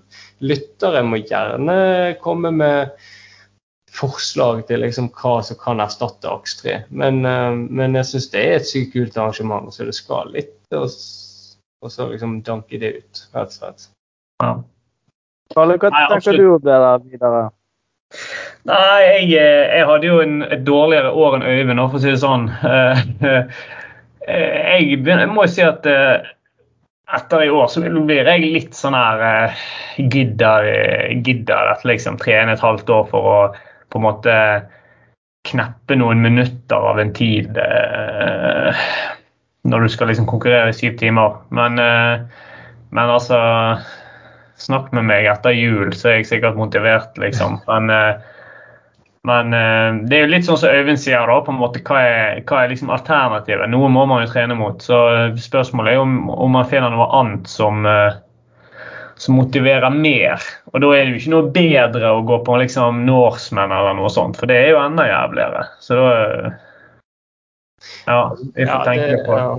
lyttere 0.42 1.04
må 1.06 1.20
gjerne 1.22 1.76
komme 2.24 2.54
med 2.56 2.96
forslag 3.96 4.64
til 4.68 4.82
liksom 4.84 5.08
hva 5.16 5.38
som 5.44 5.58
kan 5.60 5.80
erstatte 5.82 6.30
Akstre. 6.30 6.80
Men, 6.90 7.24
eh, 7.24 7.52
men 7.52 7.96
jeg 7.98 8.10
syns 8.10 8.30
det 8.32 8.44
er 8.44 8.56
et 8.58 8.68
sykt 8.68 8.94
kult 8.94 9.16
arrangement, 9.16 9.72
så 9.74 9.88
det 9.88 9.96
skal 9.96 10.32
litt 10.34 10.54
og, 10.76 10.90
og 11.84 11.92
så 11.92 12.08
liksom 12.10 12.40
danke 12.46 12.80
det 12.82 12.96
ut, 12.98 13.22
rett 13.36 13.52
og 13.52 13.58
slett. 13.58 13.88
Ja. 14.42 14.54
Kalle, 15.54 15.78
hva 15.80 15.92
tenker 16.10 16.36
du 16.36 16.48
om 16.56 16.64
det 16.64 16.80
der 16.82 17.04
videre? 17.04 17.42
Nei, 18.66 19.00
jeg, 19.06 19.26
eh, 19.38 19.64
jeg 19.78 19.88
hadde 19.88 20.10
jo 20.10 20.20
en, 20.22 20.38
et 20.44 20.64
dårligere 20.66 21.12
år 21.14 21.38
enn 21.38 21.46
Øyvind, 21.46 21.82
for 21.86 21.98
å 21.98 22.04
si 22.04 22.12
det 22.12 22.22
sånn. 22.24 22.50
Eh, 24.26 24.80
Jeg, 24.82 25.04
jeg 25.06 25.28
må 25.30 25.44
jo 25.44 25.50
si 25.52 25.62
at 25.62 25.84
etter 25.86 27.44
i 27.44 27.50
år 27.54 27.68
så 27.70 27.78
blir 27.78 28.26
jeg 28.26 28.42
litt 28.42 28.74
sånn 28.74 28.96
her 28.98 29.54
Gidder, 30.00 30.66
gidder 31.22 31.70
at 31.70 31.84
liksom 31.86 32.18
trene 32.18 32.56
et 32.56 32.64
halvt 32.64 32.90
år 32.90 33.04
for 33.12 33.28
å 33.30 33.36
på 33.90 34.00
en 34.00 34.06
måte 34.06 34.36
kneppe 35.46 35.98
noen 35.98 36.22
minutter 36.24 36.88
av 36.90 37.00
en 37.00 37.12
tid 37.14 37.58
eh, 37.62 38.86
når 39.66 39.86
du 39.86 39.92
skal 39.92 40.10
liksom 40.10 40.26
konkurrere 40.30 40.72
i 40.72 40.76
syv 40.76 40.96
timer. 40.98 41.38
Men, 41.54 41.78
eh, 41.78 42.42
men 42.90 43.14
altså 43.18 43.38
Snakk 44.56 44.88
med 44.96 45.04
meg 45.04 45.26
etter 45.28 45.52
jul, 45.52 45.90
så 45.92 46.08
er 46.08 46.14
jeg 46.16 46.30
sikkert 46.30 46.56
motivert, 46.56 47.18
liksom. 47.20 47.58
Men, 47.68 47.90
eh, 47.92 48.14
men 49.26 49.52
eh, 49.52 49.96
det 50.06 50.16
er 50.16 50.22
jo 50.22 50.30
litt 50.30 50.46
sånn 50.46 50.58
som 50.60 50.70
Øyvind 50.70 51.00
sier, 51.02 51.26
da, 51.26 51.40
på 51.42 51.50
en 51.50 51.58
måte, 51.58 51.82
hva 51.84 51.98
er, 51.98 52.42
hva 52.46 52.62
er 52.62 52.70
liksom 52.70 52.92
alternativet? 52.94 53.66
Noe 53.72 53.90
må 53.90 54.04
man 54.06 54.22
jo 54.22 54.30
trene 54.30 54.54
mot. 54.58 54.78
Så 54.80 55.00
eh, 55.12 55.40
spørsmålet 55.42 55.96
er 55.96 56.02
om, 56.04 56.30
om 56.30 56.54
man 56.54 56.68
finner 56.70 56.94
noe 56.94 57.08
annet 57.18 57.50
som, 57.50 57.82
eh, 57.90 58.16
som 59.18 59.36
motiverer 59.38 59.90
mer. 59.90 60.42
Og 60.72 60.80
da 60.84 60.90
er 60.92 61.04
det 61.06 61.14
jo 61.14 61.20
ikke 61.22 61.32
noe 61.34 61.52
bedre 61.54 62.10
å 62.18 62.24
gå 62.28 62.36
på 62.44 62.58
liksom 62.60 63.04
Norsemen 63.08 63.72
eller 63.72 63.96
noe 63.96 64.10
sånt, 64.12 64.36
for 64.36 64.46
det 64.50 64.56
er 64.60 64.68
jo 64.74 64.82
enda 64.82 65.06
jævligere. 65.08 65.64
Så 65.80 65.96
da 66.00 66.10
eh, 66.16 66.50
Ja, 68.06 68.20
vi 68.54 68.64
får 68.66 68.72
Ja, 68.72 68.84
tenke 68.84 69.08
det- 69.12 69.24
på 69.26 69.32
det. 69.36 69.40
ja. 69.42 69.56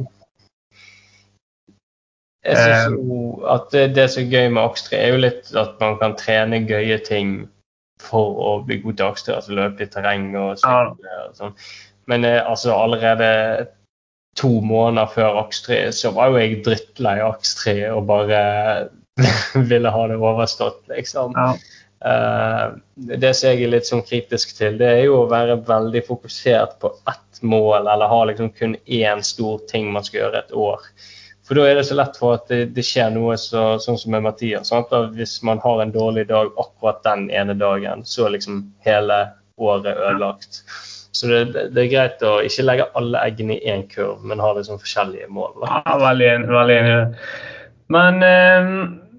Jeg 2.47 2.57
synes 2.57 2.93
jo 2.95 3.45
at 3.51 3.65
det, 3.71 3.81
det 3.95 4.05
som 4.13 4.23
er 4.23 4.31
gøy 4.31 4.49
med 4.55 4.63
Akstre, 4.63 4.97
er 4.97 5.09
jo 5.11 5.17
litt 5.19 5.49
at 5.59 5.73
man 5.81 5.97
kan 5.99 6.13
trene 6.15 6.61
gøye 6.67 6.97
ting 7.03 7.33
for 7.99 8.37
å 8.39 8.51
bli 8.65 8.77
god 8.83 8.97
til 8.97 9.07
Akstre. 9.09 9.35
Altså 9.35 9.57
løpe 9.57 9.83
i 9.83 9.89
terreng 9.91 10.29
og 10.39 10.61
sånn. 10.61 11.53
Men 12.07 12.23
eh, 12.23 12.39
altså 12.47 12.71
allerede 12.77 13.67
to 14.39 14.61
måneder 14.61 15.09
før 15.11 15.41
Akstre 15.43 15.91
så 15.91 16.13
var 16.15 16.29
jo 16.31 16.37
jeg 16.39 16.61
drittlei 16.63 17.17
Akstre 17.25 17.75
og 17.91 18.05
bare 18.07 18.89
ville 19.71 19.89
ha 19.89 20.07
det 20.07 20.17
overstått, 20.17 20.83
liksom. 20.91 21.35
Ja. 21.35 21.57
Uh, 22.05 22.77
det 22.95 23.31
som 23.33 23.49
jeg 23.49 23.63
er 23.65 23.71
litt 23.73 23.87
sånn 23.89 24.03
kritisk 24.05 24.53
til, 24.57 24.77
det 24.77 24.89
er 24.99 25.05
jo 25.07 25.23
å 25.23 25.29
være 25.31 25.57
veldig 25.65 26.03
fokusert 26.05 26.77
på 26.83 26.91
ett 27.09 27.41
mål, 27.41 27.87
eller 27.87 28.11
ha 28.11 28.19
liksom 28.29 28.51
kun 28.53 28.75
én 28.85 29.23
stor 29.25 29.63
ting 29.71 29.89
man 29.93 30.05
skal 30.05 30.25
gjøre 30.25 30.43
et 30.43 30.53
år. 30.53 30.85
For 31.47 31.55
da 31.55 31.63
er 31.63 31.79
det 31.79 31.87
så 31.87 31.95
lett 31.95 32.17
for 32.19 32.35
at 32.35 32.49
det, 32.51 32.73
det 32.75 32.83
skjer 32.83 33.13
noe 33.15 33.37
så, 33.39 33.77
sånn 33.79 33.97
som 33.97 34.11
med 34.11 34.25
Mathias. 34.25 34.73
Hvis 35.15 35.39
man 35.47 35.61
har 35.63 35.81
en 35.81 35.93
dårlig 35.95 36.27
dag 36.27 36.51
akkurat 36.59 36.99
den 37.07 37.29
ene 37.31 37.55
dagen, 37.55 38.03
så 38.03 38.27
er 38.27 38.35
liksom 38.35 38.65
hele 38.85 39.21
året 39.55 39.95
ødelagt. 39.95 40.61
Så 41.15 41.29
det, 41.31 41.69
det, 41.73 41.85
er 41.85 41.93
greit 41.93 42.25
å 42.27 42.35
ikke 42.45 42.65
legge 42.67 42.89
alle 42.99 43.21
eggene 43.25 43.55
i 43.55 43.71
én 43.71 43.87
kurv, 43.89 44.19
men 44.27 44.43
ha 44.43 44.51
liksom 44.57 44.81
forskjellige 44.83 45.31
mål. 45.33 45.55
Da. 45.63 45.79
Ja. 45.87 45.95
Veldig 46.03 46.27
enig. 46.75 47.07
Men 47.95 48.19
eh, 48.27 48.73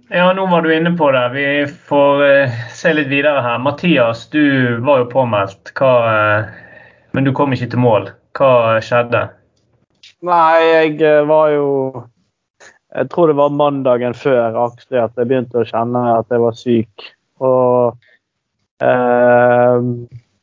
ja, 0.09 0.33
nå 0.33 0.47
var 0.47 0.63
du 0.63 0.75
inne 0.75 0.93
på 0.97 1.11
det. 1.13 1.25
Vi 1.35 1.49
får 1.89 2.23
eh, 2.25 2.61
se 2.75 2.93
litt 2.95 3.11
videre 3.11 3.43
her. 3.45 3.59
Mathias, 3.63 4.27
du 4.33 4.77
var 4.85 5.03
jo 5.03 5.11
påmeldt, 5.13 5.73
Hva, 5.79 5.93
eh, 6.13 6.95
men 7.13 7.27
du 7.27 7.33
kom 7.37 7.53
ikke 7.53 7.71
til 7.73 7.83
mål. 7.83 8.09
Hva 8.39 8.79
skjedde? 8.85 9.27
Nei, 10.27 10.61
jeg 10.65 11.03
eh, 11.03 11.25
var 11.29 11.51
jo 11.55 11.69
Jeg 12.89 13.11
tror 13.13 13.29
det 13.29 13.37
var 13.37 13.53
mandagen 13.53 14.15
før 14.17 14.57
Aksel 14.65 15.03
at 15.03 15.19
jeg 15.19 15.29
begynte 15.29 15.61
å 15.61 15.69
kjenne 15.69 16.01
at 16.17 16.33
jeg 16.33 16.43
var 16.43 16.57
syk. 16.57 17.11
Og 17.45 17.99
eh, 18.83 19.93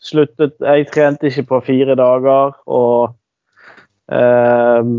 sluttet 0.06 0.56
Jeg 0.62 0.88
trente 0.94 1.32
ikke 1.32 1.48
på 1.50 1.62
fire 1.72 1.98
dager 1.98 2.54
og 2.70 3.16
eh, 4.14 4.94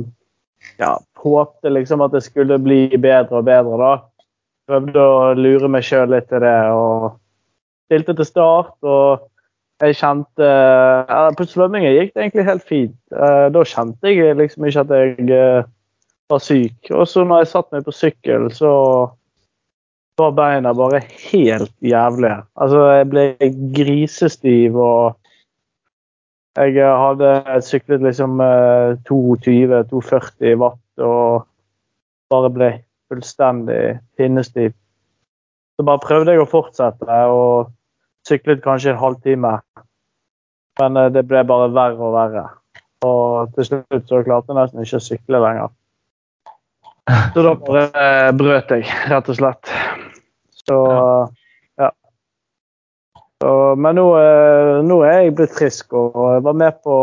ja, 0.77 0.93
håpte 1.23 1.73
liksom 1.73 2.03
at 2.05 2.13
det 2.17 2.25
skulle 2.27 2.59
bli 2.61 2.89
bedre 2.99 3.41
og 3.41 3.47
bedre, 3.47 3.79
da. 3.81 3.95
Prøvde 4.67 4.99
å 4.99 5.33
lure 5.39 5.71
meg 5.71 5.87
sjøl 5.87 6.11
litt 6.11 6.29
til 6.31 6.43
det 6.43 6.59
og 6.75 7.17
stilte 7.87 8.17
til 8.19 8.29
start. 8.29 8.75
og 8.83 9.27
jeg 9.83 9.99
kjente 9.99 10.47
ja, 10.47 11.19
På 11.37 11.45
svømmingen 11.45 11.93
gikk 11.93 12.15
det 12.15 12.25
egentlig 12.25 12.47
helt 12.49 12.67
fint. 12.67 12.97
Eh, 13.13 13.47
da 13.53 13.65
kjente 13.69 14.13
jeg 14.13 14.39
liksom 14.39 14.67
ikke 14.67 14.87
at 14.87 14.95
jeg 14.97 15.29
eh, 15.37 15.69
var 16.33 16.43
syk. 16.43 16.91
Og 16.91 17.05
så 17.11 17.25
når 17.25 17.45
jeg 17.45 17.53
satt 17.53 17.71
meg 17.75 17.85
på 17.87 17.95
sykkel, 17.95 18.49
så 18.55 18.73
var 20.17 20.33
beina 20.33 20.73
bare 20.73 21.03
helt 21.05 21.75
jævlige. 21.85 22.41
Altså, 22.57 22.83
jeg 22.97 23.09
ble 23.13 23.27
grisestiv 23.77 24.79
og 24.81 25.17
jeg 26.57 26.81
hadde 26.81 27.61
syklet 27.69 28.05
liksom 28.07 28.41
eh, 28.41 28.97
22-240 29.11 30.57
watt 30.63 31.05
og 31.05 31.45
bare 32.33 32.51
ble 32.51 32.71
fullstendig 33.11 33.99
pinnestiv. 34.19 34.75
Så 35.77 35.85
bare 35.87 36.03
prøvde 36.03 36.33
jeg 36.33 36.43
å 36.43 36.49
fortsette 36.49 37.19
og 37.31 37.73
syklet 38.27 38.65
kanskje 38.65 38.95
en 38.95 39.03
halvtime. 39.03 39.57
Men 40.81 41.01
eh, 41.01 41.11
det 41.15 41.27
ble 41.29 41.45
bare 41.49 41.73
verre 41.75 42.09
og 42.09 42.15
verre. 42.17 42.47
Og 43.07 43.53
til 43.57 43.69
slutt 43.69 44.09
så 44.09 44.23
klarte 44.25 44.53
jeg 44.53 44.59
nesten 44.59 44.85
ikke 44.85 45.01
å 45.01 45.05
sykle 45.05 45.43
lenger. 45.45 45.75
Så 47.35 47.45
da 47.45 47.53
bare 47.61 47.85
eh, 48.03 48.31
brøt 48.35 48.73
jeg, 48.75 48.87
rett 49.13 49.29
og 49.31 49.39
slett. 49.39 49.75
Så 50.67 50.79
ja. 51.79 51.91
Så, 53.43 53.51
men 53.79 53.99
nå, 54.01 54.07
eh, 54.19 54.73
nå 54.87 55.01
er 55.07 55.21
jeg 55.21 55.37
blitt 55.39 55.55
frisk 55.55 55.95
og 55.95 56.17
jeg 56.35 56.45
var 56.49 56.57
med 56.59 56.81
på, 56.83 56.97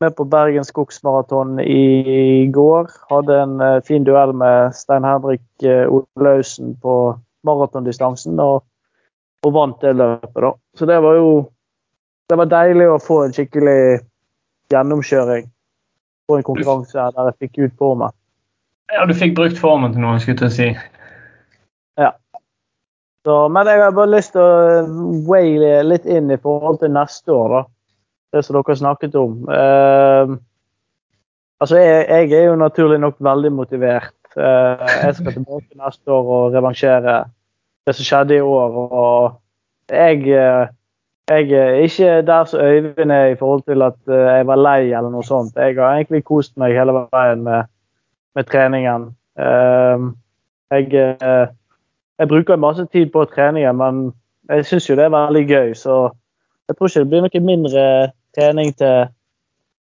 med 0.00 0.16
på 0.16 0.24
Bergen 0.24 0.64
skogsmaraton 0.64 1.60
i 1.60 2.46
går. 2.52 2.90
Hadde 3.10 3.40
en 3.42 3.60
eh, 3.60 3.82
fin 3.86 4.04
duell 4.04 4.32
med 4.36 4.74
Stein 4.76 5.04
Henrik 5.04 5.44
eh, 5.62 5.86
Olaussen 5.88 6.74
på 6.82 7.16
maratondistansen. 7.46 8.40
og 8.40 8.64
og 9.44 9.52
vant 9.54 9.76
det 9.80 9.92
løpet, 9.94 10.42
da. 10.42 10.48
Så 10.74 10.86
det 10.90 10.96
var 11.04 11.14
jo 11.14 11.28
det 12.26 12.38
var 12.40 12.48
deilig 12.50 12.88
å 12.90 12.98
få 12.98 13.20
en 13.24 13.34
skikkelig 13.36 14.00
gjennomkjøring. 14.72 15.52
på 16.26 16.36
en 16.36 16.42
konkurranse 16.42 16.98
der 17.14 17.26
jeg 17.28 17.34
fikk 17.38 17.58
ut 17.58 17.74
formen. 17.78 18.10
Ja, 18.90 19.04
du 19.06 19.12
fikk 19.14 19.36
brukt 19.36 19.58
formen 19.58 19.92
til 19.92 20.02
noe, 20.02 20.18
skulle 20.18 20.48
jeg 20.48 20.54
si. 20.56 20.68
Så, 23.26 23.48
men 23.50 23.66
jeg 23.66 23.78
har 23.82 23.94
bare 23.94 24.10
lyst 24.10 24.36
til 24.36 24.42
å 24.42 24.82
waile 25.26 25.80
litt 25.82 26.04
inn 26.06 26.30
i 26.30 26.38
forhold 26.38 26.80
til 26.82 26.92
neste 26.94 27.32
år, 27.34 27.54
da. 27.54 27.62
Det 28.36 28.44
som 28.44 28.58
dere 28.58 28.76
snakket 28.76 29.16
om. 29.16 29.38
Uh, 29.48 30.36
altså, 31.60 31.80
jeg, 31.80 32.04
jeg 32.08 32.36
er 32.36 32.50
jo 32.50 32.60
naturlig 32.60 33.00
nok 33.00 33.16
veldig 33.24 33.52
motivert. 33.56 34.12
Uh, 34.36 34.84
jeg 35.02 35.16
skal 35.16 35.32
tilbake 35.32 35.80
neste 35.80 36.12
år 36.12 36.32
og 36.38 36.56
revansjere 36.56 37.16
det 37.86 37.94
som 37.94 38.04
skjedde 38.04 38.36
i 38.36 38.40
år. 38.40 38.78
Og 38.84 39.40
jeg, 39.90 40.22
eh, 40.28 40.66
jeg 41.28 41.50
er 41.52 41.74
ikke 41.74 42.22
der 42.26 42.44
som 42.44 42.60
Øyvind 42.60 43.12
er 43.12 43.26
i 43.26 43.36
forhold 43.36 43.62
til 43.62 43.82
at 43.82 43.98
eh, 44.08 44.36
jeg 44.36 44.46
var 44.46 44.56
lei 44.56 44.80
eller 44.90 45.10
noe 45.10 45.24
sånt. 45.24 45.56
Jeg 45.56 45.78
har 45.78 45.94
egentlig 45.94 46.24
kost 46.24 46.56
meg 46.56 46.74
hele 46.74 47.06
veien 47.12 47.44
med, 47.46 47.70
med 48.34 48.44
treningen. 48.50 49.12
Uh, 49.38 50.12
jeg 50.72 50.94
eh, 50.94 51.46
jeg 52.18 52.28
bruker 52.28 52.56
masse 52.56 52.86
tid 52.92 53.10
på 53.12 53.24
treningen, 53.24 53.76
men 53.76 53.96
jeg 54.48 54.64
syns 54.66 54.88
jo 54.88 54.96
det 54.96 55.04
er 55.04 55.12
veldig 55.12 55.44
gøy. 55.48 55.74
Så 55.74 56.08
jeg 56.68 56.76
tror 56.76 56.88
ikke 56.88 57.00
det 57.00 57.10
blir 57.10 57.26
noe 57.26 57.42
mindre 57.44 57.82
trening 58.36 58.72
til 58.76 59.08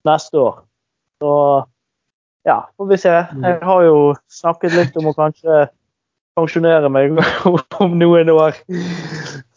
neste 0.09 0.39
år. 0.39 0.63
Så 1.23 1.35
ja, 2.49 2.59
får 2.77 2.91
vi 2.91 2.99
se. 2.99 3.15
Jeg 3.15 3.59
har 3.63 3.85
jo 3.87 3.97
snakket 4.31 4.75
litt 4.75 4.99
om 4.99 5.11
å 5.11 5.15
kanskje 5.17 5.67
pensjonere 6.39 6.89
meg 6.91 7.19
om 7.85 7.97
noen 8.01 8.33
år. 8.33 8.57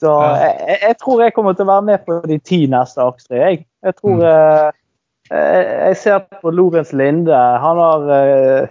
Så 0.02 0.12
jeg, 0.38 0.80
jeg 0.82 0.98
tror 1.02 1.24
jeg 1.24 1.36
kommer 1.36 1.56
til 1.56 1.66
å 1.66 1.74
være 1.74 1.88
med 1.90 2.06
på 2.06 2.20
de 2.30 2.40
ti 2.46 2.66
neste 2.72 3.02
aksjer. 3.02 3.40
Jeg, 3.42 3.64
jeg 3.86 3.98
tror 4.02 4.26
jeg, 4.26 4.74
Jeg 5.32 5.98
ser 5.98 6.20
på 6.42 6.52
Lorentz 6.54 6.94
Linde. 6.94 7.34
Han 7.34 7.82
har 7.82 8.12
eh, 8.14 8.68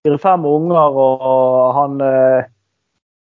fire-fem 0.00 0.46
unger, 0.48 0.96
og 1.04 1.74
han 1.76 2.00
eh, 2.06 2.48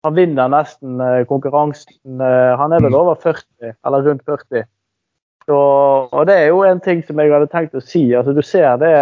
han 0.05 0.17
vinner 0.19 0.51
nesten 0.53 0.99
konkurransen. 1.31 2.21
Han 2.61 2.75
er 2.77 2.83
vel 2.85 2.93
over 2.93 3.17
40, 3.23 3.73
eller 3.89 4.03
rundt 4.05 4.27
40. 4.29 4.67
Så, 5.45 5.57
og 6.09 6.27
det 6.27 6.35
er 6.41 6.47
jo 6.49 6.63
en 6.65 6.81
ting 6.81 7.03
som 7.05 7.21
jeg 7.21 7.33
hadde 7.33 7.51
tenkt 7.53 7.77
å 7.77 7.83
si. 7.85 8.07
Altså, 8.17 8.33
du 8.33 8.41
ser 8.45 8.79
det 8.81 8.93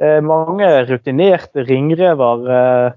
er 0.00 0.24
mange 0.24 0.66
rutinerte 0.88 1.64
ringrever 1.68 2.46
eh, 2.50 2.92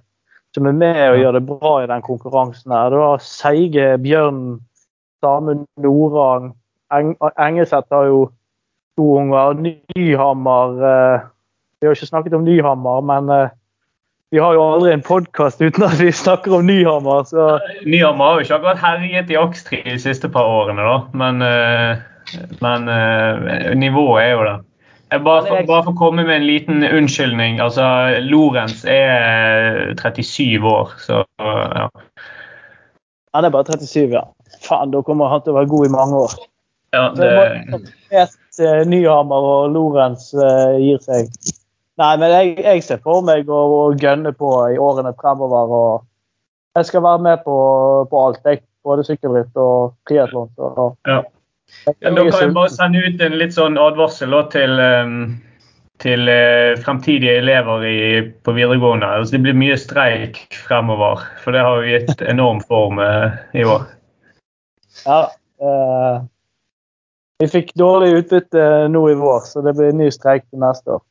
som 0.53 0.69
er 0.69 0.77
med 0.77 1.01
og 1.09 1.19
gjør 1.19 1.37
det 1.37 1.45
bra 1.49 1.73
i 1.81 1.89
den 1.89 2.05
konkurransen. 2.05 2.71
her. 2.71 2.89
Du 2.89 3.01
har 3.01 3.17
Seige, 3.21 3.97
Bjørn, 4.01 4.61
Samund 5.21 5.65
Norang. 5.77 6.53
Eng, 6.93 7.15
Engeseth 7.41 7.93
har 7.93 8.07
jo 8.09 8.29
to 8.97 9.17
unger. 9.17 9.57
Nyhammer 9.97 10.85
eh, 10.93 11.27
Vi 11.81 11.87
har 11.87 11.97
ikke 11.97 12.09
snakket 12.09 12.37
om 12.37 12.45
Nyhammer, 12.45 13.01
men 13.01 13.29
eh, 13.33 13.49
vi 14.33 14.39
har 14.41 14.53
jo 14.55 14.63
aldri 14.63 14.93
en 14.93 15.03
podkast 15.05 15.61
uten 15.61 15.83
at 15.85 15.99
vi 16.01 16.11
snakker 16.11 16.55
om 16.57 16.65
Nyhammer. 16.65 17.25
Så. 17.29 17.59
Nyhammer 17.85 18.25
har 18.25 18.39
jo 18.39 18.47
ikke 18.47 18.57
akkurat 18.61 18.81
herjet 18.81 19.29
i 19.29 19.37
Ox3 19.37 19.83
de 19.91 19.99
siste 20.01 20.29
par 20.29 20.49
årene, 20.49 20.81
da. 20.81 20.95
Men, 21.13 21.43
men 22.63 22.87
nivået 23.79 24.23
er 24.23 24.31
jo 24.31 24.45
det. 24.47 24.59
Bare, 25.13 25.43
for, 25.45 25.65
bare 25.69 25.83
for 25.85 25.91
å 25.91 25.97
komme 25.99 26.23
med 26.25 26.39
en 26.39 26.47
liten 26.47 26.83
unnskyldning. 26.83 27.59
altså 27.61 27.85
Lorentz 28.25 28.81
er 28.89 29.93
37 29.99 30.65
år, 30.65 30.95
så 30.97 31.21
ja. 31.39 31.89
Han 33.33 33.45
er 33.45 33.53
bare 33.53 33.77
37, 33.77 34.13
ja. 34.13 34.23
Faen, 34.63 34.93
da 34.93 35.01
kommer 35.05 35.29
han 35.29 35.43
til 35.45 35.53
å 35.53 35.59
være 35.59 35.69
god 35.69 35.85
i 35.85 35.93
mange 35.93 36.23
år. 36.25 36.33
Ja, 36.93 37.09
det... 37.17 38.29
Nyhammer 38.85 39.47
og 39.49 39.71
Lorentz 39.73 40.29
uh, 40.37 40.77
gir 40.77 40.99
seg. 41.01 41.31
Nei, 41.97 42.11
men 42.21 42.29
jeg, 42.29 42.51
jeg 42.61 42.83
ser 42.85 43.01
for 43.05 43.25
meg 43.25 43.49
å, 43.49 43.61
å 43.77 43.81
gønne 43.97 44.33
på 44.37 44.49
i 44.73 44.77
årene 44.81 45.13
fremover. 45.17 45.73
og 45.73 46.77
Jeg 46.77 46.89
skal 46.89 47.05
være 47.05 47.23
med 47.25 47.43
på, 47.45 47.57
på 48.09 48.25
alt, 48.27 48.41
jeg. 48.45 48.61
Både 48.83 49.05
sykkelritt 49.07 49.55
og 49.57 49.93
triatlon. 50.09 50.49
Ja. 51.07 51.21
Ja, 51.85 52.11
da 52.11 52.23
kan 52.29 52.39
jeg 52.39 52.53
bare 52.55 52.71
sende 52.71 53.01
ut 53.03 53.21
en 53.21 53.37
litt 53.39 53.55
sånn 53.55 53.75
advarsel 53.81 54.35
til, 54.53 54.79
til 56.03 56.31
fremtidige 56.83 57.37
elever 57.41 57.83
i, 57.87 57.97
på 58.45 58.55
videregående. 58.55 59.09
Altså, 59.19 59.35
det 59.35 59.43
blir 59.47 59.57
mye 59.59 59.75
streik 59.79 60.39
fremover, 60.67 61.25
for 61.43 61.55
det 61.55 61.65
har 61.65 61.81
jo 61.81 61.97
gitt 61.97 62.23
enorm 62.23 62.63
form 62.63 63.01
i 63.03 63.65
år. 63.67 63.83
Ja. 65.03 65.21
Eh, 65.63 66.23
vi 67.39 67.47
fikk 67.51 67.73
dårlig 67.75 68.13
utbytte 68.21 68.87
nå 68.87 69.03
i 69.11 69.15
vår, 69.19 69.39
så 69.49 69.61
det 69.65 69.75
blir 69.77 69.95
ny 69.97 70.09
streik 70.13 70.45
til 70.47 70.61
neste 70.63 70.97
år. 70.97 71.01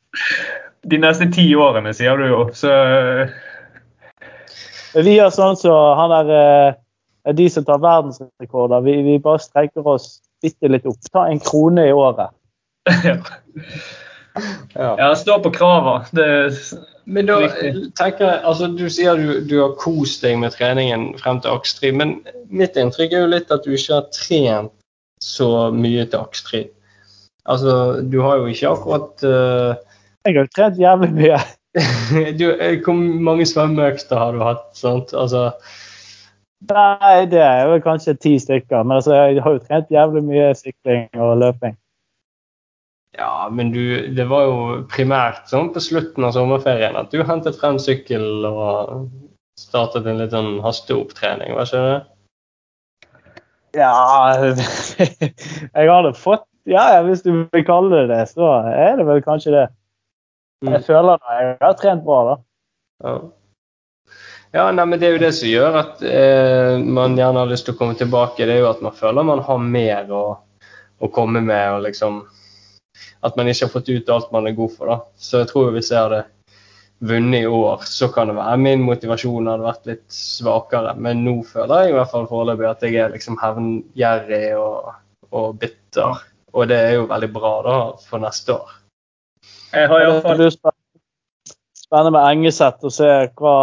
De 0.89 0.99
neste 0.99 1.27
ti 1.33 1.45
årene, 1.55 1.93
sier 1.95 2.17
du 2.17 2.25
jo. 2.27 2.39
Så 2.57 2.71
Vi 4.93 5.15
gjør 5.15 5.29
sånn 5.33 5.57
som 5.57 5.69
så 5.69 5.77
han 5.99 6.13
der 6.13 7.33
de 7.37 7.49
som 7.49 7.65
tar 7.65 7.79
verdensrekorder. 7.81 8.83
Vi, 8.83 8.97
vi 9.05 9.19
bare 9.23 9.41
streiker 9.41 9.87
oss 9.87 10.19
bitte 10.43 10.71
litt 10.71 10.87
opp. 10.89 10.99
Ta 11.13 11.27
en 11.31 11.41
krone 11.43 11.87
i 11.89 11.93
året. 11.95 12.33
ja. 14.73 14.91
ja. 14.97 15.15
stå 15.15 15.39
på 15.43 15.51
krava. 15.55 16.01
Men 17.03 17.27
da 17.27 17.39
tenker 17.99 18.23
jeg, 18.25 18.39
altså 18.43 18.67
Du 18.71 18.85
sier 18.91 19.19
du, 19.19 19.41
du 19.47 19.57
har 19.61 19.75
kost 19.79 20.23
deg 20.23 20.39
med 20.41 20.55
treningen 20.55 21.11
frem 21.19 21.41
til 21.43 21.55
akstri, 21.55 21.91
men 21.95 22.17
mitt 22.51 22.79
inntrykk 22.79 23.11
er 23.11 23.25
jo 23.25 23.33
litt 23.33 23.51
at 23.51 23.67
du 23.67 23.75
ikke 23.75 23.99
har 23.99 24.07
trent 24.15 24.71
så 25.23 25.49
mye 25.71 26.05
til 26.07 26.19
akstri. 26.19 26.63
Altså, 27.47 28.01
du 28.07 28.21
har 28.23 28.39
jo 28.39 28.51
ikke 28.51 28.71
akkurat 28.71 29.25
uh... 29.27 29.75
Jeg 30.23 30.37
har 30.39 30.49
trent 30.55 30.79
jævlig 30.79 31.11
mye. 31.15 31.39
du, 32.39 32.45
hvor 32.85 32.99
mange 33.27 33.47
svømmeøkter 33.49 34.19
har 34.19 34.35
du 34.35 34.43
hatt? 34.43 34.69
sant? 34.77 35.11
Altså, 35.15 35.49
Nei, 36.69 37.25
det 37.31 37.41
er 37.43 37.67
vel 37.67 37.81
kanskje 37.83 38.15
ti 38.21 38.37
stykker. 38.39 38.83
Men 38.83 38.97
altså, 38.99 39.15
jeg 39.15 39.43
har 39.43 39.55
jo 39.55 39.63
trent 39.63 39.91
jævlig 39.91 40.23
mye 40.27 40.51
sykling 40.55 41.09
og 41.19 41.37
løping. 41.41 41.75
Ja, 43.17 43.49
men 43.51 43.69
du, 43.73 43.83
det 44.15 44.25
var 44.29 44.47
jo 44.47 44.55
primært 44.89 45.45
sånn 45.51 45.69
på 45.73 45.83
slutten 45.83 46.25
av 46.25 46.33
sommerferien 46.33 46.97
at 46.97 47.11
du 47.13 47.21
hentet 47.27 47.59
frem 47.59 47.77
sykkel 47.81 48.47
og 48.49 49.03
startet 49.59 50.07
en 50.09 50.17
litt 50.17 50.33
sånn 50.33 50.57
hasteopptrening, 50.63 51.53
var 51.53 51.69
ikke 51.69 51.83
det? 51.85 51.99
Ja 53.73 53.93
Jeg 55.77 55.89
har 55.89 56.03
det 56.05 56.11
fått 56.17 56.45
Ja, 56.69 57.01
hvis 57.05 57.23
du 57.25 57.31
vil 57.51 57.65
kalle 57.67 57.93
det 57.93 58.07
det, 58.13 58.23
så 58.31 58.49
er 58.71 58.97
det 58.97 59.05
vel 59.05 59.21
kanskje 59.25 59.51
det. 59.51 59.63
Jeg 60.63 60.79
mm. 60.79 60.85
føler 60.87 61.17
at 61.17 61.31
jeg 61.35 61.57
har 61.59 61.73
trent 61.75 62.05
bra, 62.05 62.19
da. 62.29 62.35
Ja. 63.03 63.15
Ja, 64.53 64.67
nei, 64.71 64.85
men 64.85 64.99
Det 64.99 65.07
er 65.07 65.15
jo 65.15 65.21
det 65.23 65.31
som 65.33 65.49
gjør 65.49 65.75
at 65.79 66.01
eh, 66.05 66.75
man 66.77 67.15
gjerne 67.17 67.41
har 67.41 67.49
lyst 67.49 67.65
til 67.65 67.73
å 67.73 67.77
komme 67.79 67.97
tilbake. 67.97 68.45
Det 68.45 68.53
er 68.53 68.61
jo 68.61 68.69
at 68.69 68.83
man 68.85 68.93
føler 68.93 69.25
man 69.25 69.41
har 69.47 69.63
mer 69.65 70.11
å, 70.13 70.25
å 71.01 71.07
komme 71.15 71.41
med. 71.41 71.71
og 71.73 71.87
liksom 71.87 72.19
At 73.25 73.39
man 73.39 73.49
ikke 73.49 73.65
har 73.65 73.71
fått 73.73 73.89
ut 73.89 74.11
alt 74.13 74.29
man 74.35 74.45
er 74.45 74.53
god 74.53 74.75
for. 74.75 74.91
da. 74.91 74.97
Så 75.17 75.41
jeg 75.41 75.49
tror 75.49 75.71
hvis 75.73 75.89
jeg 75.89 75.97
hadde 75.97 76.19
vunnet 77.01 77.47
i 77.47 77.49
år, 77.49 77.81
så 77.89 78.11
kan 78.13 78.29
det 78.29 78.35
være 78.37 78.59
min 78.61 78.83
motivasjon 78.85 79.49
hadde 79.49 79.65
vært 79.65 79.89
litt 79.89 80.05
svakere. 80.13 80.93
Men 81.01 81.25
nå 81.25 81.33
føler 81.49 81.87
jeg 81.87 81.95
i 81.95 81.97
hvert 81.97 82.13
fall 82.13 82.29
foreløpig 82.29 82.69
at 82.69 82.85
jeg 82.85 82.99
er 83.01 83.15
liksom 83.15 83.39
hevngjerrig 83.41 84.43
og, 84.59 84.93
og 85.33 85.57
bitter. 85.63 86.21
Og 86.53 86.69
det 86.69 86.77
er 86.77 86.95
jo 86.99 87.09
veldig 87.09 87.31
bra 87.33 87.55
da 87.65 87.79
for 88.05 88.21
neste 88.21 88.53
år. 88.53 88.77
Jeg 89.73 89.89
har 89.89 90.05
iallfall 90.05 90.45
Spennende 91.83 92.13
med 92.13 92.29
Engeseth 92.29 92.85
å 92.85 92.93
se 92.93 93.09
hva 93.37 93.57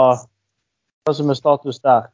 hva 1.05 1.15
som 1.17 1.31
er 1.33 1.39
status 1.39 1.81
der? 1.85 2.09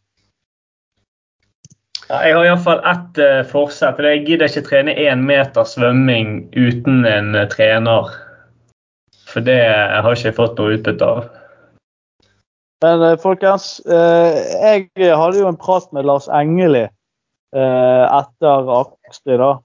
Ja, 2.06 2.20
jeg 2.22 2.36
har 2.36 2.44
iallfall 2.46 2.82
ett 2.86 3.18
uh, 3.18 3.40
forsett. 3.50 3.98
Jeg 3.98 4.22
gidder 4.28 4.46
ikke 4.46 4.68
trene 4.68 4.94
én 4.94 5.24
meter 5.26 5.66
svømming 5.66 6.46
uten 6.54 7.02
en 7.08 7.34
uh, 7.34 7.48
trener. 7.50 8.12
For 9.26 9.42
det 9.42 9.58
har 9.58 10.06
jeg 10.14 10.28
ikke 10.28 10.38
fått 10.38 10.60
noe 10.60 10.76
utbytte 10.76 11.08
av. 11.16 11.24
Men 12.84 13.02
uh, 13.02 13.16
folkens, 13.18 13.80
jeg 13.86 14.86
hadde 14.94 15.40
jo 15.40 15.48
en 15.50 15.58
prat 15.58 15.88
med 15.96 16.06
Lars 16.06 16.28
Engeli 16.30 16.86
etter 17.56 18.70
Akstri. 18.76 19.38
da. 19.40 19.56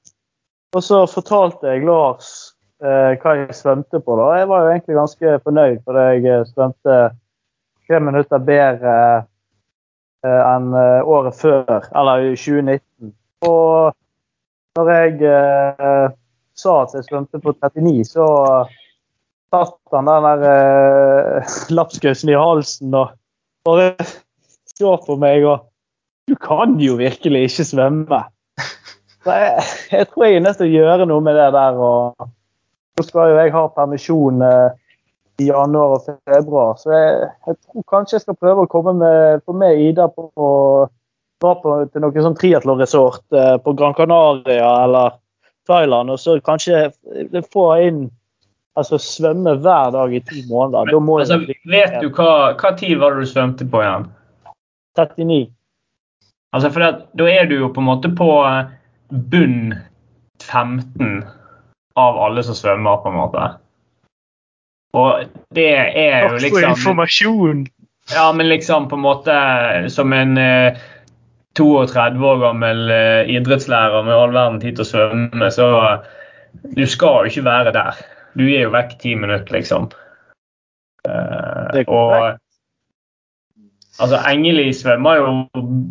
Og 0.72 0.84
så 0.86 1.04
fortalte 1.10 1.68
jeg 1.68 1.84
Lars 1.86 2.30
hva 2.80 3.34
jeg 3.36 3.54
svømte 3.54 4.00
på. 4.00 4.16
da. 4.18 4.30
Jeg 4.40 4.48
var 4.50 4.64
jo 4.64 4.72
egentlig 4.72 4.98
ganske 4.98 5.34
fornøyd 5.44 5.82
fordi 5.86 6.06
jeg 6.24 6.48
svømte 6.54 6.96
tre 7.92 8.00
minutter 8.00 8.40
bedre 8.48 8.96
eh, 10.24 10.42
enn 10.48 10.72
eh, 10.78 11.08
året 11.08 11.36
før, 11.36 11.88
eller 11.92 12.30
i 12.30 12.36
2019. 12.40 13.12
Og 13.48 13.92
når 14.80 14.92
jeg 14.96 15.18
eh, 15.28 16.14
sa 16.56 16.76
at 16.86 16.96
jeg 16.96 17.10
svømte 17.10 17.42
på 17.44 17.56
39, 17.58 18.06
så 18.14 18.28
satt 19.52 19.76
han 19.92 20.08
den 20.08 20.28
der 20.46 21.48
lapskausen 21.78 22.32
i 22.32 22.40
halsen 22.40 22.96
og 22.96 23.12
bare 23.68 23.92
så 24.72 24.96
på 25.04 25.18
meg 25.20 25.44
og 25.46 25.68
Du 26.30 26.36
kan 26.40 26.78
jo 26.80 26.94
virkelig 26.96 27.42
ikke 27.50 27.64
svømme. 27.66 28.20
Så 29.26 29.34
jeg, 29.36 29.64
jeg 29.92 30.08
tror 30.08 30.24
jeg 30.24 30.38
er 30.38 30.44
nødt 30.46 30.60
til 30.62 30.70
å 30.70 30.76
gjøre 30.78 31.08
noe 31.10 31.24
med 31.26 31.36
det 31.36 31.48
der. 31.52 31.80
og 31.82 32.30
Nå 32.96 33.04
skal 33.04 33.34
jo 33.34 33.40
jeg 33.42 33.52
ha 33.56 33.64
permisjon 33.76 34.46
eh, 34.46 34.78
i 35.40 35.48
januar 35.48 35.96
og 35.96 36.08
februar. 36.28 36.76
Så 36.82 36.92
jeg, 36.92 37.30
jeg, 37.48 37.60
tror 37.66 37.86
kanskje 37.90 38.18
jeg 38.18 38.26
skal 38.26 38.40
prøve 38.42 38.66
å 38.66 38.72
komme 38.72 38.94
med, 39.00 39.46
få 39.46 39.56
med 39.58 39.80
Ida 39.90 40.10
på 40.12 40.28
på 40.36 40.50
dra 41.42 41.56
på, 41.58 41.76
til 41.92 42.04
noen 42.04 42.26
sånn 42.28 42.38
triatlonresort 42.38 43.38
eh, 43.38 43.56
på 43.64 43.74
Gran 43.78 43.96
Canaria 43.98 44.72
eller 44.86 45.18
Thailand, 45.70 46.14
og 46.14 46.20
så 46.22 46.40
kanskje 46.46 46.90
få 47.54 47.70
inn 47.88 48.10
Altså 48.80 48.96
svømme 49.04 49.58
hver 49.60 49.90
dag 49.92 50.14
i 50.16 50.22
ti 50.24 50.46
måneder. 50.48 50.94
Må 51.04 51.18
Altså, 51.20 51.42
jeg, 51.44 51.58
vet 51.68 51.98
du 52.00 52.06
hva, 52.16 52.54
hva 52.56 52.70
tid 52.80 53.02
var 53.02 53.12
det 53.12 53.26
du 53.26 53.28
svømte 53.28 53.66
på 53.68 53.82
igjen? 53.84 54.06
39. 54.96 55.50
Altså, 56.56 56.70
for 56.72 56.86
det, 56.86 56.92
Da 57.20 57.28
er 57.28 57.50
du 57.50 57.58
jo 57.58 57.68
på 57.76 57.84
en 57.84 57.90
måte 57.90 58.14
på 58.16 58.30
eh, 58.48 58.72
bunn 59.12 59.76
15 60.40 61.20
av 62.00 62.22
alle 62.24 62.46
som 62.48 62.56
svømmer, 62.56 63.04
på 63.04 63.12
en 63.12 63.20
måte. 63.20 63.50
Og 64.98 65.28
det 65.56 65.70
er 65.76 66.26
jo 66.26 66.32
Takk 66.32 66.40
for 66.40 66.46
liksom 66.46 66.70
informasjon! 66.72 67.68
Ja, 68.12 68.26
men 68.36 68.50
liksom 68.50 68.90
på 68.92 68.98
en 68.98 69.06
måte 69.06 69.36
som 69.94 70.14
en 70.14 70.38
eh, 70.42 70.80
32 71.58 72.28
år 72.28 72.40
gammel 72.42 72.92
eh, 72.92 73.32
idrettslærer 73.36 74.04
med 74.08 74.16
all 74.16 74.36
verden 74.36 74.60
tid 74.64 74.78
til 74.78 74.86
å 74.86 74.90
svømme, 74.90 75.50
så 75.54 75.68
eh, 75.80 76.14
du 76.76 76.86
skal 76.90 77.26
jo 77.26 77.32
ikke 77.32 77.48
være 77.48 77.74
der. 77.76 78.00
Du 78.40 78.46
er 78.48 78.66
jo 78.66 78.76
vekk 78.76 78.96
ti 79.02 79.16
minutter, 79.20 79.52
liksom. 79.56 79.90
Eh, 81.08 81.82
og 81.88 82.38
altså, 84.00 84.20
Engeli 84.30 84.70
svømmer 84.76 85.20
jo, 85.20 85.32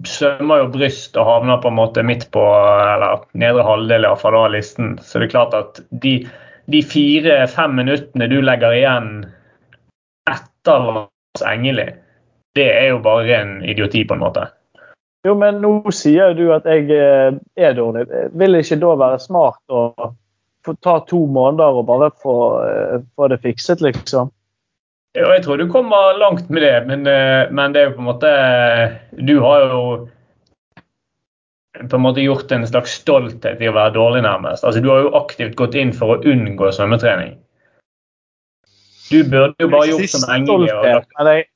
svømmer 0.09 0.64
jo 0.64 0.70
bryst 0.72 1.18
og 1.20 1.28
havner 1.28 1.61
på 1.62 1.72
en 1.72 1.78
måte 1.78 2.05
midt 2.07 2.28
på 2.34 2.44
eller 2.44 3.26
nedre 3.38 3.66
halvdel 3.66 4.09
av 4.09 4.24
av 4.24 4.53
listen. 4.55 4.96
Så 5.03 5.20
det 5.20 5.28
er 5.28 5.36
klart 5.36 5.57
at 5.59 5.82
de, 5.90 6.22
de 6.70 6.82
fire-fem 6.86 7.74
minuttene 7.76 8.28
du 8.30 8.38
legger 8.42 8.76
igjen 8.76 9.10
etter 10.30 10.86
Lars 10.86 11.44
Engeli, 11.46 11.88
det 12.58 12.66
er 12.70 12.88
jo 12.92 13.02
bare 13.04 13.26
ren 13.28 13.52
idioti, 13.62 14.04
på 14.04 14.16
en 14.16 14.24
måte. 14.24 14.46
Jo, 15.26 15.34
men 15.36 15.60
nå 15.60 15.92
sier 15.92 16.32
du 16.36 16.46
at 16.54 16.66
jeg 16.68 16.88
eh, 16.96 17.36
er 17.60 17.76
dårlig. 17.76 18.06
Vil 18.40 18.56
det 18.56 18.64
ikke 18.64 18.80
da 18.80 18.94
være 19.02 19.20
smart 19.20 19.60
å 19.68 20.12
få 20.64 20.74
ta 20.84 20.98
to 21.08 21.24
måneder 21.28 21.80
og 21.80 21.88
bare 21.88 22.10
få, 22.22 22.36
eh, 22.64 23.02
få 23.16 23.28
det 23.32 23.40
fikset, 23.44 23.84
liksom? 23.84 24.30
Jo, 25.18 25.26
jeg 25.34 25.42
tror 25.44 25.58
du 25.58 25.66
kommer 25.68 26.16
langt 26.20 26.48
med 26.48 26.62
det, 26.62 26.76
men, 26.86 27.04
eh, 27.06 27.50
men 27.50 27.74
det 27.74 27.82
er 27.82 27.90
jo 27.90 27.96
på 27.98 28.04
en 28.04 28.10
måte 28.12 28.30
Du 29.18 29.40
har 29.42 29.64
jo 29.66 29.80
på 31.78 31.96
en 31.96 32.02
måte 32.02 32.20
gjort 32.24 32.50
en 32.52 32.66
slags 32.66 32.96
stolthet 33.00 33.60
i 33.62 33.68
å 33.70 33.76
være 33.76 33.94
dårlig, 33.94 34.24
nærmest. 34.26 34.64
Altså, 34.64 34.80
Du 34.80 34.90
har 34.90 35.04
jo 35.04 35.14
aktivt 35.14 35.56
gått 35.56 35.74
inn 35.78 35.92
for 35.94 36.16
å 36.16 36.20
unngå 36.26 36.72
svømmetrening. 36.74 37.36
Du 39.10 39.22
burde 39.26 39.54
jo 39.58 39.70
bare 39.70 39.90
gjort 39.90 40.12
som 40.12 40.26
men 40.30 40.46
jeg, 41.26 41.46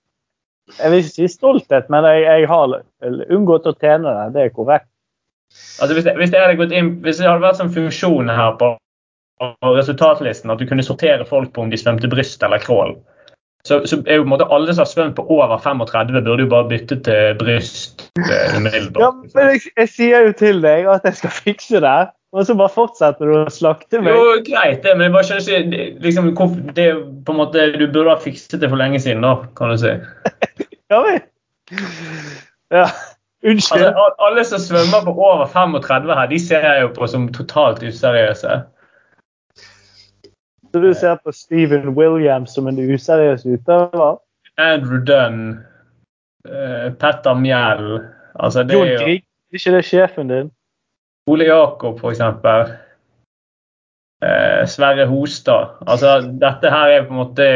jeg 0.78 0.90
vil 0.90 1.02
ikke 1.02 1.12
si 1.12 1.28
stolthet, 1.28 1.90
men 1.92 2.06
jeg, 2.08 2.22
jeg 2.24 2.48
har 2.50 2.80
unngått 3.30 3.66
å 3.68 3.74
trene 3.76 4.14
det. 4.16 4.26
Det 4.34 4.46
er 4.46 4.54
korrekt. 4.54 4.88
Altså, 5.80 5.92
hvis, 5.94 6.06
jeg, 6.08 6.16
hvis, 6.18 6.32
jeg 6.32 6.42
hadde 6.42 6.58
gått 6.58 6.74
inn, 6.74 6.96
hvis 7.04 7.20
det 7.20 7.28
hadde 7.28 7.44
vært 7.44 7.60
sånn 7.60 7.74
funksjon 7.74 8.32
her 8.32 8.56
på, 8.58 8.72
på 9.38 9.74
resultatlisten 9.76 10.50
at 10.50 10.62
du 10.62 10.66
kunne 10.66 10.86
sortere 10.86 11.26
folk 11.28 11.52
på 11.54 11.66
om 11.66 11.70
de 11.70 11.78
svømte 11.78 12.10
bryst 12.10 12.42
eller 12.42 12.62
crawl, 12.62 12.96
så, 13.64 13.80
så 13.88 13.96
er 14.06 14.18
jo 14.18 14.24
på 14.24 14.28
en 14.28 14.32
måte 14.34 14.46
alle 14.52 14.74
som 14.74 14.84
har 14.84 14.90
svømt 14.90 15.14
på 15.16 15.24
over 15.32 15.56
35, 15.58 16.20
burde 16.26 16.44
jo 16.44 16.50
bare 16.52 16.68
bytte 16.68 16.98
til 17.06 17.38
bryst 17.40 18.04
eh, 18.20 18.58
Ja, 19.00 19.10
men 19.14 19.48
jeg, 19.54 19.62
jeg 19.76 19.88
sier 19.88 20.26
jo 20.28 20.34
til 20.36 20.60
deg 20.64 20.90
at 20.92 21.06
jeg 21.08 21.16
skal 21.22 21.32
fikse 21.32 21.80
det, 21.80 21.94
og 22.34 22.44
så 22.44 22.56
bare 22.58 22.74
fortsetter 22.74 23.30
du 23.30 23.38
å 23.38 23.52
slakte 23.52 24.02
meg. 24.02 24.12
Jo, 24.12 24.36
greit 24.44 24.84
det, 24.84 24.92
men 24.98 25.06
jeg 25.06 25.14
bare 25.14 25.28
skjønner 25.30 25.64
ikke 25.64 26.04
liksom, 26.04 26.30
det 26.76 26.88
på 27.24 27.34
en 27.34 27.40
måte, 27.40 27.66
Du 27.78 27.86
burde 27.86 28.10
ha 28.10 28.20
fikset 28.20 28.60
det 28.60 28.68
for 28.68 28.80
lenge 28.80 29.00
siden, 29.00 29.24
da, 29.24 29.36
kan 29.56 29.72
du 29.72 29.80
si. 29.80 29.96
Ja 30.92 30.98
men. 31.00 31.22
Ja, 32.74 32.84
unnskyld. 33.48 33.86
Altså, 33.86 34.04
alle 34.26 34.44
som 34.44 34.60
svømmer 34.60 35.06
på 35.06 35.14
over 35.16 35.46
35 35.48 36.12
her, 36.12 36.26
de 36.28 36.40
ser 36.42 36.66
jeg 36.68 36.82
jo 36.82 36.90
på 36.98 37.08
som 37.08 37.24
totalt 37.32 37.80
useriøse. 37.82 38.58
Så 40.75 40.81
du 40.83 40.89
ser 40.95 41.20
på 41.22 41.31
Steven 41.33 41.93
Williams 41.95 42.51
som 42.57 42.66
en 42.66 42.79
useriøs 42.83 43.45
utøver? 43.47 44.16
Andrew 44.59 44.99
Dunn, 45.07 45.45
uh, 46.49 46.89
Petter 46.99 47.35
Mjell 47.39 48.01
altså 48.43 48.64
det 48.66 48.75
Jon 48.75 48.89
er 48.89 48.93
jo 48.97 49.05
Grieg, 49.05 49.20
er 49.53 49.59
ikke 49.61 49.72
det 49.77 49.85
sjefen 49.87 50.33
din? 50.33 50.49
Ole 51.31 51.47
Jakob, 51.47 52.01
for 52.03 52.11
eksempel. 52.11 52.72
Eh, 54.25 54.64
Sverre 54.68 55.07
Hostad. 55.09 55.79
Altså, 55.87 56.18
dette 56.43 56.70
her 56.75 56.91
er 56.99 57.07
på 57.07 57.14
en 57.14 57.20
måte 57.22 57.47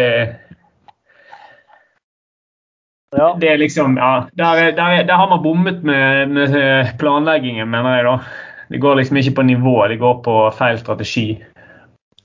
Ja. 3.19 3.33
Det 3.41 3.51
er 3.51 3.57
liksom 3.57 3.97
Ja, 3.99 4.27
der, 4.39 4.45
er- 4.62 4.77
der, 4.77 4.83
er- 4.99 5.07
der 5.07 5.16
har 5.16 5.29
man 5.29 5.43
bommet 5.43 5.83
med, 5.85 6.27
med 6.29 6.55
eh, 6.57 6.87
planleggingen, 6.99 7.69
mener 7.71 7.97
jeg, 7.97 8.05
da. 8.05 8.16
Det 8.71 8.81
går 8.81 8.95
liksom 8.95 9.16
ikke 9.16 9.35
på 9.35 9.43
nivå, 9.43 9.87
det 9.89 9.99
går 9.99 10.23
på 10.23 10.51
feil 10.59 10.79
strategi. 10.79 11.43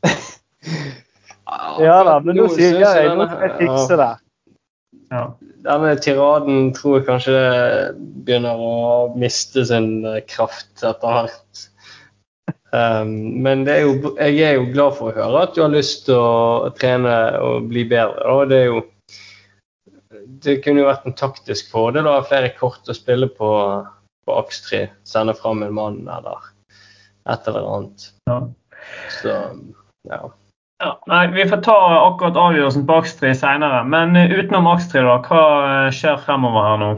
ja 1.84 1.98
da, 2.08 2.20
men 2.24 2.38
nå 2.40 2.48
sier 2.54 2.80
jeg 2.82 3.10
nå 3.18 3.28
skal 3.28 3.44
jeg 3.48 3.58
fikse 3.62 3.98
det. 4.00 4.12
Ja. 5.14 5.26
Denne 5.64 5.94
tiraden 6.02 6.72
tror 6.76 6.98
jeg 6.98 7.08
kanskje 7.08 7.36
begynner 8.26 8.60
å 8.60 8.74
miste 9.20 9.64
sin 9.68 10.02
kraft 10.32 10.84
etter 10.84 11.20
hvert. 11.20 11.68
Um, 12.74 13.12
men 13.46 13.68
det 13.68 13.76
er 13.78 13.84
jo, 13.86 14.14
jeg 14.18 14.40
er 14.48 14.56
jo 14.58 14.72
glad 14.74 14.96
for 14.98 15.12
å 15.12 15.16
høre 15.16 15.44
at 15.46 15.54
du 15.54 15.62
har 15.62 15.72
lyst 15.72 16.08
til 16.08 16.18
å 16.18 16.72
trene 16.80 17.14
og 17.38 17.70
bli 17.70 17.86
bedre. 17.90 18.26
Og 18.34 18.50
det 18.52 18.66
jo 18.66 18.82
Det 20.44 20.60
kunne 20.64 20.82
jo 20.82 20.88
vært 20.88 21.06
en 21.08 21.16
taktisk 21.16 21.70
fordel 21.72 22.08
å 22.08 22.16
ha 22.18 22.24
flere 22.26 22.50
kort 22.58 22.90
å 22.90 22.96
spille 22.96 23.30
på 23.32 23.50
på 24.26 24.36
Aks3. 24.40 24.88
Sende 25.04 25.34
fram 25.34 25.64
en 25.64 25.74
mann 25.74 26.00
eller 26.08 26.50
et 27.30 27.48
eller 27.48 27.68
annet. 27.76 28.08
Ja. 28.30 28.40
Så 29.22 29.36
ja. 30.10 30.22
Ja, 30.84 31.00
nei, 31.08 31.28
Vi 31.32 31.46
får 31.48 31.62
ta 31.64 31.76
akkurat 32.10 32.36
avgjørelsen 32.36 32.84
på 32.88 32.96
Akstri 33.00 33.30
senere. 33.40 33.86
Men 33.88 34.18
eh, 34.20 34.34
utenom 34.36 34.68
Akstri 34.68 35.00
da, 35.06 35.16
hva 35.24 35.44
eh, 35.68 35.94
skjer 35.96 36.18
fremover 36.26 36.66
her 36.68 36.82
nå? 36.82 36.90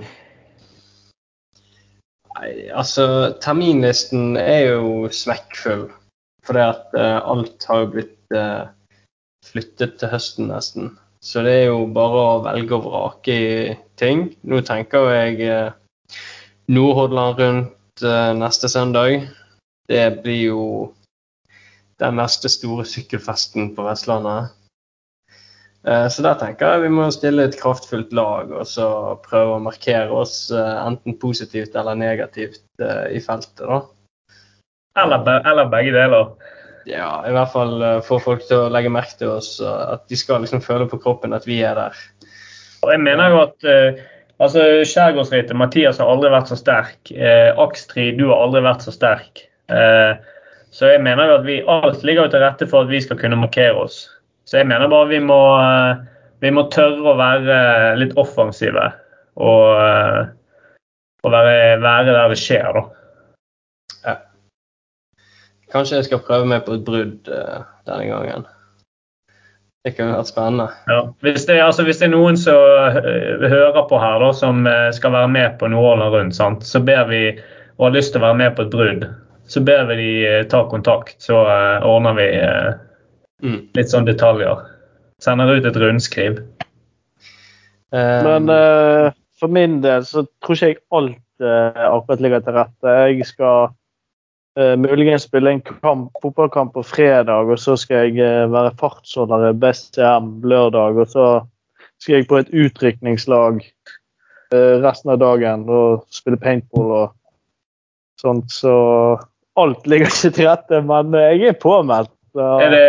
Nei, 2.35 2.49
altså 2.73 3.05
terminlisten 3.43 4.39
er 4.41 4.71
jo 4.71 5.11
smekkfull. 5.13 5.85
Fordi 6.45 6.63
at 6.63 6.97
uh, 6.97 7.21
alt 7.29 7.63
har 7.69 7.83
jo 7.83 7.91
blitt 7.93 8.33
uh, 8.37 8.65
flyttet 9.45 9.95
til 10.01 10.11
høsten 10.11 10.49
nesten. 10.49 10.91
Så 11.25 11.45
det 11.45 11.55
er 11.59 11.71
jo 11.71 11.85
bare 11.93 12.25
å 12.25 12.43
velge 12.45 12.77
og 12.77 12.89
vrake 12.89 13.37
i 13.37 13.55
ting. 14.01 14.27
Nå 14.45 14.61
tenker 14.65 15.09
jeg 15.13 15.39
uh, 15.45 16.17
Nordhordland 16.73 17.41
rundt 17.41 18.05
neste 18.41 18.69
søndag. 18.69 19.29
Det 19.89 20.05
blir 20.21 20.41
jo 20.41 20.61
den 22.01 22.17
neste 22.19 22.51
store 22.51 22.85
sykkelfesten 22.87 23.73
på 23.75 23.85
Vestlandet. 23.87 24.53
Eh, 25.87 26.07
Så 26.09 26.25
der 26.25 26.39
tenker 26.39 26.73
jeg 26.75 26.85
vi 26.87 26.95
må 26.97 27.09
stille 27.13 27.45
et 27.45 27.57
kraftfullt 27.59 28.13
lag 28.13 28.51
og 28.51 28.65
så 28.67 28.87
prøve 29.25 29.57
å 29.57 29.63
markere 29.63 30.09
oss 30.11 30.49
eh, 30.51 30.73
enten 30.87 31.17
positivt 31.21 31.75
eller 31.75 31.95
negativt 31.99 32.63
eh, 32.81 33.15
i 33.15 33.21
feltet. 33.23 33.63
da. 33.63 33.83
Eller, 34.97 35.41
eller 35.45 35.71
begge 35.71 35.93
deler? 35.95 36.33
Ja, 36.85 37.23
i 37.27 37.31
hvert 37.33 37.51
fall 37.51 37.81
få 38.05 38.19
folk 38.21 38.43
til 38.45 38.67
å 38.67 38.69
legge 38.69 38.91
merke 38.93 39.17
til 39.17 39.31
oss, 39.33 39.57
at 39.59 40.03
de 40.07 40.15
skal 40.15 40.43
liksom 40.43 40.61
føle 40.61 40.85
på 40.87 40.99
kroppen 41.01 41.33
at 41.33 41.47
vi 41.49 41.57
er 41.65 41.73
der. 41.79 41.97
Og 42.85 42.91
jeg 42.93 43.01
mener 43.01 43.33
jo 43.33 43.39
at 43.41 43.65
altså 44.43 44.61
Skjærgårdsrittet, 44.85 45.55
Mathias 45.57 45.99
har 46.01 46.11
aldri 46.11 46.31
vært 46.33 46.51
så 46.51 46.57
sterk. 46.59 47.11
Eh, 47.11 47.51
Akstri, 47.61 48.11
du 48.17 48.27
har 48.29 48.45
aldri 48.45 48.63
vært 48.65 48.85
så 48.85 48.93
sterk. 48.93 49.45
Eh, 49.73 50.13
så 50.75 50.91
jeg 50.91 51.03
mener 51.05 51.29
jo 51.29 51.37
at 51.39 51.47
vi 51.47 51.61
alt 51.71 52.03
ligger 52.03 52.27
jo 52.27 52.33
til 52.33 52.43
rette 52.43 52.67
for 52.67 52.83
at 52.83 52.91
vi 52.91 52.99
skal 53.03 53.19
kunne 53.19 53.39
markere 53.39 53.77
oss. 53.85 54.03
Så 54.45 54.59
jeg 54.59 54.67
mener 54.69 54.91
bare 54.91 55.07
vi 55.09 55.21
må, 55.23 55.39
eh, 55.61 56.03
vi 56.43 56.51
må 56.51 56.67
tørre 56.73 57.13
å 57.13 57.15
være 57.17 57.59
litt 58.01 58.13
offensive. 58.19 58.89
Og, 59.35 59.63
eh, 59.79 60.27
og 61.25 61.33
være, 61.33 61.79
være 61.81 62.11
der 62.11 62.35
det 62.35 62.39
skjer, 62.43 62.75
da. 62.75 62.85
Kanskje 65.75 65.97
jeg 65.97 66.05
skal 66.07 66.21
prøve 66.23 66.47
meg 66.47 66.61
på 66.63 66.77
et 66.77 66.85
brudd 66.87 67.31
eh, 67.31 67.63
denne 67.89 68.05
gangen. 68.07 68.45
Det 69.85 69.91
kunne 69.97 70.15
vært 70.15 70.29
spennende. 70.31 70.69
Ja. 70.89 71.01
Hvis, 71.25 71.43
det, 71.49 71.57
altså, 71.61 71.83
hvis 71.85 71.99
det 71.99 72.07
er 72.07 72.13
noen 72.13 72.39
som 72.39 72.55
eh, 72.55 73.43
hører 73.43 73.81
på 73.89 73.99
her, 73.99 74.21
da, 74.23 74.29
som 74.37 74.63
eh, 74.69 74.87
skal 74.95 75.13
være 75.17 75.33
med 75.33 75.57
på 75.59 75.69
Nordhordland 75.73 76.15
rundt, 76.15 76.37
sant? 76.37 76.63
så 76.65 76.79
ber 76.79 77.03
vi 77.09 77.21
og 77.75 77.89
har 77.89 77.97
lyst 77.97 78.13
til 78.15 78.21
å 78.21 78.27
være 78.29 78.39
med 78.39 78.55
på 78.55 78.63
et 78.63 78.71
brudd, 78.71 79.03
så 79.47 79.61
ber 79.61 79.85
vi 79.91 79.95
de 79.99 80.09
eh, 80.29 80.43
ta 80.49 80.63
kontakt. 80.69 81.17
Så 81.21 81.37
eh, 81.45 81.85
ordner 81.85 82.17
vi 82.17 82.27
eh, 82.39 82.73
Mm. 83.43 83.67
litt 83.75 83.91
sånn 83.91 84.07
detaljer. 84.07 84.61
Sender 85.21 85.57
ut 85.57 85.65
et 85.67 85.77
rundskriv. 85.77 86.37
Eh, 87.93 88.23
Men 88.23 88.49
uh, 88.49 89.11
for 89.39 89.51
min 89.51 89.81
del 89.83 90.05
så 90.07 90.23
tror 90.43 90.55
ikke 90.55 90.69
jeg 90.71 90.79
alt 90.95 91.43
uh, 91.43 91.81
akkurat 91.91 92.23
ligger 92.23 92.45
til 92.45 92.55
rette. 92.55 92.93
Jeg 93.11 93.27
skal 93.27 93.67
uh, 94.57 94.75
muligens 94.79 95.27
spille 95.27 95.51
en 95.51 95.61
kamp, 95.67 96.15
fotballkamp 96.23 96.73
på 96.73 96.85
fredag, 96.87 97.51
og 97.51 97.59
så 97.61 97.75
skal 97.79 98.07
jeg 98.15 98.49
være 98.55 98.73
fartsholder 98.79 99.49
i 99.51 99.53
BCM 99.59 100.31
lørdag. 100.47 101.03
Og 101.03 101.11
så 101.11 101.27
skal 101.99 102.17
jeg 102.21 102.29
på 102.31 102.39
et 102.39 102.51
utrykningslag 102.51 103.61
eh, 103.63 104.75
resten 104.83 105.13
av 105.13 105.21
dagen 105.21 105.63
og 105.71 106.03
spille 106.13 106.39
paintball 106.39 106.91
og 106.91 107.13
sånt. 108.19 108.51
Så 108.51 108.73
alt 109.55 109.87
ligger 109.87 110.11
ikke 110.11 110.33
til 110.35 110.49
rette, 110.49 110.81
men 110.85 111.15
eh, 111.15 111.35
jeg 111.39 111.53
er 111.53 111.61
påmeldt. 111.61 112.11
Så. 112.35 112.49
Er 112.65 112.73
det, 112.73 112.87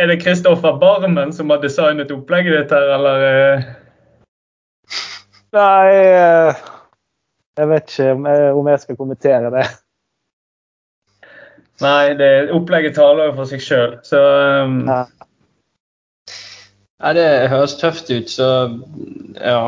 er 0.00 0.08
det 0.08 0.20
Kristoffer 0.22 0.78
Barmen 0.80 1.32
som 1.36 1.50
har 1.52 1.60
designet 1.60 2.12
opplegget 2.14 2.56
ditt 2.56 2.72
her, 2.72 2.94
eller? 2.96 3.26
eh? 3.28 3.68
Nei, 5.56 5.90
eh, 5.92 6.64
jeg 7.58 7.68
vet 7.72 7.92
ikke 7.92 8.14
om 8.14 8.26
jeg, 8.28 8.48
om 8.60 8.72
jeg 8.72 8.82
skal 8.84 8.98
kommentere 9.00 9.52
det. 9.52 9.66
Nei, 11.84 12.14
det, 12.18 12.30
opplegget 12.56 12.96
taler 12.98 13.30
jo 13.30 13.36
for 13.36 13.50
seg 13.50 13.62
sjøl, 13.62 13.92
så 14.06 14.22
um, 14.64 14.80
Nei. 14.88 15.04
Nei, 16.98 17.12
det 17.14 17.28
høres 17.52 17.76
tøft 17.78 18.08
ut, 18.10 18.32
så 18.32 18.48
ja. 19.38 19.60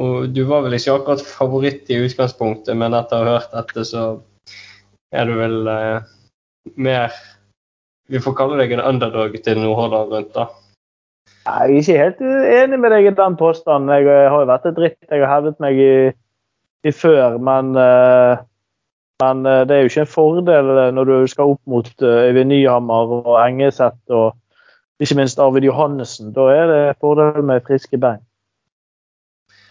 Og 0.00 0.30
du 0.32 0.44
var 0.48 0.62
vel 0.64 0.78
ikke 0.78 0.94
akkurat 0.96 1.24
favoritt 1.26 1.90
i 1.92 1.98
utgangspunktet, 2.00 2.78
men 2.78 2.96
etter 2.96 3.20
å 3.20 3.26
ha 3.26 3.34
hørt 3.36 3.52
dette, 3.52 3.84
så 3.84 4.04
er 5.12 5.28
du 5.28 5.36
vel 5.38 5.68
eh, 5.70 6.08
mer 6.76 7.14
Vi 8.10 8.18
får 8.22 8.34
kalle 8.38 8.58
deg 8.58 8.72
en 8.74 8.82
underdog 8.82 9.36
til 9.44 9.60
Nordhordland 9.62 10.14
rundt, 10.14 10.32
da. 10.34 10.48
Jeg 11.46 11.60
er 11.62 11.74
ikke 11.78 11.98
helt 11.98 12.22
enig 12.58 12.78
med 12.82 12.90
deg 12.90 13.06
i 13.06 13.12
den 13.16 13.36
påstanden. 13.38 13.92
Jeg 13.94 14.08
eh, 14.10 14.28
har 14.30 14.42
jo 14.42 14.48
vært 14.50 14.66
et 14.66 14.78
dritt. 14.78 14.98
Jeg 15.06 15.22
har 15.22 15.34
hevdet 15.36 15.62
meg 15.62 15.78
i, 15.78 15.92
i 16.86 16.92
før, 16.94 17.38
men, 17.38 17.70
eh, 17.78 18.42
men 19.22 19.44
det 19.44 19.76
er 19.76 19.84
jo 19.84 19.92
ikke 19.92 20.04
en 20.06 20.14
fordel 20.14 20.72
når 20.96 21.10
du 21.10 21.14
skal 21.30 21.54
opp 21.54 21.62
mot 21.68 21.90
Øyvind 22.02 22.50
Nyhammer 22.50 23.14
og 23.20 23.34
Engeseth 23.44 24.16
og 24.16 24.34
ikke 25.00 25.16
minst 25.20 25.38
Arvid 25.38 25.68
Johannessen. 25.68 26.32
Da 26.34 26.48
er 26.52 26.66
det 26.70 26.82
fordel 27.00 27.44
med 27.46 27.62
friske 27.68 28.00
bein. 28.00 28.22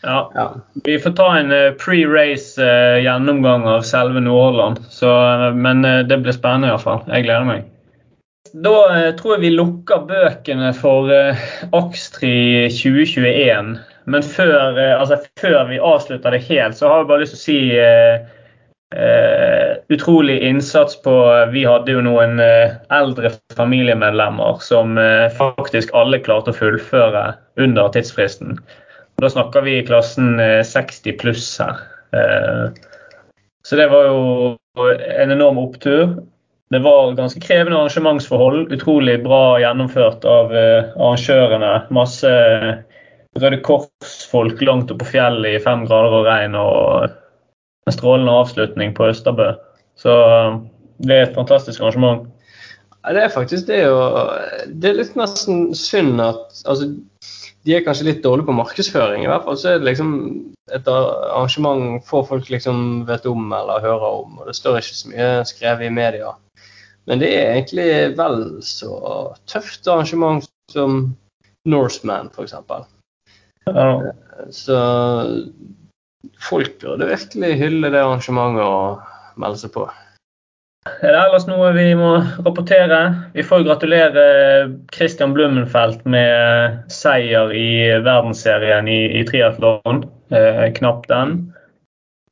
Ja. 0.02 0.32
Ja. 0.36 0.56
Vi 0.84 1.00
får 1.00 1.12
ta 1.12 1.38
en 1.38 1.52
eh, 1.52 1.72
pre-race 1.72 2.64
eh, 2.64 3.04
gjennomgang 3.04 3.68
av 3.68 3.82
selve 3.82 4.20
Nordhordland. 4.20 4.80
Så, 4.90 5.10
eh, 5.10 5.54
men 5.54 5.82
det 5.82 6.18
blir 6.18 6.36
spennende 6.36 6.72
iallfall. 6.72 7.04
Jeg 7.10 7.28
gleder 7.28 7.48
meg. 7.50 7.68
Da 8.50 9.12
tror 9.20 9.36
jeg 9.36 9.44
vi 9.44 9.52
lukker 9.54 10.08
bøkene 10.10 10.72
for 10.74 11.12
Akstri 11.76 12.66
2021. 12.74 13.76
Men 14.10 14.26
før, 14.26 14.80
altså, 14.96 15.20
før 15.38 15.68
vi 15.70 15.78
avslutter 15.78 16.34
det 16.34 16.48
helt, 16.48 16.80
så 16.80 16.90
har 16.90 17.04
jeg 17.04 17.10
bare 17.12 17.22
lyst 17.22 17.36
til 17.36 17.40
å 17.40 17.44
si 17.44 17.60
uh, 17.78 19.76
utrolig 19.94 20.40
innsats 20.48 20.98
på 21.04 21.14
Vi 21.54 21.62
hadde 21.70 21.94
jo 21.94 22.02
noen 22.02 22.42
eldre 22.42 23.36
familiemedlemmer 23.54 24.58
som 24.66 24.98
faktisk 25.38 25.94
alle 25.94 26.18
klarte 26.26 26.50
å 26.50 26.58
fullføre 26.58 27.28
under 27.62 27.94
tidsfristen. 27.94 28.58
Da 29.20 29.30
snakker 29.30 29.62
vi 29.62 29.78
i 29.78 29.86
klassen 29.86 30.40
eh, 30.40 30.64
60 30.64 31.18
pluss 31.20 31.48
her. 31.60 31.82
Eh, 32.16 32.70
så 33.68 33.76
det 33.76 33.90
var 33.92 34.08
jo 34.08 34.58
en 35.20 35.32
enorm 35.32 35.60
opptur. 35.60 36.16
Det 36.70 36.80
var 36.80 37.16
ganske 37.18 37.42
krevende 37.42 37.80
arrangementsforhold. 37.80 38.72
Utrolig 38.72 39.18
bra 39.24 39.60
gjennomført 39.60 40.26
av 40.26 40.56
eh, 40.56 40.92
arrangørene. 40.96 41.74
Masse 41.94 42.32
Røde 43.40 43.60
Kors-folk 43.66 44.62
langt 44.62 44.92
oppe 44.94 45.04
på 45.04 45.16
fjellet 45.16 45.58
i 45.58 45.64
fem 45.64 45.86
grader 45.90 46.16
og 46.22 46.28
regn. 46.30 46.56
Og 46.56 47.10
en 47.90 47.96
strålende 47.96 48.36
avslutning 48.44 48.94
på 48.96 49.10
Østerbø. 49.12 49.52
Så 50.00 50.16
eh, 50.16 50.60
det 51.04 51.16
er 51.16 51.28
et 51.28 51.36
fantastisk 51.36 51.84
arrangement. 51.84 52.28
Ja, 53.04 53.14
det 53.16 53.26
er 53.26 53.36
faktisk 53.36 53.68
det. 53.68 53.84
Og 53.90 54.32
det 54.70 54.94
er 54.94 55.02
litt 55.02 55.20
nesten 55.20 55.70
synd 55.76 56.22
at 56.24 56.64
altså, 56.66 56.94
De 57.68 57.76
er 57.76 57.84
kanskje 57.84 58.08
litt 58.08 58.22
dårlige 58.24 58.48
på 58.48 58.56
markedsføring. 58.56 59.26
I 59.26 59.30
hvert 59.32 59.46
fall 59.48 59.58
så 59.60 59.74
er 59.74 59.82
det 59.82 59.90
liksom 59.90 60.12
et 60.76 60.88
arrangement 60.88 62.04
få 62.08 62.22
folk 62.28 62.52
liksom 62.54 63.04
vet 63.10 63.26
om 63.30 63.50
eller 63.56 63.84
hører 63.84 64.22
om. 64.22 64.38
og 64.40 64.48
Det 64.48 64.56
står 64.56 64.80
ikke 64.80 65.00
så 65.00 65.12
mye 65.12 65.32
skrevet 65.50 65.90
i 65.90 65.94
media. 65.94 66.36
Men 67.10 67.22
det 67.24 67.32
er 67.36 67.56
egentlig 67.56 67.90
vel 68.20 68.40
så 68.64 68.94
tøft 69.50 69.88
arrangement 69.90 70.46
som 70.72 71.02
Norseman, 71.68 72.30
f.eks. 72.32 72.56
Ja. 73.68 73.90
Så 74.56 74.78
folk 76.40 76.78
burde 76.82 77.10
virkelig 77.10 77.58
hylle 77.60 77.92
det 77.92 78.04
arrangementet 78.04 78.64
og 78.64 79.42
melde 79.42 79.62
seg 79.62 79.74
på. 79.76 79.88
Er 80.88 81.12
det 81.12 81.20
ellers 81.20 81.46
noe 81.48 81.74
vi 81.76 81.90
må 82.00 82.14
rapportere? 82.46 83.00
Vi 83.36 83.44
får 83.44 83.66
gratulere 83.68 84.24
Christian 84.96 85.34
Blummenfelt 85.36 86.06
med 86.08 86.86
seier 86.94 87.52
i 87.52 87.70
verdensserien 88.00 88.88
i, 88.88 89.02
i 89.20 89.26
triatlon. 89.28 90.06
Eh, 90.32 90.70
knapt 90.78 91.10
den. 91.12 91.36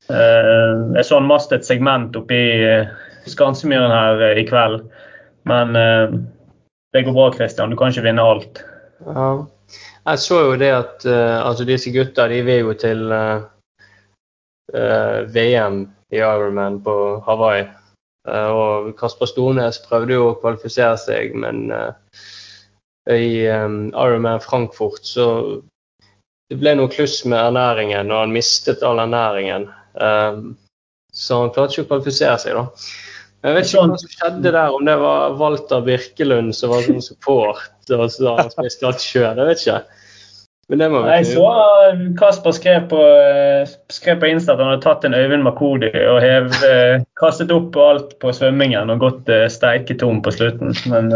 Eh, 0.07 0.71
jeg 0.95 1.05
så 1.05 1.19
han 1.19 1.27
mastet 1.27 1.59
et 1.59 1.67
segment 1.67 2.15
oppe 2.15 2.39
i 2.39 2.47
eh, 2.63 2.95
Skansemyren 3.27 3.91
her 3.91 4.23
eh, 4.29 4.39
i 4.39 4.47
kveld. 4.47 4.87
Men 5.47 5.75
eh, 5.75 6.15
det 6.95 7.03
går 7.03 7.17
bra, 7.19 7.29
Christian. 7.35 7.69
Du 7.69 7.77
kan 7.79 7.91
ikke 7.91 8.07
vinne 8.07 8.23
alt. 8.23 8.63
Ja. 9.05 9.29
Jeg 10.07 10.19
så 10.23 10.39
jo 10.39 10.55
det 10.55 10.69
at 10.71 11.03
uh, 11.03 11.43
altså 11.43 11.65
disse 11.67 11.91
gutta 11.91 12.29
de 12.31 12.39
vil 12.47 12.61
jo 12.63 12.73
til 12.79 13.11
uh, 13.11 13.43
uh, 14.71 15.19
VM 15.35 15.81
i 16.15 16.21
Ironman 16.21 16.79
på 16.85 16.95
Hawaii. 17.25 17.65
Eh, 18.27 18.51
og 18.51 18.91
Kasper 18.99 19.29
Stornes 19.29 19.79
prøvde 19.85 20.17
jo 20.17 20.29
å 20.31 20.37
kvalifisere 20.41 20.97
seg, 20.99 21.35
men 21.39 21.71
eh, 21.73 22.21
i 23.15 23.31
eh, 23.47 23.65
Ironman 23.93 24.43
Frankfurt 24.43 25.07
så 25.07 25.27
det 26.47 26.59
ble 26.61 26.77
noe 26.79 26.91
kluss 26.91 27.21
med 27.27 27.39
ernæringen, 27.39 28.11
og 28.11 28.23
han 28.23 28.31
mistet 28.31 28.83
all 28.87 29.01
ernæringen. 29.03 29.65
Så 31.11 31.39
han 31.41 31.49
klarte 31.51 31.75
ikke 31.75 31.83
å 31.83 31.89
kvalifisere 31.89 32.37
seg, 32.39 32.55
da. 32.55 32.85
Jeg 33.43 33.55
vet 33.57 33.67
ikke 33.67 33.81
hva 33.83 33.97
som 33.99 34.13
skjedde 34.13 34.53
der, 34.55 34.75
om 34.77 34.87
det 34.87 34.95
var 35.01 35.35
Walter 35.41 35.83
Birkelund 35.83 36.55
som 36.55 36.71
var 36.71 36.85
sånn 36.85 37.03
support, 37.03 37.75
og 37.91 38.05
så 38.15 38.37
han 38.39 38.53
spiste 38.53 38.87
alt 38.87 39.03
sjøl. 39.03 39.41
Jeg 39.41 39.49
vet 39.49 39.65
ikke. 39.65 39.81
Men 39.83 39.83
det 39.83 40.47
må 40.47 40.55
vi 40.55 40.56
Jeg 40.67 41.25
så 41.29 41.47
Kasper 42.19 42.51
skrev 42.51 42.89
på, 42.91 42.99
eh, 42.99 43.69
skrev 43.89 44.19
på 44.19 44.27
Insta 44.27 44.51
at 44.53 44.59
han 44.59 44.73
hadde 44.73 44.83
tatt 44.83 45.05
en 45.07 45.15
Øyvind 45.15 45.45
Makodi 45.45 45.87
og 46.11 46.19
hev, 46.19 46.49
eh, 46.67 47.03
kastet 47.15 47.53
opp 47.55 47.75
alt 47.79 48.17
på 48.19 48.33
svømmingen 48.35 48.91
og 48.91 48.99
gått 48.99 49.29
eh, 49.31 49.47
steiketom 49.47 50.19
på 50.21 50.33
slutten. 50.35 50.75
Men 50.91 51.11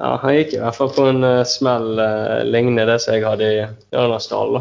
Ja, 0.00 0.16
han 0.22 0.34
gikk 0.38 0.54
i 0.54 0.60
hvert 0.62 0.76
fall 0.78 0.88
på 0.94 1.04
en 1.10 1.24
smell 1.44 1.98
uh, 1.98 2.44
lignende 2.46 2.84
det 2.86 3.00
som 3.02 3.12
jeg 3.16 3.24
hadde 3.26 3.42
i 3.42 3.64
Ørnasdal. 3.92 4.54
da. 4.54 4.60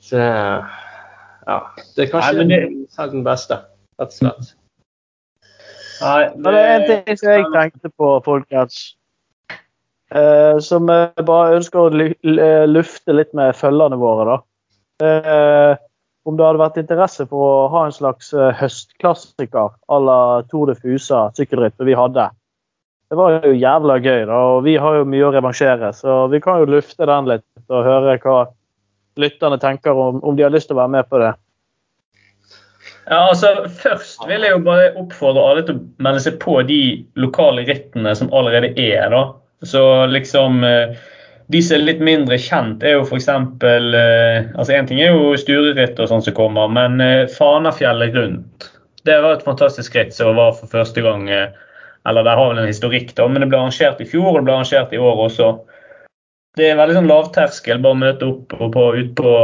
Så 0.00 0.16
det 0.16 0.64
Ja. 1.46 1.58
Det 1.94 2.08
er 2.08 2.10
kanskje 2.10 2.46
Nei, 2.46 2.56
det- 2.56 2.88
selv 2.90 3.12
den 3.12 3.22
beste, 3.24 3.60
rett 4.00 4.08
og 4.08 4.12
slett. 4.12 4.54
nei, 6.00 6.30
Men 6.36 6.54
det 6.54 6.60
er 6.64 6.80
en 6.80 7.04
ting 7.04 7.16
som 7.16 7.30
jeg 7.30 7.44
tenkte 7.52 7.90
på, 7.98 8.24
folkens. 8.24 8.96
Eh, 10.10 10.58
som 10.58 10.90
jeg 10.90 11.24
bare 11.26 11.60
ønsker 11.60 11.84
å 11.84 12.66
lufte 12.66 13.14
litt 13.14 13.30
med 13.36 13.54
følgerne 13.54 13.98
våre, 14.00 14.26
da. 14.32 14.38
Eh, 15.06 15.76
om 16.28 16.36
det 16.36 16.44
hadde 16.44 16.60
vært 16.60 16.80
interesse 16.82 17.24
for 17.30 17.46
å 17.46 17.68
ha 17.72 17.86
en 17.86 17.94
slags 17.94 18.32
eh, 18.34 18.50
høstklassiker 18.58 19.70
à 19.70 19.98
la 20.02 20.20
Tour 20.50 20.68
de 20.68 20.76
Fusa 20.76 21.28
sykkelritt, 21.38 21.76
som 21.78 21.88
vi 21.88 21.96
hadde. 21.96 22.26
Det 23.10 23.18
var 23.18 23.40
jo 23.42 23.54
jævla 23.54 23.96
gøy, 23.98 24.24
da, 24.28 24.40
og 24.54 24.64
vi 24.66 24.76
har 24.78 25.00
jo 25.00 25.06
mye 25.08 25.26
å 25.26 25.32
revansjere. 25.34 25.92
Så 25.96 26.26
vi 26.30 26.42
kan 26.42 26.60
jo 26.62 26.68
lufte 26.70 27.08
den 27.10 27.30
litt 27.30 27.46
og 27.70 27.86
høre 27.86 28.18
hva 28.22 28.40
lytterne 29.18 29.58
tenker 29.62 29.98
om, 29.98 30.20
om 30.22 30.36
de 30.38 30.46
har 30.46 30.52
lyst 30.54 30.70
til 30.70 30.76
å 30.76 30.82
være 30.82 30.94
med 30.98 31.08
på 31.10 31.22
det. 31.22 31.32
Ja, 33.10 33.24
altså 33.24 33.66
Først 33.80 34.22
vil 34.28 34.44
jeg 34.46 34.54
jo 34.54 34.62
bare 34.62 34.92
oppfordre 35.00 35.42
alle 35.42 35.64
til 35.66 35.78
å 35.78 36.04
melde 36.04 36.22
seg 36.22 36.38
på 36.42 36.60
de 36.68 36.80
lokale 37.18 37.64
rittene 37.66 38.12
som 38.18 38.30
allerede 38.30 38.70
er. 38.78 39.10
da. 39.10 39.24
Så 39.66 40.06
liksom 40.06 40.64
eh, 40.64 40.96
De 41.46 41.62
som 41.62 41.76
er 41.76 41.82
litt 41.84 42.02
mindre 42.04 42.38
kjent, 42.38 42.84
er 42.86 42.94
jo 42.96 43.06
f.eks. 43.06 43.28
Eh, 43.28 44.50
altså 44.54 44.76
Én 44.76 44.86
ting 44.88 45.00
er 45.02 45.14
jo 45.14 45.32
Stureritt 45.38 45.98
og 46.00 46.10
sånn 46.10 46.22
som 46.24 46.36
kommer, 46.36 46.70
men 46.70 47.00
eh, 47.04 47.26
Fanafjellet 47.34 48.14
rundt. 48.16 48.70
Det 49.04 49.16
var 49.24 49.38
et 49.38 49.44
fantastisk 49.44 49.96
ritt 49.96 50.14
som 50.14 50.36
var 50.36 50.54
for 50.58 50.70
første 50.70 51.02
gang 51.04 51.28
eh, 51.32 51.48
Eller 52.08 52.24
det 52.24 52.36
har 52.36 52.52
vel 52.52 52.62
en 52.62 52.70
historikk, 52.70 53.12
da, 53.16 53.26
men 53.28 53.42
det 53.42 53.50
ble 53.50 53.58
arrangert 53.60 54.00
i 54.00 54.08
fjor 54.08 54.30
og 54.30 54.38
det 54.40 54.46
ble 54.48 54.56
arrangert 54.56 54.94
i 54.94 55.00
år 55.00 55.26
også. 55.26 55.50
Det 56.58 56.66
er 56.66 56.78
veldig 56.78 56.96
sånn 56.96 57.10
lavterskel. 57.10 57.82
Bare 57.84 57.98
møte 58.00 58.26
opp 58.26 58.54
og 58.56 58.72
på, 58.74 58.86
ut 58.96 59.12
på 59.18 59.34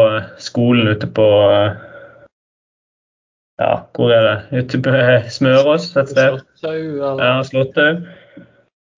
skolen 0.42 0.88
ute 0.96 1.10
på 1.14 1.26
ja, 3.56 3.72
hvor 3.96 4.12
er 4.12 4.24
det? 4.26 4.62
Ute 4.62 4.80
på 4.84 4.92
Smørås 5.32 5.88
et 5.96 6.10
sted? 6.12 6.40
Slåttau, 6.60 6.80
eller? 6.80 7.22
Ja, 7.24 7.36
Slåtthaug. 7.46 8.02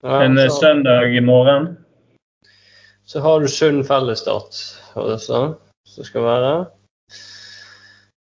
Ja, 0.03 0.23
En 0.25 0.39
eh, 0.39 0.49
så, 0.49 0.61
søndag 0.61 1.17
i 1.17 1.21
morgen. 1.21 1.77
så 3.05 3.21
har 3.21 3.41
du 3.41 3.49
Sund 3.49 3.87
fellesstart 3.87 4.59
også, 4.95 5.41
som 5.89 6.05
skal 6.05 6.23
være. 6.23 6.53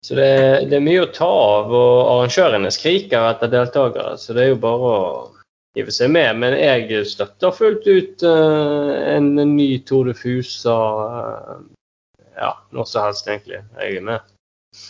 Så 0.02 0.14
det, 0.18 0.32
det, 0.68 0.76
er 0.76 0.82
mye 0.84 1.04
å 1.04 1.12
ta 1.14 1.28
av, 1.28 1.70
og 1.70 1.98
arrangørene 2.10 2.72
skriker 2.74 3.28
etter 3.30 3.52
deltakere. 3.52 4.16
Så 4.18 4.34
det 4.34 4.44
er 4.44 4.50
jo 4.50 4.58
bare 4.64 4.90
å 4.90 5.04
hive 5.78 5.94
seg 5.94 6.10
med. 6.12 6.40
Men 6.42 6.56
jeg 6.58 7.04
støtter 7.06 7.54
fullt 7.54 7.86
ut 7.86 8.24
uh, 8.26 8.90
en, 9.14 9.30
en, 9.38 9.54
ny 9.56 9.78
Tour 9.86 10.10
de 10.10 10.16
Fusa 10.18 10.74
uh, 10.74 11.62
ja, 12.34 12.50
når 12.74 12.90
som 12.90 13.06
helst, 13.06 13.30
egentlig. 13.30 13.62
Jeg 13.78 14.00
er 14.00 14.08
med. 14.10 14.32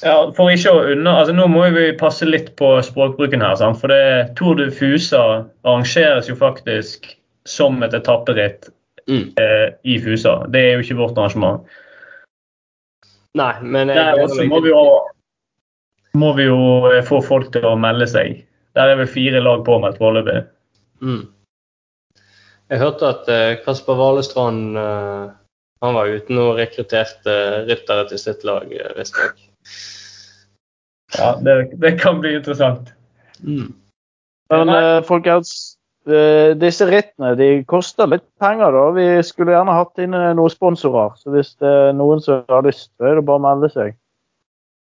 Ja, 0.02 0.14
for 0.36 0.50
ikke 0.52 0.70
å 0.70 0.82
unna, 0.92 1.16
altså 1.20 1.34
Nå 1.34 1.48
må 1.50 1.64
vi 1.74 1.88
passe 1.98 2.26
litt 2.26 2.52
på 2.58 2.68
språkbruken 2.86 3.42
her. 3.42 3.56
Sant? 3.58 3.80
For 3.82 3.90
det, 3.90 4.34
Tour 4.38 4.60
de 4.60 4.68
Fusa 4.74 5.22
arrangeres 5.66 6.30
jo 6.30 6.36
faktisk 6.38 7.10
som 7.50 7.82
et 7.82 7.94
etapperitt 7.98 8.70
mm. 9.10 9.24
eh, 9.42 9.66
i 9.82 9.98
Fusa. 10.02 10.36
Det 10.54 10.62
er 10.62 10.76
jo 10.76 10.86
ikke 10.86 11.00
vårt 11.00 11.18
arrangement. 11.18 11.66
Nei, 13.38 13.52
men 13.62 13.90
jeg, 13.90 13.98
Der 13.98 14.22
også 14.22 14.46
må 14.46 14.62
vi, 14.62 14.70
jo, 14.70 14.86
må 16.20 16.32
vi 16.38 16.46
jo 16.46 16.62
eh, 16.92 17.02
få 17.06 17.22
folk 17.24 17.50
til 17.54 17.66
å 17.66 17.76
melde 17.80 18.06
seg. 18.10 18.42
Der 18.78 18.92
er 18.92 19.02
vel 19.02 19.10
fire 19.10 19.42
lag 19.42 19.64
påmeldt 19.66 19.98
foreløpig. 19.98 20.44
Mm. 21.02 21.24
Jeg 22.72 22.80
hørte 22.80 23.08
at 23.10 23.26
uh, 23.28 23.58
Kasper 23.66 23.98
Valestrand 23.98 24.78
uh, 24.78 25.32
han 25.82 25.96
var 25.98 26.08
ute 26.08 26.36
og 26.38 26.60
rekrutterte 26.60 27.34
ryttere 27.66 28.06
til 28.08 28.20
sitt 28.22 28.46
lag, 28.48 28.70
visstnok. 28.96 29.42
Ja, 31.18 31.36
det, 31.44 31.54
det, 31.82 31.96
kan 32.00 32.20
bli 32.22 32.34
interessant. 32.38 32.92
Mm. 33.44 33.72
Men 34.52 34.72
uh, 34.72 35.00
folkens, 35.08 35.76
disse 36.58 36.86
rittene 36.88 37.36
de 37.38 37.48
koster 37.70 38.08
litt 38.10 38.24
penger. 38.42 38.74
da. 38.74 38.84
Vi 38.96 39.06
skulle 39.22 39.54
gjerne 39.54 39.76
hatt 39.76 40.00
inn 40.02 40.16
noen 40.16 40.50
sponsorer. 40.50 41.12
Så 41.20 41.30
hvis 41.30 41.52
det 41.62 41.68
er 41.68 41.92
noen 41.94 42.22
som 42.24 42.42
har 42.50 42.64
lyst, 42.66 42.90
så 42.98 43.06
er 43.12 43.20
det 43.20 43.26
bare 43.28 43.38
å 43.38 43.44
melde 43.44 43.70
seg. 43.70 43.94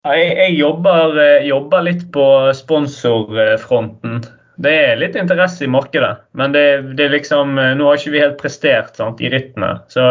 Jeg, 0.08 0.28
jeg 0.38 0.54
jobber, 0.56 1.18
jobber, 1.44 1.82
litt 1.84 2.06
på 2.14 2.26
sponsorfronten. 2.56 4.22
Det 4.60 4.72
er 4.72 5.00
litt 5.00 5.16
interesse 5.16 5.64
i 5.64 5.70
markedet, 5.72 6.14
men 6.36 6.52
det, 6.52 6.64
det 6.96 7.08
liksom, 7.12 7.56
nå 7.56 7.86
har 7.86 8.00
ikke 8.00 8.12
vi 8.12 8.22
helt 8.22 8.40
prestert 8.40 8.96
sant, 8.96 9.20
i 9.20 9.28
rittene. 9.32 9.74
Så 9.92 10.06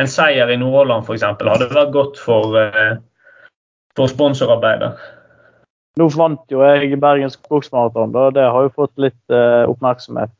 en 0.00 0.08
seier 0.08 0.52
i 0.52 0.56
Nordhordland 0.60 1.04
f.eks. 1.04 1.24
hadde 1.24 1.68
vært 1.72 1.92
godt 1.94 2.20
for, 2.20 2.56
for 3.96 4.12
sponsorarbeidet. 4.12 4.92
Nå 5.96 6.08
vant 6.12 6.52
jo 6.52 6.60
jeg 6.60 6.98
Bergen 7.00 7.32
Skogsmaraton, 7.32 8.12
og 8.12 8.34
det 8.36 8.44
har 8.44 8.66
jo 8.66 8.74
fått 8.76 8.92
litt 9.00 9.32
uh, 9.32 9.64
oppmerksomhet. 9.70 10.32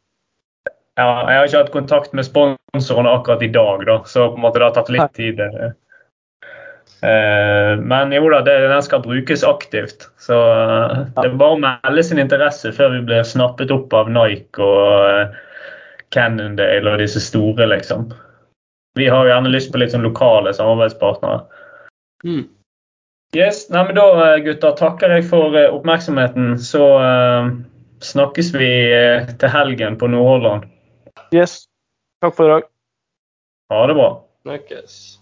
Ja, 0.97 1.09
jeg 1.29 1.39
har 1.39 1.49
ikke 1.49 1.63
hatt 1.63 1.75
kontakt 1.75 2.15
med 2.17 2.25
sponsorene 2.25 3.13
akkurat 3.19 3.43
i 3.45 3.53
dag, 3.53 3.85
da, 3.89 3.99
så 4.09 4.31
på 4.31 4.39
en 4.39 4.45
måte 4.45 4.61
det 4.61 4.69
har 4.69 4.77
tatt 4.77 4.93
litt 4.93 5.17
tid. 5.17 5.41
Uh, 7.05 7.77
men 7.81 8.13
jo 8.17 8.29
da, 8.33 8.43
det, 8.45 8.57
den 8.69 8.85
skal 8.85 9.05
brukes 9.05 9.45
aktivt. 9.49 10.09
Så 10.21 10.37
uh, 10.37 11.05
det 11.17 11.25
er 11.25 11.41
bare 11.41 11.57
å 11.57 11.63
melde 11.65 12.05
sin 12.05 12.21
interesse 12.21 12.73
før 12.77 12.95
vi 12.99 13.03
blir 13.09 13.25
snappet 13.29 13.73
opp 13.73 13.97
av 13.97 14.13
Nike 14.13 14.65
og 14.65 15.37
Cannondale 16.13 16.93
og 16.93 17.01
disse 17.01 17.21
store, 17.21 17.69
liksom. 17.73 18.11
Vi 18.97 19.09
har 19.13 19.25
jo 19.25 19.33
gjerne 19.33 19.53
lyst 19.53 19.73
på 19.73 19.81
litt 19.81 19.93
sånn 19.93 20.07
lokale 20.07 20.53
samarbeidspartnere. 20.57 21.45
Mm. 22.25 22.45
Yes, 23.35 23.67
nei, 23.73 23.83
men 23.89 23.97
Da 23.99 24.37
gutter, 24.45 24.77
takker 24.79 25.17
jeg 25.17 25.27
for 25.29 25.57
oppmerksomheten. 25.67 26.55
Så 26.63 26.85
uh, 27.03 27.51
snakkes 28.05 28.53
vi 28.55 28.71
til 29.41 29.53
helgen 29.53 29.99
på 29.99 30.09
Nordhordland. 30.13 30.69
Yes. 31.35 31.67
Takk 32.23 32.37
for 32.37 32.47
i 32.47 32.55
dag. 32.55 32.71
Ha 33.73 33.87
det 33.91 33.99
bra. 33.99 34.11
Snakkes. 34.47 35.16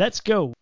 Let's 0.00 0.22
go. 0.22 0.54